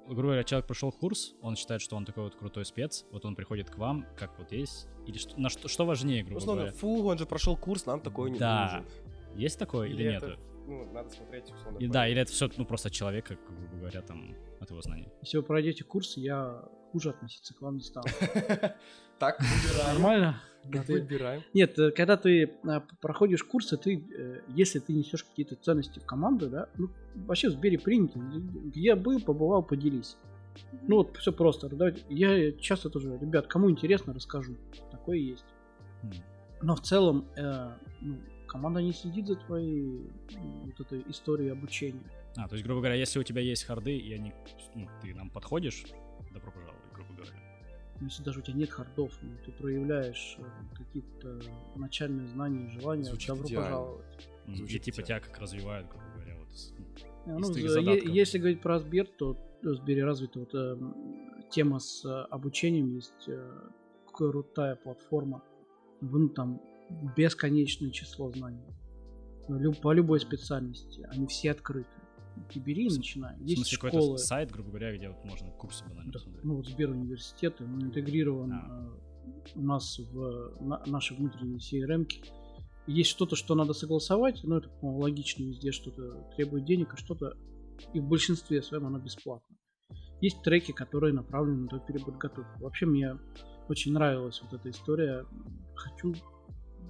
грубо 0.08 0.22
говоря, 0.22 0.44
человек 0.44 0.66
прошел 0.66 0.90
курс, 0.92 1.34
он 1.42 1.56
считает, 1.56 1.80
что 1.82 1.96
он 1.96 2.04
такой 2.04 2.24
вот 2.24 2.34
крутой 2.34 2.64
спец, 2.64 3.04
вот 3.12 3.24
он 3.24 3.34
приходит 3.34 3.70
к 3.70 3.76
вам, 3.78 4.06
как 4.16 4.38
вот 4.38 4.52
есть, 4.52 4.88
или 5.06 5.18
что, 5.18 5.38
на 5.40 5.48
что, 5.48 5.68
что 5.68 5.84
важнее, 5.86 6.22
грубо 6.24 6.38
Условно, 6.38 6.62
говоря? 6.62 6.76
фу, 6.78 7.06
он 7.06 7.18
же 7.18 7.26
прошел 7.26 7.56
курс, 7.56 7.86
нам 7.86 8.00
такой 8.00 8.30
не 8.30 8.38
Да. 8.38 8.64
нужен. 8.82 8.88
Есть 9.36 9.58
такое 9.58 9.88
или, 9.88 10.02
Или 10.02 10.10
нет? 10.12 10.22
это, 10.22 10.38
Ну, 10.66 10.84
надо 10.92 11.08
смотреть, 11.10 11.50
условно. 11.50 11.78
И, 11.78 11.86
по- 11.86 11.92
да, 11.92 12.08
или 12.08 12.20
это 12.20 12.30
все, 12.32 12.50
ну, 12.56 12.64
просто 12.66 12.90
человека, 12.90 13.38
грубо 13.48 13.76
говоря, 13.76 14.02
там, 14.02 14.34
от 14.60 14.70
его 14.70 14.80
знаний. 14.82 15.08
Если 15.22 15.36
вы 15.38 15.42
пройдете 15.42 15.84
курс, 15.84 16.16
я 16.16 16.62
хуже 16.92 17.10
относиться 17.10 17.54
к 17.54 17.60
вам 17.62 17.76
не 17.76 17.82
стану. 17.82 18.06
Так. 19.18 19.40
Нормально? 19.86 20.40
Так, 20.72 20.86
Ты- 20.86 20.92
Выбираем. 20.94 21.42
Нет, 21.54 21.78
э, 21.78 21.90
когда 21.90 22.16
ты 22.16 22.52
проходишь 23.00 23.42
курсы, 23.44 23.76
ты, 23.76 24.04
э, 24.16 24.40
если 24.48 24.78
ты 24.78 24.92
несешь 24.92 25.24
какие-то 25.24 25.56
ценности 25.56 25.98
в 25.98 26.04
команду, 26.04 26.48
да, 26.48 26.68
ну, 26.76 26.90
вообще 27.14 27.48
в 27.48 27.52
Сбере 27.52 27.78
принято, 27.78 28.18
где 28.18 28.94
был, 28.94 29.20
побывал, 29.20 29.62
поделись. 29.62 30.16
Ну 30.82 30.96
вот 30.96 31.16
все 31.18 31.32
просто. 31.32 31.68
давайте- 31.68 32.02
Я 32.08 32.52
часто 32.52 32.90
тоже, 32.90 33.16
ребят, 33.20 33.46
кому 33.46 33.70
интересно, 33.70 34.12
расскажу. 34.12 34.56
Такое 34.90 35.16
есть. 35.18 35.44
М. 36.02 36.10
Но 36.62 36.74
в 36.74 36.80
целом 36.80 37.26
э, 37.36 37.70
ну, 38.00 38.18
команда 38.48 38.80
не 38.82 38.92
следит 38.92 39.28
за 39.28 39.36
твоей 39.36 40.10
вот 40.64 40.80
этой 40.80 41.04
историей 41.08 41.50
обучения. 41.50 42.02
А, 42.36 42.48
то 42.48 42.54
есть, 42.54 42.64
грубо 42.64 42.80
говоря, 42.80 42.94
если 42.96 43.18
у 43.20 43.22
тебя 43.22 43.40
есть 43.40 43.64
харды, 43.64 43.96
и 43.96 44.12
они, 44.12 44.32
ну, 44.74 44.88
ты 45.02 45.14
нам 45.14 45.30
подходишь, 45.30 45.84
добро 46.32 46.50
пожаловать. 46.50 46.67
Если 48.00 48.22
даже 48.22 48.38
у 48.38 48.42
тебя 48.42 48.56
нет 48.56 48.70
хардов, 48.70 49.12
но 49.22 49.30
ты 49.44 49.50
проявляешь 49.52 50.36
э, 50.38 50.42
какие-то 50.76 51.40
начальные 51.76 52.28
знания 52.28 52.66
и 52.66 52.70
желания, 52.80 53.04
Звучит 53.04 53.28
добро 53.28 53.46
идеально. 53.48 53.66
пожаловать. 53.66 54.28
Звучит 54.46 54.80
И 54.80 54.84
типа 54.84 55.00
идеально. 55.02 55.06
тебя 55.24 55.32
как 55.32 55.42
развивают, 55.42 55.88
грубо 55.88 56.04
говоря, 56.14 56.36
вот. 56.38 56.48
ну, 57.26 57.38
Ну, 57.38 57.40
из 57.40 57.48
твоих 57.50 57.70
за- 57.70 57.80
е- 57.80 57.84
задатков. 57.84 58.14
если 58.14 58.38
говорить 58.38 58.60
про 58.62 58.78
Сбер, 58.78 59.06
то 59.08 59.36
в 59.62 59.74
Сбере 59.74 60.04
развита 60.04 60.38
вот, 60.38 60.54
эм, 60.54 60.94
тема 61.50 61.80
с 61.80 62.04
э, 62.04 62.08
обучением, 62.30 62.94
есть 62.94 63.28
э, 63.28 63.52
крутая 64.12 64.76
платформа, 64.76 65.42
вон 66.00 66.28
там 66.28 66.60
бесконечное 67.16 67.90
число 67.90 68.30
знаний. 68.30 68.62
Ну, 69.48 69.58
люб- 69.58 69.80
по 69.80 69.92
любой 69.92 70.20
специальности, 70.20 71.06
они 71.10 71.26
все 71.26 71.50
открыты. 71.50 71.88
Ты 72.52 72.58
бери 72.60 72.86
и 72.86 72.88
В 72.88 72.96
начинай. 72.96 73.36
В 73.36 73.42
Есть 73.42 73.56
смысле, 73.56 73.78
какой-то 73.78 73.98
школы, 73.98 74.18
сайт, 74.18 74.50
грубо 74.50 74.70
говоря, 74.70 74.96
где 74.96 75.08
вот 75.08 75.24
можно 75.24 75.50
курсы 75.50 75.84
банально 75.84 76.12
да, 76.12 76.18
посмотреть. 76.18 76.44
ну 76.44 76.56
вот 76.56 76.66
Сбер 76.66 76.90
университеты, 76.90 77.64
он 77.64 77.82
интегрирован 77.82 78.52
А. 78.52 78.92
у 79.54 79.62
нас 79.62 79.98
в 79.98 80.56
на- 80.60 80.82
наши 80.86 81.14
внутренние 81.14 81.58
CRM. 81.58 82.04
-ки. 82.06 82.24
Есть 82.86 83.10
что-то, 83.10 83.36
что 83.36 83.54
надо 83.54 83.74
согласовать, 83.74 84.40
но 84.44 84.58
это 84.58 84.68
по-моему, 84.68 85.02
логично 85.02 85.42
везде, 85.44 85.72
что-то 85.72 86.26
требует 86.36 86.64
денег, 86.64 86.94
а 86.94 86.96
что-то 86.96 87.36
и 87.92 88.00
в 88.00 88.08
большинстве 88.08 88.62
своем 88.62 88.86
оно 88.86 88.98
бесплатно. 88.98 89.56
Есть 90.20 90.42
треки, 90.42 90.72
которые 90.72 91.12
направлены 91.12 91.68
на 91.70 91.78
переподготовку. 91.78 92.60
Вообще 92.60 92.86
мне 92.86 93.18
очень 93.68 93.92
нравилась 93.92 94.42
вот 94.42 94.52
эта 94.58 94.70
история. 94.70 95.26
Хочу 95.76 96.14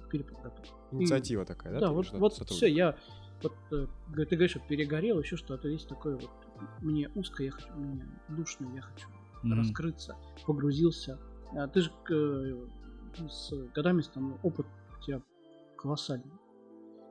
переподготовку. 0.09 0.75
Инициатива 0.91 1.45
такая, 1.45 1.73
да? 1.73 1.79
Да, 1.79 1.91
вот, 1.91 2.11
вот 2.13 2.33
все, 2.49 2.65
я 2.65 2.95
вот 3.41 3.53
э, 3.71 3.87
ты 4.25 4.35
говоришь, 4.35 4.51
что 4.51 4.59
перегорел, 4.61 5.19
еще 5.19 5.35
что-то 5.37 5.67
есть 5.67 5.87
такое 5.87 6.15
вот. 6.17 6.29
Мне 6.81 7.09
узко, 7.15 7.43
я 7.43 7.51
хочу, 7.51 7.71
мне 7.73 8.05
душно, 8.29 8.67
я 8.75 8.81
хочу 8.81 9.07
Мгм. 9.43 9.59
раскрыться, 9.59 10.17
погрузился. 10.45 11.17
А 11.53 11.67
ты 11.67 11.81
же 11.81 11.91
э, 12.11 12.67
с 13.29 13.51
годами 13.73 14.01
там 14.13 14.37
опыт 14.43 14.67
у 14.97 15.03
тебя 15.03 15.21
колоссальный. 15.77 16.31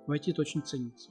Войти 0.06 0.30
это 0.32 0.42
очень 0.42 0.62
ценится. 0.62 1.10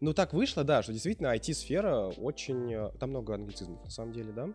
Ну, 0.00 0.12
так 0.14 0.32
вышло, 0.32 0.64
да, 0.64 0.82
что 0.82 0.92
действительно 0.92 1.32
IT-сфера 1.36 2.06
очень... 2.18 2.72
э, 2.72 2.90
Там 2.98 3.10
много 3.10 3.34
англицизмов, 3.34 3.84
на 3.84 3.90
самом 3.90 4.12
деле, 4.12 4.32
да? 4.32 4.48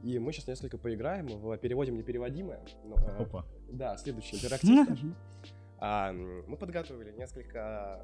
И 0.00 0.18
мы 0.20 0.32
сейчас 0.32 0.46
несколько 0.46 0.78
поиграем 0.78 1.26
в 1.26 1.56
переводим 1.58 1.96
непереводимое. 1.96 2.64
Ну, 2.84 2.94
э, 2.96 3.22
Опа. 3.22 3.44
Да, 3.68 3.96
следующий 3.96 4.36
интерактив. 4.36 4.88
А, 5.84 6.12
мы 6.12 6.56
подготовили 6.56 7.10
несколько 7.10 7.98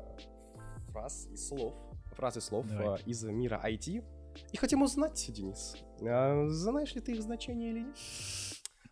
фраз 0.89 1.29
и 1.31 1.37
слов, 1.37 1.75
фраз 2.17 2.37
и 2.37 2.41
слов 2.41 2.67
Давай. 2.67 2.99
э, 2.99 3.05
из 3.07 3.23
мира 3.23 3.61
IT. 3.65 4.05
И 4.51 4.57
хотим 4.57 4.83
узнать, 4.83 5.25
Денис, 5.33 5.77
а, 6.03 6.49
знаешь 6.49 6.93
ли 6.97 7.01
ты 7.01 7.13
их 7.13 7.23
значение 7.23 7.71
или 7.71 7.81
нет? 7.85 7.97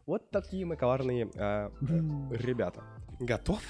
Вот 0.06 0.30
такие 0.30 0.64
мы 0.64 0.76
коварные 0.76 1.24
ребята. 2.30 2.84
Готов? 3.18 3.60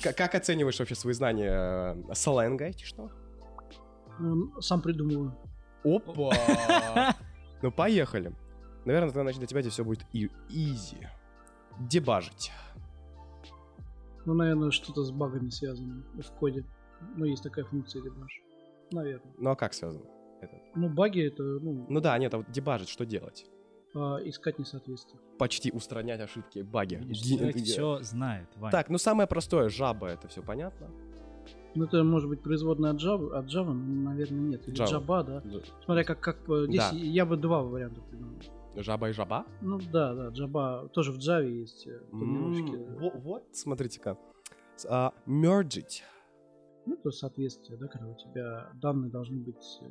Как 0.00 0.32
оцениваешь 0.36 0.78
вообще 0.78 0.94
свои 0.94 1.12
знания 1.12 1.96
э, 2.08 2.14
сленга 2.14 2.66
айтишного? 2.66 3.10
Сам 4.60 4.80
придумываю. 4.80 5.36
Опа! 5.84 7.16
Ну, 7.62 7.70
поехали. 7.70 8.32
Наверное, 8.84 9.10
тогда, 9.10 9.22
значит, 9.22 9.38
для 9.38 9.46
тебя 9.46 9.60
здесь 9.60 9.74
все 9.74 9.84
будет 9.84 10.04
и 10.12 10.28
изи. 10.48 11.06
Дебажить. 11.78 12.50
Ну, 14.24 14.34
наверное, 14.34 14.70
что-то 14.70 15.02
с 15.04 15.10
багами 15.10 15.48
связано 15.50 16.04
в 16.14 16.32
коде. 16.38 16.64
Ну, 17.16 17.24
есть 17.24 17.42
такая 17.42 17.64
функция 17.64 18.02
дебаж. 18.02 18.40
Наверное. 18.92 19.32
Ну, 19.38 19.50
а 19.50 19.56
как 19.56 19.74
связано? 19.74 20.04
это? 20.40 20.54
Ну, 20.74 20.88
баги 20.88 21.26
это, 21.26 21.42
ну, 21.42 21.86
Ну 21.88 22.00
да, 22.00 22.18
нет, 22.18 22.34
а 22.34 22.38
вот 22.38 22.50
дебажить 22.50 22.88
что 22.88 23.04
делать? 23.04 23.46
а, 23.94 24.16
искать 24.24 24.58
несоответствие. 24.58 25.20
Почти 25.38 25.70
устранять 25.70 26.20
ошибки, 26.20 26.60
баги. 26.60 26.96
Видишь, 26.96 27.18
человек 27.18 27.56
все 27.56 28.02
знает, 28.02 28.48
Вань. 28.56 28.72
Так, 28.72 28.88
ну 28.88 28.98
самое 28.98 29.28
простое, 29.28 29.68
жаба, 29.68 30.08
это 30.08 30.28
все 30.28 30.42
понятно? 30.42 30.88
Ну, 31.74 31.84
это 31.84 32.02
может 32.04 32.28
быть 32.28 32.42
производная 32.42 32.90
от 32.90 33.02
Java, 33.02 33.34
от 33.34 33.46
Java 33.46 33.72
наверное, 33.72 34.40
нет. 34.40 34.68
Или 34.68 34.76
Java. 34.76 35.06
Java, 35.06 35.24
да. 35.24 35.42
Смотря 35.84 36.04
как, 36.04 36.20
как 36.20 36.38
э, 36.48 36.66
здесь 36.68 36.90
Да. 36.90 36.96
я 36.96 37.24
бы 37.24 37.36
два 37.36 37.62
варианта 37.62 38.00
придумал. 38.02 38.34
Жаба 38.76 39.10
и 39.10 39.12
жаба? 39.12 39.44
Ну 39.60 39.78
да, 39.92 40.14
да, 40.14 40.28
Java 40.28 40.88
тоже 40.88 41.12
в 41.12 41.18
Java 41.18 41.46
есть 41.46 41.86
э, 41.86 42.00
М, 42.12 42.18
формулировки. 42.18 43.00
во- 43.00 43.20
Вот, 43.20 43.44
смотрите-ка. 43.52 44.16
А, 44.88 45.12
Mergить. 45.26 46.02
Ну, 46.86 46.94
это 46.94 47.10
соответствие, 47.10 47.78
да, 47.78 47.86
когда 47.86 48.08
у 48.08 48.16
тебя 48.16 48.70
данные 48.74 49.10
должны 49.10 49.38
быть, 49.38 49.78
э, 49.82 49.86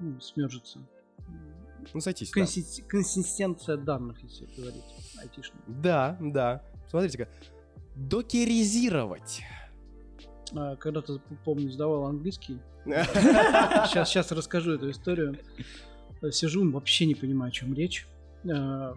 ну, 0.00 0.20
смержиться. 0.20 0.78
Ну, 1.94 2.00
сойтись, 2.00 2.30
да. 2.32 2.40
консистенция 2.88 3.76
данных, 3.76 4.20
если 4.22 4.44
говорить 4.56 4.84
айтишно. 5.20 5.58
Да, 5.66 6.16
да. 6.20 6.62
Смотрите-ка. 6.88 7.28
Докеризировать. 7.96 9.42
А, 10.54 10.76
Когда-то, 10.76 11.20
помню, 11.44 11.70
сдавал 11.70 12.04
английский. 12.06 12.58
Сейчас, 12.86 14.08
сейчас 14.08 14.32
расскажу 14.32 14.72
эту 14.72 14.90
историю. 14.90 15.36
Сижу, 16.30 16.68
вообще 16.70 17.04
не 17.06 17.14
понимаю, 17.14 17.48
о 17.48 17.52
чем 17.52 17.74
речь. 17.74 18.06
А, 18.50 18.94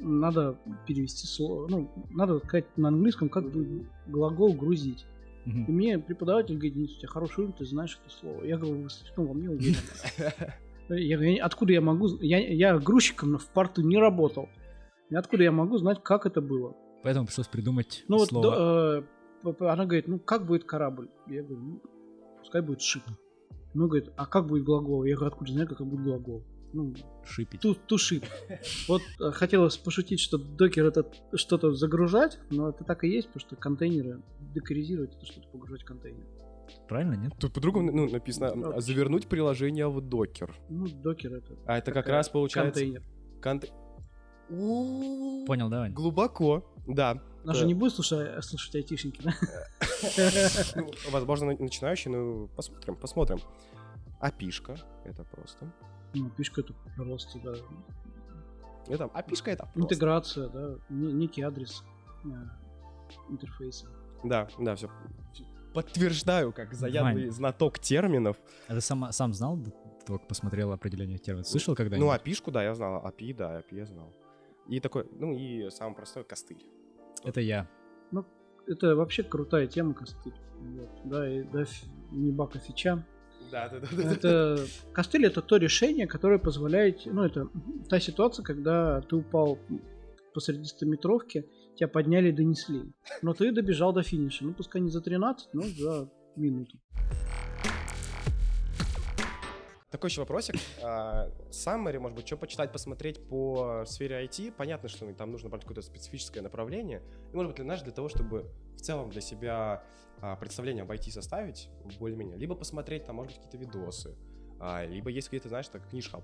Надо 0.00 0.58
перевести 0.86 1.26
слово. 1.26 1.68
Ну, 1.68 1.90
надо 2.10 2.38
сказать 2.40 2.64
на 2.76 2.88
английском, 2.88 3.28
как 3.28 3.50
бы 3.50 3.86
глагол 4.08 4.52
грузить. 4.54 5.06
И 5.44 5.50
Мгм. 5.50 5.72
мне 5.74 5.98
преподаватель 5.98 6.54
говорит, 6.54 6.74
Денис, 6.74 6.96
у 6.96 6.98
тебя 6.98 7.08
хороший 7.08 7.40
уровень, 7.44 7.52
ты 7.54 7.64
знаешь 7.66 7.98
это 8.04 8.12
слово. 8.12 8.42
Я 8.44 8.58
говорю, 8.58 8.82
вы 8.82 8.90
слишком 8.90 9.26
во 9.26 9.34
мне 9.34 9.48
уверены. 9.48 9.76
Я 10.88 11.16
говорю, 11.16 11.36
откуда 11.42 11.72
я 11.72 11.80
могу... 11.80 12.06
Я, 12.20 12.38
я 12.38 12.78
грузчиком 12.78 13.38
в 13.38 13.46
порту 13.48 13.82
не 13.82 13.96
работал. 13.98 14.48
И 15.10 15.14
откуда 15.16 15.42
я 15.42 15.50
могу 15.52 15.78
знать, 15.78 16.00
как 16.02 16.26
это 16.26 16.40
было? 16.40 16.74
Поэтому 17.02 17.26
пришлось 17.26 17.48
придумать 17.48 18.04
Ну 18.08 18.18
вот 18.18 18.28
слово. 18.28 19.02
до- 19.42 19.50
э, 19.50 19.64
она 19.72 19.84
говорит, 19.84 20.06
ну 20.08 20.18
как 20.20 20.46
будет 20.46 20.64
корабль? 20.64 21.08
Я 21.28 21.42
говорю, 21.42 21.60
ну, 21.60 21.82
пускай 22.38 22.60
будет 22.62 22.80
шип. 22.82 23.02
Ну, 23.74 23.86
говорит, 23.88 24.10
а 24.16 24.26
как 24.26 24.46
будет 24.46 24.64
глагол? 24.64 25.04
Я 25.04 25.14
говорю, 25.16 25.32
откуда 25.32 25.52
знаю, 25.52 25.68
как 25.68 25.84
будет 25.86 26.02
глагол? 26.04 26.42
Ну, 26.72 26.94
Шипить. 27.24 27.60
ту, 27.60 27.74
тушит. 27.74 28.24
Вот 28.88 29.02
э, 29.20 29.30
хотелось 29.30 29.76
пошутить, 29.78 30.20
что 30.20 30.36
докер 30.38 30.84
это 30.86 31.10
что-то 31.34 31.72
загружать, 31.72 32.38
но 32.50 32.68
это 32.70 32.84
так 32.84 33.04
и 33.04 33.08
есть, 33.08 33.28
потому 33.28 33.40
что 33.40 33.56
контейнеры 33.56 34.22
докеризировать 34.54 35.14
это 35.16 35.24
что-то 35.26 35.48
погружать 35.48 35.82
в 35.82 35.84
контейнер. 35.86 36.26
Правильно, 36.88 37.14
нет? 37.14 37.32
Тут 37.38 37.52
по-другому 37.54 37.92
ну, 37.92 38.08
написано 38.10 38.52
Ну, 38.54 38.76
а, 38.76 38.80
завернуть 38.80 39.26
приложение 39.28 39.88
в 39.88 40.00
докер. 40.00 40.54
Ну, 40.68 40.86
докер 40.88 41.34
это 41.34 41.56
А 41.64 41.78
это 41.78 41.92
как 41.92 42.08
раз 42.08 42.28
получается... 42.28 42.72
контейнер. 42.80 43.02
конте- 43.40 43.70
Понял, 45.46 45.68
давай. 45.68 45.90
Глубоко, 45.90 46.64
да. 46.86 47.14
Нас 47.44 47.54
Да. 47.56 47.60
же 47.62 47.66
не 47.66 47.74
будет 47.74 47.94
слушать, 47.94 48.44
слушать 48.44 48.74
айтишники, 48.76 49.20
да? 49.22 49.32
Ну, 50.76 50.90
возможно, 51.10 51.46
на- 51.52 51.58
начинающий, 51.58 52.10
но 52.10 52.48
посмотрим, 52.48 52.96
посмотрим. 52.96 53.38
Апишка, 54.20 54.76
это 55.04 55.24
просто. 55.24 55.72
Ну, 56.22 56.30
пишка 56.30 56.60
это 56.62 56.74
просто, 56.96 57.38
да. 57.40 57.54
Это, 58.88 59.04
апишка 59.06 59.50
это 59.50 59.64
просто. 59.74 59.80
Интеграция, 59.94 60.48
да, 60.48 60.78
не- 60.88 61.12
некий 61.12 61.42
адрес 61.42 61.82
э, 62.24 62.28
интерфейса. 63.28 63.88
Да, 64.24 64.48
да, 64.58 64.74
все. 64.76 64.90
Подтверждаю, 65.74 66.52
как 66.52 66.72
заядлый 66.72 67.28
знаток 67.30 67.78
терминов. 67.78 68.36
А 68.68 68.72
ты 68.74 68.80
сам, 68.80 69.12
сам 69.12 69.34
знал, 69.34 69.58
как 70.06 70.26
посмотрел 70.26 70.72
определение 70.72 71.18
терминов? 71.18 71.48
Слышал 71.48 71.74
когда-нибудь? 71.74 72.06
Ну, 72.06 72.12
апишку, 72.12 72.50
да, 72.50 72.62
я 72.62 72.74
знал. 72.74 73.04
API, 73.06 73.34
да, 73.36 73.58
API 73.60 73.76
я 73.76 73.86
знал. 73.86 74.12
И 74.68 74.80
такой, 74.80 75.06
ну 75.12 75.32
и 75.32 75.68
самый 75.70 75.94
простой 75.94 76.24
костыль. 76.24 76.64
Это 77.24 77.40
я. 77.40 77.68
Это 78.68 78.96
вообще 78.96 79.22
крутая 79.22 79.68
тема, 79.68 79.94
костыль. 79.94 80.34
Вот, 80.58 80.90
да, 81.04 81.28
и 81.30 81.44
да, 81.44 81.64
не 82.10 82.32
бака 82.32 82.58
фича. 82.58 83.06
Да, 83.50 83.68
да, 83.68 83.80
да. 83.80 84.12
Это 84.12 84.66
костыль 84.92 85.26
это 85.26 85.42
то 85.42 85.56
решение, 85.56 86.06
которое 86.06 86.38
позволяет, 86.38 87.06
ну 87.06 87.24
это 87.24 87.48
та 87.88 88.00
ситуация, 88.00 88.42
когда 88.42 89.00
ты 89.00 89.16
упал 89.16 89.58
посреди 90.34 90.64
стометровки, 90.64 91.48
тебя 91.76 91.88
подняли 91.88 92.28
и 92.28 92.32
донесли, 92.32 92.92
но 93.22 93.32
ты 93.34 93.52
добежал 93.52 93.92
до 93.92 94.02
финиша, 94.02 94.44
ну 94.44 94.52
пускай 94.54 94.80
не 94.80 94.90
за 94.90 95.00
13, 95.00 95.54
но 95.54 95.62
за 95.62 96.10
минуту. 96.36 96.78
Такой 99.90 100.10
еще 100.10 100.20
вопросик. 100.20 100.56
Summary, 101.50 101.98
может 101.98 102.16
быть, 102.16 102.26
что 102.26 102.36
почитать, 102.36 102.70
посмотреть 102.72 103.26
по 103.28 103.84
сфере 103.86 104.26
IT. 104.26 104.52
Понятно, 104.52 104.90
что 104.90 105.10
там 105.14 105.30
нужно 105.30 105.48
брать 105.48 105.62
какое-то 105.62 105.80
специфическое 105.80 106.42
направление. 106.42 107.02
И, 107.32 107.36
может 107.36 107.52
быть, 107.52 107.62
знаешь, 107.62 107.80
для 107.80 107.92
того, 107.92 108.10
чтобы 108.10 108.50
в 108.76 108.80
целом 108.82 109.08
для 109.08 109.22
себя 109.22 109.84
представление 110.40 110.82
об 110.82 110.90
IT 110.90 111.10
составить 111.10 111.68
более-менее. 112.00 112.36
Либо 112.38 112.54
посмотреть 112.54 113.04
там, 113.04 113.16
может 113.16 113.32
быть, 113.32 113.42
какие-то 113.44 113.58
видосы. 113.58 114.16
а, 114.58 114.84
либо 114.86 115.10
есть 115.10 115.28
какие-то, 115.28 115.48
знаешь, 115.48 115.68
так, 115.68 115.86
книжка. 115.88 116.20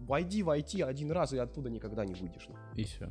Войди 0.00 0.42
в 0.42 0.48
IT 0.48 0.82
один 0.82 1.12
раз, 1.12 1.32
и 1.32 1.38
оттуда 1.38 1.70
никогда 1.70 2.04
не 2.04 2.14
выйдешь. 2.14 2.48
И 2.74 2.84
все. 2.84 3.10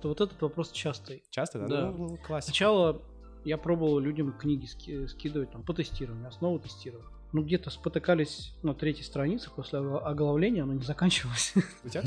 То 0.00 0.08
вот 0.08 0.20
этот 0.20 0.42
вопрос 0.42 0.72
частый. 0.72 1.22
Часто, 1.30 1.60
да? 1.60 1.66
Да. 1.68 1.90
Ну, 1.92 2.16
классика. 2.16 2.46
Сначала 2.50 3.00
я 3.44 3.56
пробовал 3.58 4.00
людям 4.00 4.32
книги 4.36 4.66
ски- 4.66 5.06
скидывать 5.06 5.52
там, 5.52 5.62
по 5.62 5.72
тестированию, 5.72 6.26
основу 6.28 6.58
тестирования. 6.58 7.08
Ну, 7.32 7.42
где-то 7.44 7.70
спотыкались 7.70 8.54
на 8.62 8.74
третьей 8.74 9.04
странице 9.04 9.50
после 9.54 9.78
оглавления, 9.78 10.64
оно 10.64 10.74
не 10.74 10.82
заканчивалось. 10.82 11.54
У 11.84 11.88
тебя, 11.88 12.02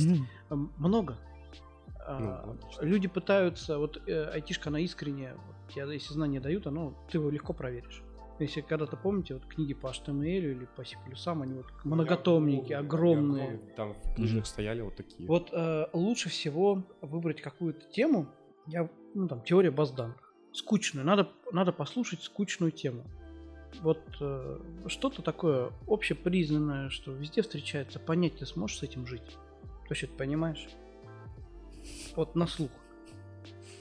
Много. 0.77 1.17
А, 2.05 2.19
Ну, 2.45 2.51
логично. 2.51 2.81
Люди 2.83 3.07
пытаются, 3.07 3.77
вот 3.79 3.97
э, 4.07 4.25
айтишка, 4.33 4.69
она 4.69 4.79
искренне, 4.81 5.33
тебе, 5.67 5.93
если 5.93 6.13
знания 6.13 6.39
дают, 6.39 6.67
оно, 6.67 6.93
ты 7.09 7.17
его 7.17 7.29
легко 7.29 7.53
проверишь. 7.53 8.03
Если 8.39 8.59
когда-то 8.59 8.97
помните, 8.97 9.35
вот 9.35 9.45
книги 9.45 9.73
по 9.73 9.87
HTML 9.87 10.51
или 10.51 10.67
по 10.75 10.83
C++, 10.83 10.97
они 11.25 11.53
вот 11.53 11.67
многотомники, 11.85 12.73
огромные. 12.73 13.59
Там 13.77 13.93
в 13.93 14.15
книжных 14.15 14.45
стояли 14.45 14.81
вот 14.81 14.95
такие. 14.95 15.27
Вот 15.27 15.49
э, 15.53 15.85
лучше 15.93 16.29
всего 16.29 16.83
выбрать 17.01 17.41
какую-то 17.41 17.87
тему. 17.91 18.27
Я, 18.67 18.89
ну 19.13 19.27
там, 19.29 19.41
теория 19.41 19.71
баз 19.71 19.91
данных. 19.91 20.33
Скучную. 20.51 21.05
Надо, 21.05 21.29
надо 21.53 21.71
послушать 21.71 22.23
скучную 22.23 22.71
тему. 22.71 23.05
Вот 23.81 24.01
э, 24.19 24.59
что-то 24.87 25.21
такое 25.21 25.71
общепризнанное, 25.87 26.89
что 26.89 27.13
везде 27.13 27.41
встречается. 27.41 27.99
Понять 27.99 28.37
ты 28.37 28.45
сможешь 28.45 28.79
с 28.79 28.83
этим 28.83 29.05
жить? 29.07 29.37
Точно 29.87 30.09
ты 30.09 30.13
понимаешь? 30.13 30.67
Вот 32.15 32.35
на 32.35 32.47
слух. 32.47 32.71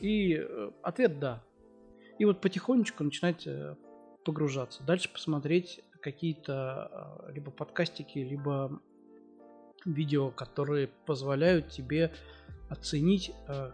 И 0.01 0.37
э, 0.37 0.70
ответ 0.82 1.18
да. 1.18 1.43
И 2.19 2.25
вот 2.25 2.41
потихонечку 2.41 3.05
начинать 3.05 3.47
э, 3.47 3.77
погружаться. 4.25 4.83
Дальше 4.83 5.12
посмотреть 5.12 5.81
какие-то 6.01 7.21
э, 7.27 7.33
либо 7.33 7.51
подкастики, 7.51 8.19
либо 8.19 8.81
видео, 9.85 10.31
которые 10.31 10.89
позволяют 11.07 11.69
тебе 11.69 12.12
оценить 12.69 13.33
э, 13.49 13.73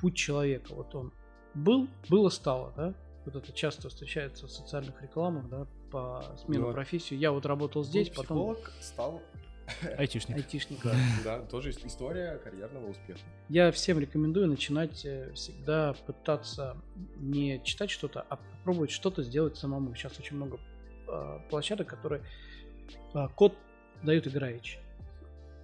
путь 0.00 0.16
человека. 0.16 0.74
Вот 0.74 0.94
он 0.94 1.12
был, 1.54 1.88
было, 2.08 2.28
стало, 2.28 2.72
да? 2.76 2.94
Вот 3.24 3.36
это 3.36 3.52
часто 3.52 3.88
встречается 3.88 4.46
в 4.46 4.50
социальных 4.50 5.02
рекламах, 5.02 5.48
да, 5.48 5.66
по 5.90 6.22
смену 6.44 6.68
Ну, 6.68 6.72
профессии. 6.72 7.14
Я 7.14 7.32
вот 7.32 7.46
работал 7.46 7.84
здесь, 7.84 8.08
Был 8.08 8.16
потом 8.22 8.54
психолог 8.54 8.72
стал 8.80 9.22
Айтишник. 9.96 10.36
айтишник. 10.36 10.82
Да, 10.82 10.94
да, 11.24 11.38
тоже 11.42 11.70
ис- 11.70 11.86
история 11.86 12.38
карьерного 12.38 12.90
успеха. 12.90 13.20
Я 13.48 13.70
всем 13.72 13.98
рекомендую 13.98 14.48
начинать 14.48 15.04
э, 15.04 15.32
всегда 15.34 15.94
пытаться 16.06 16.76
не 17.16 17.62
читать 17.62 17.90
что-то, 17.90 18.24
а 18.28 18.36
попробовать 18.36 18.90
что-то 18.90 19.22
сделать 19.22 19.56
самому. 19.56 19.94
Сейчас 19.94 20.18
очень 20.18 20.36
много 20.36 20.58
э, 21.06 21.38
площадок, 21.50 21.88
которые 21.88 22.22
э, 23.14 23.28
код 23.34 23.54
дают 24.02 24.26
играючи. 24.26 24.78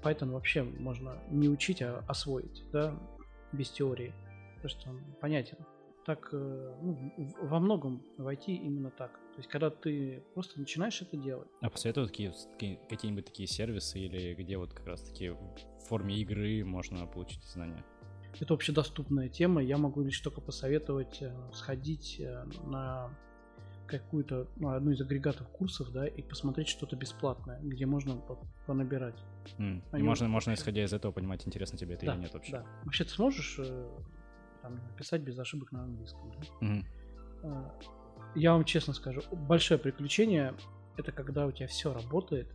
Python 0.02 0.32
вообще 0.32 0.62
можно 0.62 1.18
не 1.30 1.48
учить, 1.48 1.80
а 1.82 2.05
освоить, 2.07 2.62
да, 2.72 2.94
без 3.52 3.70
теории. 3.70 4.12
Потому 4.57 4.68
что 4.68 4.90
он 4.90 5.00
понятен. 5.20 5.59
Так, 6.05 6.28
э, 6.32 6.74
ну, 6.82 7.12
во 7.40 7.59
многом 7.59 8.02
в 8.18 8.28
IT 8.28 8.46
именно 8.46 8.90
так. 8.90 9.18
То 9.35 9.39
есть, 9.39 9.49
когда 9.51 9.68
ты 9.70 10.22
просто 10.35 10.61
начинаешь 10.61 11.03
это 11.03 11.16
делать, 11.16 11.49
А 11.61 11.68
посоветую 11.68 12.07
такие, 12.07 12.32
какие-нибудь 12.89 13.24
такие 13.26 13.49
сервисы 13.49 13.99
или 13.99 14.35
где 14.35 14.57
вот 14.59 14.72
как 14.72 14.87
раз 14.87 15.03
таки 15.03 15.30
в 15.30 15.39
форме 15.89 16.14
игры 16.18 16.64
можно 16.64 17.05
получить 17.07 17.43
знания? 17.45 17.85
Это 18.41 18.55
общедоступная 18.55 19.28
тема. 19.28 19.61
Я 19.62 19.76
могу 19.76 20.03
лишь 20.03 20.18
только 20.20 20.41
посоветовать 20.41 21.20
э, 21.22 21.32
сходить 21.53 22.16
э, 22.20 22.45
на 22.64 23.11
какую-то 23.87 24.49
ну, 24.57 24.68
одну 24.70 24.93
из 24.93 25.01
агрегатов 25.01 25.49
курсов, 25.49 25.91
да, 25.93 26.07
и 26.07 26.22
посмотреть 26.22 26.68
что-то 26.68 26.97
бесплатное, 26.97 27.61
где 27.61 27.87
можно 27.87 28.16
по- 28.16 28.39
понабирать. 28.66 29.18
И 29.59 29.62
Они 29.93 30.03
можно, 30.03 30.26
вот- 30.26 30.32
можно, 30.32 30.55
исходя 30.55 30.85
из 30.85 30.93
этого, 30.93 31.11
понимать, 31.12 31.47
интересно 31.47 31.76
тебе 31.76 31.95
это 31.95 32.07
да, 32.07 32.14
или 32.14 32.22
нет 32.22 32.35
вообще. 32.35 32.53
да. 32.53 32.66
Вообще 32.85 33.05
ты 33.05 33.11
сможешь 33.11 33.57
э, 33.59 33.89
там, 34.62 34.80
писать 34.97 35.22
без 35.22 35.39
ошибок 35.39 35.70
на 35.72 35.82
английском? 35.85 36.32
да? 36.61 36.82
Э, 37.43 37.70
Я 38.35 38.53
вам 38.53 38.64
честно 38.64 38.95
скажу, 38.95 39.22
большое 39.32 39.78
приключение 39.78 40.55
это 40.97 41.12
когда 41.12 41.47
у 41.47 41.53
тебя 41.53 41.66
все 41.66 41.93
работает. 41.93 42.49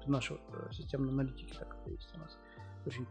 Это 0.00 0.10
Наш 0.10 0.30
вот, 0.30 0.40
э, 0.48 0.72
системный 0.72 1.12
аналитики 1.12 1.52
так 1.56 1.76
это 1.80 1.90
есть 1.90 2.14
у 2.14 2.18
нас. 2.18 2.38
Очень 2.86 3.06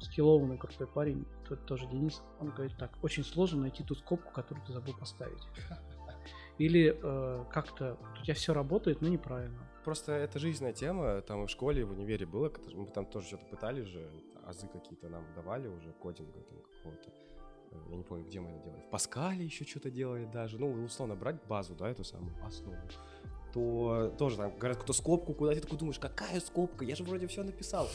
скиллованный, 0.00 0.58
крутой 0.58 0.86
парень, 0.86 1.24
тут 1.48 1.64
тоже 1.64 1.86
Денис, 1.86 2.22
он 2.38 2.50
говорит 2.50 2.76
так, 2.78 2.92
очень 3.02 3.24
сложно 3.24 3.62
найти 3.62 3.82
ту 3.82 3.94
скобку, 3.94 4.30
которую 4.32 4.64
ты 4.66 4.72
забыл 4.72 4.94
поставить. 4.94 5.42
Или 6.58 6.98
э, 7.02 7.44
как-то 7.50 7.96
у 8.20 8.22
тебя 8.22 8.34
все 8.34 8.52
работает, 8.52 9.00
но 9.00 9.08
неправильно. 9.08 9.66
Просто 9.84 10.12
это 10.12 10.38
жизненная 10.38 10.74
тема, 10.74 11.22
там 11.22 11.44
и 11.44 11.46
в 11.46 11.50
школе, 11.50 11.80
и 11.80 11.84
в 11.84 11.92
универе 11.92 12.26
было, 12.26 12.52
мы 12.74 12.86
там 12.86 13.06
тоже 13.06 13.28
что-то 13.28 13.46
пытались 13.46 13.86
же, 13.86 14.10
азы 14.44 14.66
какие-то 14.66 15.08
нам 15.08 15.24
давали 15.34 15.68
уже, 15.68 15.92
кодинга 15.92 16.40
там 16.40 16.58
какого-то. 16.58 17.10
Я 17.90 17.96
не 17.96 18.02
помню, 18.02 18.24
где 18.24 18.40
мы 18.40 18.50
это 18.50 18.64
делали. 18.64 18.80
В 18.80 18.90
Паскале 18.90 19.44
еще 19.44 19.64
что-то 19.64 19.90
делали 19.90 20.24
даже. 20.24 20.58
Ну, 20.58 20.70
условно, 20.84 21.14
брать 21.14 21.36
базу, 21.48 21.74
да, 21.74 21.88
эту 21.88 22.04
самую 22.04 22.34
основу. 22.44 22.76
То 23.52 24.14
тоже 24.18 24.36
там 24.36 24.56
говорят 24.56 24.76
какую-то 24.78 24.92
скобку, 24.92 25.34
куда 25.34 25.54
ты 25.54 25.60
такой 25.60 25.78
думаешь, 25.78 25.98
какая 25.98 26.40
скобка? 26.40 26.84
Я 26.84 26.94
же 26.94 27.04
вроде 27.04 27.26
все 27.26 27.42
написал. 27.42 27.88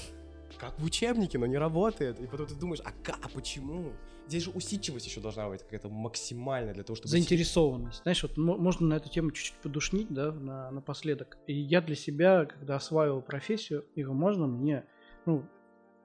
как 0.59 0.77
в 0.79 0.83
учебнике, 0.83 1.37
но 1.37 1.45
не 1.45 1.57
работает. 1.57 2.19
И 2.19 2.27
потом 2.27 2.47
ты 2.47 2.55
думаешь, 2.55 2.81
а 2.83 2.91
как, 3.03 3.19
а 3.23 3.29
почему? 3.29 3.93
Здесь 4.27 4.43
же 4.43 4.51
усидчивость 4.51 5.05
еще 5.05 5.21
должна 5.21 5.47
быть 5.47 5.61
какая-то 5.61 5.89
максимальная 5.89 6.73
для 6.73 6.83
того, 6.83 6.95
чтобы... 6.95 7.09
Заинтересованность. 7.09 8.01
Знаешь, 8.01 8.23
вот 8.23 8.37
можно 8.37 8.87
на 8.87 8.95
эту 8.95 9.09
тему 9.09 9.31
чуть-чуть 9.31 9.57
подушнить, 9.57 10.07
да, 10.09 10.31
на, 10.31 10.71
напоследок. 10.71 11.37
И 11.47 11.53
я 11.53 11.81
для 11.81 11.95
себя, 11.95 12.45
когда 12.45 12.77
осваивал 12.77 13.21
профессию, 13.21 13.85
его 13.95 14.13
можно 14.13 14.47
мне, 14.47 14.85
ну, 15.25 15.45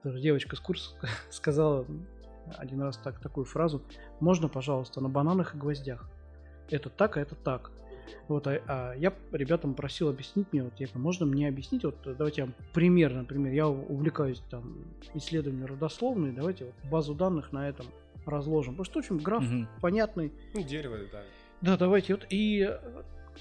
девочка 0.03 0.55
с 0.55 0.59
курса 0.59 0.95
сказала 1.31 1.85
один 2.57 2.81
раз 2.81 2.97
так, 2.97 3.19
такую 3.19 3.45
фразу, 3.45 3.81
можно, 4.19 4.47
пожалуйста, 4.47 5.01
на 5.01 5.09
бананах 5.09 5.55
и 5.55 5.57
гвоздях. 5.57 6.09
Это 6.69 6.89
так, 6.89 7.17
а 7.17 7.21
это 7.21 7.35
так. 7.35 7.71
Вот, 8.27 8.47
а, 8.47 8.61
а 8.67 8.93
я 8.93 9.13
ребятам 9.31 9.73
просил 9.73 10.09
объяснить 10.09 10.51
мне, 10.51 10.63
вот, 10.63 10.73
я 10.77 10.87
можно 10.95 11.25
мне 11.25 11.47
объяснить, 11.47 11.83
вот, 11.83 11.95
давайте 12.03 12.41
я 12.41 12.49
пример, 12.73 13.13
например, 13.13 13.53
я 13.53 13.67
увлекаюсь 13.67 14.41
там 14.49 14.85
исследованием 15.13 15.65
родословной, 15.65 16.31
давайте 16.31 16.65
вот 16.65 16.91
базу 16.91 17.13
данных 17.13 17.51
на 17.51 17.69
этом 17.69 17.85
разложим, 18.25 18.73
потому 18.73 18.85
что 18.85 18.99
очень 18.99 19.17
граф 19.17 19.43
угу. 19.43 19.67
понятный. 19.81 20.31
Ну, 20.53 20.61
дерево, 20.61 20.97
да. 21.11 21.21
Да, 21.61 21.77
давайте, 21.77 22.15
вот, 22.15 22.25
и 22.29 22.69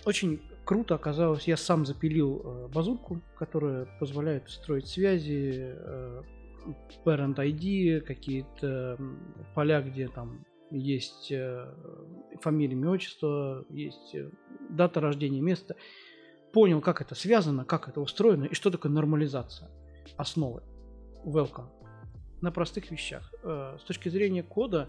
очень 0.04 0.40
круто 0.64 0.94
оказалось, 0.94 1.48
я 1.48 1.56
сам 1.56 1.84
запилил 1.86 2.42
э, 2.44 2.68
базурку, 2.72 3.20
которая 3.36 3.86
позволяет 3.98 4.48
строить 4.50 4.86
связи, 4.86 5.74
э, 5.74 6.22
parent 7.04 7.36
ID, 7.36 8.00
какие-то 8.00 8.98
поля, 9.54 9.80
где 9.82 10.08
там 10.08 10.44
есть 10.70 11.32
э, 11.32 11.74
фамилия, 12.40 12.74
имя, 12.74 12.90
отчество, 12.90 13.64
есть 13.70 14.14
э, 14.14 14.30
дата 14.68 15.00
рождения, 15.00 15.40
место. 15.40 15.76
Понял, 16.52 16.80
как 16.80 17.00
это 17.00 17.14
связано, 17.14 17.64
как 17.64 17.88
это 17.88 18.00
устроено 18.00 18.44
и 18.44 18.54
что 18.54 18.70
такое 18.70 18.92
нормализация, 18.92 19.70
основы. 20.16 20.62
Welcome. 21.24 21.68
На 22.40 22.50
простых 22.52 22.90
вещах. 22.90 23.32
Э, 23.42 23.76
с 23.80 23.84
точки 23.84 24.08
зрения 24.08 24.42
кода, 24.42 24.88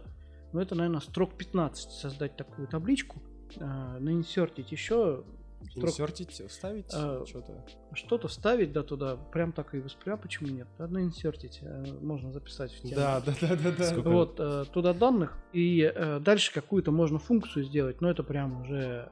ну 0.54 0.60
это, 0.60 0.76
наверное, 0.76 1.02
строк 1.02 1.36
15 1.36 1.92
создать 1.92 2.36
такую 2.36 2.68
табличку, 2.68 3.22
наинсертить 3.58 4.72
еще 4.72 5.24
Строк... 5.70 5.90
Инсертить, 5.90 6.32
вставить 6.50 6.92
а, 6.94 7.24
что-то? 7.26 7.64
Что-то 7.94 8.28
вставить, 8.28 8.74
да, 8.74 8.84
туда. 8.84 9.16
Прям 9.16 9.52
так 9.52 9.74
и 9.74 9.80
воспрям, 9.80 10.18
почему 10.18 10.50
нет? 10.50 10.68
Одно 10.78 11.02
инсертить. 11.02 11.60
Э, 11.62 11.86
можно 12.02 12.32
записать 12.32 12.74
в 12.74 12.82
тему. 12.82 12.96
Да, 12.96 13.22
да, 13.22 13.34
да, 13.40 13.56
да, 13.56 13.72
да. 13.72 13.84
Сколько... 13.86 14.10
Вот, 14.10 14.36
э, 14.40 14.66
туда 14.74 14.94
данных. 14.94 15.38
И 15.54 15.82
э, 15.82 16.20
дальше 16.20 16.54
какую-то 16.54 16.92
можно 16.92 17.20
функцию 17.20 17.64
сделать, 17.64 18.02
но 18.02 18.10
это 18.10 18.24
прям 18.24 18.62
уже 18.62 19.10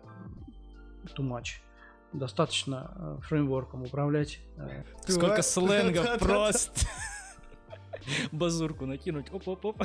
too 1.16 1.28
much. 1.28 1.62
Достаточно 2.12 3.20
фреймворком 3.24 3.84
управлять. 3.84 4.40
Сколько 5.08 5.44
сленга 5.44 6.18
просто. 6.20 6.88
Базурку 8.32 8.86
накинуть. 8.86 9.32
Оп-оп-оп. 9.32 9.84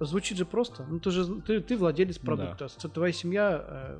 Звучит 0.00 0.36
же 0.36 0.44
просто. 0.44 0.84
Ну 0.84 0.98
ты 0.98 1.10
же 1.12 1.40
ты, 1.42 1.60
ты 1.60 1.76
владелец 1.76 2.18
продукта. 2.18 2.68
Да. 2.82 2.88
Твоя 2.88 3.12
семья 3.12 3.98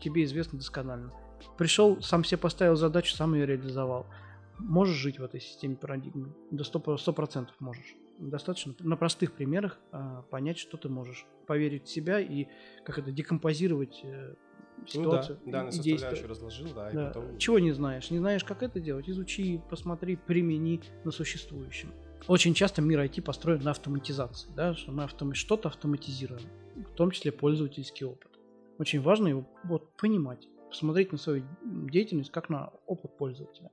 тебе 0.00 0.24
известна 0.24 0.58
досконально. 0.58 1.12
Пришел, 1.56 2.00
сам 2.02 2.24
себе 2.24 2.38
поставил 2.38 2.76
задачу, 2.76 3.14
сам 3.14 3.34
ее 3.34 3.46
реализовал. 3.46 4.06
Можешь 4.58 4.96
жить 4.96 5.18
в 5.18 5.24
этой 5.24 5.40
системе 5.40 5.76
парадигмы? 5.76 6.32
До 6.50 6.64
100%, 6.64 7.48
можешь. 7.58 7.94
Достаточно 8.18 8.74
на 8.78 8.96
простых 8.96 9.32
примерах 9.32 9.78
а, 9.90 10.22
понять, 10.30 10.58
что 10.58 10.76
ты 10.76 10.88
можешь. 10.88 11.26
Поверить 11.46 11.86
в 11.86 11.90
себя 11.90 12.20
и 12.20 12.46
как 12.84 12.98
это 12.98 13.10
декомпозировать 13.10 14.00
э, 14.04 14.34
ситуацию. 14.86 15.38
Ну, 15.44 15.52
да, 15.52 15.58
да, 15.58 15.64
на 15.64 15.72
составляющую 15.72 16.28
разложил, 16.28 16.68
да, 16.74 16.90
да. 16.90 17.06
потом... 17.08 17.38
Чего 17.38 17.58
не 17.58 17.72
знаешь? 17.72 18.10
Не 18.10 18.18
знаешь, 18.18 18.44
как 18.44 18.62
это 18.62 18.80
делать? 18.80 19.08
Изучи, 19.08 19.60
посмотри, 19.68 20.16
примени 20.16 20.80
на 21.04 21.10
существующем. 21.10 21.92
Очень 22.26 22.54
часто 22.54 22.80
мир 22.80 23.00
IT 23.00 23.22
построен 23.22 23.62
на 23.62 23.72
автоматизации, 23.72 24.48
да, 24.56 24.74
что 24.74 24.92
мы 24.92 25.04
автом... 25.04 25.34
что-то 25.34 25.68
автоматизируем, 25.68 26.42
в 26.76 26.94
том 26.94 27.10
числе 27.10 27.32
пользовательский 27.32 28.06
опыт. 28.06 28.30
Очень 28.78 29.02
важно 29.02 29.28
его 29.28 29.46
вот, 29.64 29.94
понимать 29.96 30.48
посмотреть 30.74 31.12
на 31.12 31.18
свою 31.18 31.44
деятельность 31.62 32.32
как 32.32 32.48
на 32.48 32.72
опыт 32.86 33.16
пользователя. 33.16 33.70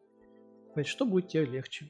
Понять, 0.76 0.88
что 0.88 1.04
будет 1.04 1.30
тебе 1.30 1.46
легче. 1.46 1.90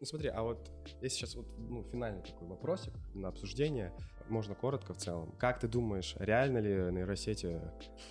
Ну 0.00 0.06
смотри, 0.06 0.30
а 0.30 0.42
вот 0.42 0.68
если 1.00 1.16
сейчас 1.16 1.36
вот 1.36 1.46
ну, 1.56 1.84
финальный 1.84 2.22
такой 2.22 2.48
вопросик 2.48 2.92
на 3.14 3.28
обсуждение, 3.28 3.94
можно 4.28 4.56
коротко 4.56 4.94
в 4.94 4.96
целом. 4.96 5.30
Как 5.38 5.60
ты 5.60 5.68
думаешь, 5.68 6.16
реально 6.18 6.58
ли 6.58 6.92
нейросети 6.92 7.60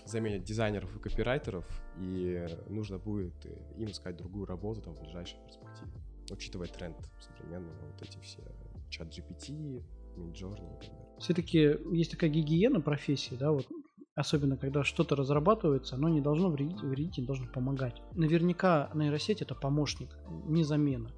заменят 0.05 0.43
дизайнеров 0.43 0.95
и 0.95 0.99
копирайтеров, 0.99 1.65
и 1.97 2.47
нужно 2.69 2.97
будет 2.97 3.45
им 3.77 3.89
искать 3.89 4.15
другую 4.15 4.45
работу 4.45 4.81
там 4.81 4.95
в 4.95 5.01
ближайшей 5.01 5.37
перспективе, 5.45 5.91
учитывая 6.31 6.67
тренд 6.67 6.97
современный, 7.19 7.73
вот 7.73 8.01
эти 8.01 8.17
все 8.21 8.41
чат 8.89 9.09
GPT, 9.09 9.83
Midjourney 10.17 10.79
далее? 10.79 11.03
все-таки 11.23 11.77
есть 11.91 12.11
такая 12.11 12.29
гигиена 12.29 12.81
профессии, 12.81 13.35
да, 13.35 13.51
вот 13.51 13.67
особенно 14.15 14.57
когда 14.57 14.83
что-то 14.83 15.15
разрабатывается, 15.15 15.95
оно 15.95 16.09
не 16.09 16.21
должно 16.21 16.49
вредить, 16.49 17.17
не 17.17 17.25
должно 17.25 17.47
помогать. 17.47 18.01
Наверняка 18.13 18.91
нейросеть 18.93 19.41
это 19.41 19.55
помощник, 19.55 20.09
не 20.45 20.63
замена. 20.63 21.09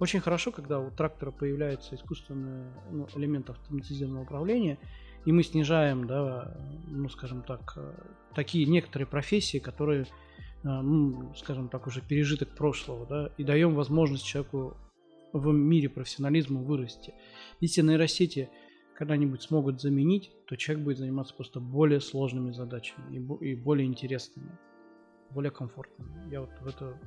Очень 0.00 0.20
хорошо, 0.20 0.50
когда 0.50 0.80
у 0.80 0.90
трактора 0.90 1.30
появляется 1.30 1.94
искусственный 1.94 2.72
ну, 2.90 3.06
элемент 3.14 3.50
автоматизированного 3.50 4.24
управления, 4.24 4.78
и 5.26 5.32
мы 5.32 5.42
снижаем, 5.42 6.06
да, 6.06 6.56
ну, 6.88 7.08
скажем 7.10 7.42
так, 7.42 7.74
э, 7.76 7.92
такие 8.34 8.64
некоторые 8.64 9.06
профессии, 9.06 9.58
которые, 9.58 10.04
э, 10.04 10.06
ну, 10.62 11.34
скажем 11.36 11.68
так, 11.68 11.86
уже 11.86 12.00
пережиток 12.00 12.48
прошлого, 12.56 13.06
да, 13.06 13.30
и 13.36 13.44
даем 13.44 13.74
возможность 13.74 14.24
человеку 14.24 14.78
в 15.32 15.52
мире 15.52 15.88
профессионализма 15.88 16.60
вырасти. 16.60 17.14
Если 17.60 17.82
нейросети 17.82 18.50
когда-нибудь 18.96 19.42
смогут 19.42 19.80
заменить, 19.80 20.30
то 20.46 20.56
человек 20.56 20.84
будет 20.84 20.98
заниматься 20.98 21.34
просто 21.34 21.60
более 21.60 22.00
сложными 22.00 22.52
задачами 22.52 23.16
и, 23.16 23.50
и 23.50 23.54
более 23.54 23.86
интересными, 23.86 24.58
более 25.30 25.50
комфортными. 25.50 26.30
Я 26.30 26.40
вот 26.42 26.50
в 26.60 26.66
это 26.66 27.00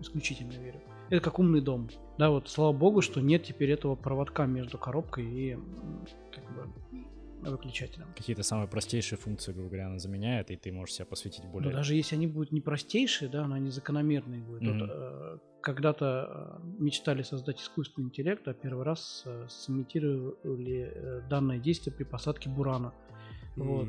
исключительно 0.00 0.52
верю. 0.52 0.80
Это 1.10 1.22
как 1.22 1.38
умный 1.38 1.60
дом. 1.60 1.90
Да, 2.18 2.30
вот 2.30 2.48
слава 2.48 2.72
богу, 2.72 3.02
что 3.02 3.20
нет 3.20 3.42
теперь 3.42 3.70
этого 3.70 3.94
проводка 3.94 4.46
между 4.46 4.78
коробкой 4.78 5.26
и 5.26 5.58
как 6.32 6.44
бы 6.54 7.50
выключателем. 7.50 8.06
Какие-то 8.16 8.42
самые 8.42 8.68
простейшие 8.68 9.18
функции, 9.18 9.52
грубо 9.52 9.68
говоря, 9.68 9.88
она 9.88 9.98
заменяет, 9.98 10.50
и 10.50 10.56
ты 10.56 10.72
можешь 10.72 10.94
себя 10.94 11.04
посвятить 11.04 11.44
более... 11.44 11.70
Но 11.70 11.76
даже 11.76 11.94
если 11.94 12.16
они 12.16 12.26
будут 12.26 12.52
не 12.52 12.62
простейшие, 12.62 13.28
да, 13.28 13.46
но 13.46 13.56
они 13.56 13.68
закономерные 13.70 14.40
будут. 14.40 14.62
Mm-hmm. 14.62 15.32
Вот, 15.32 15.42
когда-то 15.64 16.60
э, 16.62 16.66
мечтали 16.78 17.22
создать 17.22 17.60
искусственный 17.60 18.06
интеллект, 18.06 18.46
а 18.46 18.52
первый 18.52 18.84
раз 18.84 19.22
э, 19.24 19.46
сымитировали 19.48 20.92
э, 20.94 21.22
данное 21.28 21.58
действие 21.58 21.94
при 21.94 22.04
посадке 22.04 22.48
бурана. 22.48 22.92
Вот, 23.56 23.86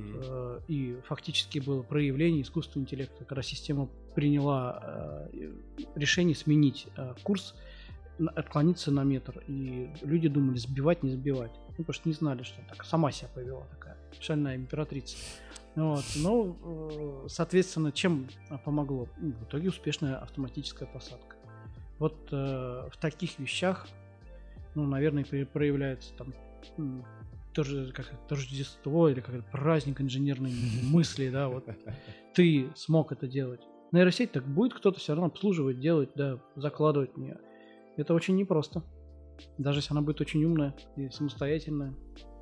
и 0.68 1.00
фактически 1.08 1.58
было 1.58 1.82
проявление 1.82 2.44
искусственного 2.44 2.86
интеллекта, 2.86 3.26
когда 3.26 3.42
система 3.42 3.90
приняла 4.14 5.28
решение 5.96 6.36
сменить 6.36 6.88
курс, 7.24 7.56
отклониться 8.36 8.92
на 8.92 9.04
метр, 9.04 9.44
и 9.48 9.90
люди 10.04 10.28
думали, 10.28 10.58
сбивать, 10.58 11.02
не 11.02 11.10
сбивать. 11.10 11.52
Ну, 11.70 11.78
потому 11.78 11.94
что 11.94 12.08
не 12.08 12.14
знали, 12.14 12.44
что 12.44 12.62
так 12.70 12.86
сама 12.86 13.12
себя 13.12 13.30
повела 13.34 13.66
такая 13.72 13.98
шальная 14.22 14.56
императрица. 14.56 15.18
Вот. 15.76 16.06
Но, 16.16 16.56
э, 17.26 17.28
соответственно, 17.28 17.92
чем 17.92 18.30
помогло? 18.64 19.10
Ну, 19.18 19.34
в 19.34 19.44
итоге 19.44 19.70
успешная 19.70 20.18
автоматическая 20.18 20.88
посадка. 20.88 21.35
Вот 22.00 22.16
э, 22.32 22.90
в 22.92 22.98
таких 23.00 23.40
вещах, 23.40 23.88
ну, 24.76 24.86
наверное, 24.86 25.24
проявляется 25.46 26.14
там 26.18 26.34
тоже 27.54 27.92
как 27.94 28.06
торжество 28.28 29.08
или 29.08 29.22
как 29.22 29.50
праздник 29.50 30.02
инженерной 30.02 30.54
мысли, 30.84 31.30
да, 31.30 31.48
вот 31.48 31.68
ты 32.34 32.70
смог 32.76 33.12
это 33.12 33.28
делать. 33.28 33.62
Нейросеть 33.92 34.34
так 34.34 34.46
будет 34.46 34.74
кто-то 34.74 35.00
все 35.00 35.14
равно 35.14 35.28
обслуживать, 35.28 35.80
делать, 35.80 36.10
да, 36.16 36.40
закладывать 36.56 37.14
в 37.14 37.18
нее. 37.18 37.38
Это 37.96 38.14
очень 38.14 38.36
непросто. 38.36 38.84
Даже 39.58 39.80
если 39.80 39.94
она 39.94 40.02
будет 40.02 40.20
очень 40.20 40.44
умная 40.44 40.76
и 40.98 41.10
самостоятельная. 41.10 41.94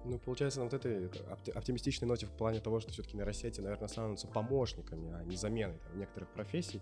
Ну, 0.06 0.20
получается, 0.20 0.60
на 0.60 0.66
вот 0.66 0.74
этой 0.74 1.10
оптимистичной 1.54 2.08
ноте 2.08 2.26
в 2.26 2.32
плане 2.32 2.60
того, 2.60 2.80
что 2.80 2.92
все-таки 2.92 3.16
нейросети, 3.16 3.62
наверное, 3.62 3.88
станутся 3.88 4.28
помощниками, 4.28 5.14
а 5.14 5.24
не 5.24 5.36
заменой 5.36 5.78
там, 5.88 6.00
некоторых 6.00 6.30
профессий. 6.30 6.82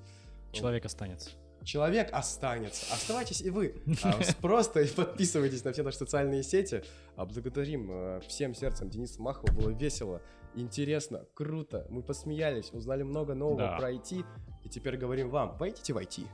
Человек 0.54 0.86
останется. 0.86 1.32
Человек 1.64 2.10
останется. 2.12 2.94
Оставайтесь 2.94 3.42
и 3.42 3.50
вы. 3.50 3.76
А, 4.04 4.20
просто 4.42 4.86
подписывайтесь 4.96 5.64
на 5.64 5.74
все 5.74 5.84
наши 5.84 5.98
социальные 5.98 6.44
сети. 6.44 6.84
А 7.16 7.26
благодарим 7.26 7.90
э, 7.92 8.22
всем 8.28 8.56
сердцем 8.56 8.90
Дениса 8.90 9.22
Махова. 9.22 9.52
Было 9.52 9.70
весело, 9.70 10.22
интересно, 10.56 11.26
круто. 11.34 11.86
Мы 11.90 12.02
посмеялись, 12.02 12.72
узнали 12.74 13.04
много 13.04 13.36
нового 13.36 13.58
да. 13.60 13.78
про 13.78 13.92
IT. 13.92 14.26
И 14.64 14.70
теперь 14.70 14.98
говорим 14.98 15.30
вам, 15.30 15.56
войдите 15.58 15.94
в 15.94 15.98
IT. 15.98 16.28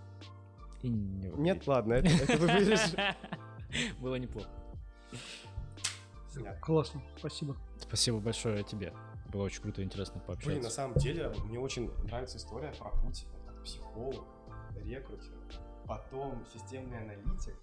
И 0.83 0.89
не 0.89 1.29
Нет, 1.35 1.67
ладно, 1.67 1.93
это, 1.93 2.07
это 2.07 2.37
вы 2.37 2.47
Было 3.99 4.15
неплохо. 4.15 4.49
Классно, 6.61 7.01
спасибо. 7.17 7.57
Спасибо 7.79 8.19
большое 8.19 8.63
тебе. 8.63 8.93
Было 9.31 9.43
очень 9.43 9.61
круто 9.61 9.81
и 9.81 9.83
интересно 9.83 10.21
пообщаться. 10.21 10.49
Блин, 10.49 10.63
на 10.63 10.69
самом 10.69 10.97
деле, 10.97 11.33
мне 11.45 11.59
очень 11.59 11.91
нравится 12.03 12.37
история 12.37 12.71
про 12.77 12.91
путь 12.91 13.25
как 13.45 13.63
психолог, 13.63 14.23
Рекрутер, 14.83 15.33
потом 15.87 16.45
системный 16.45 16.99
аналитик, 16.99 17.55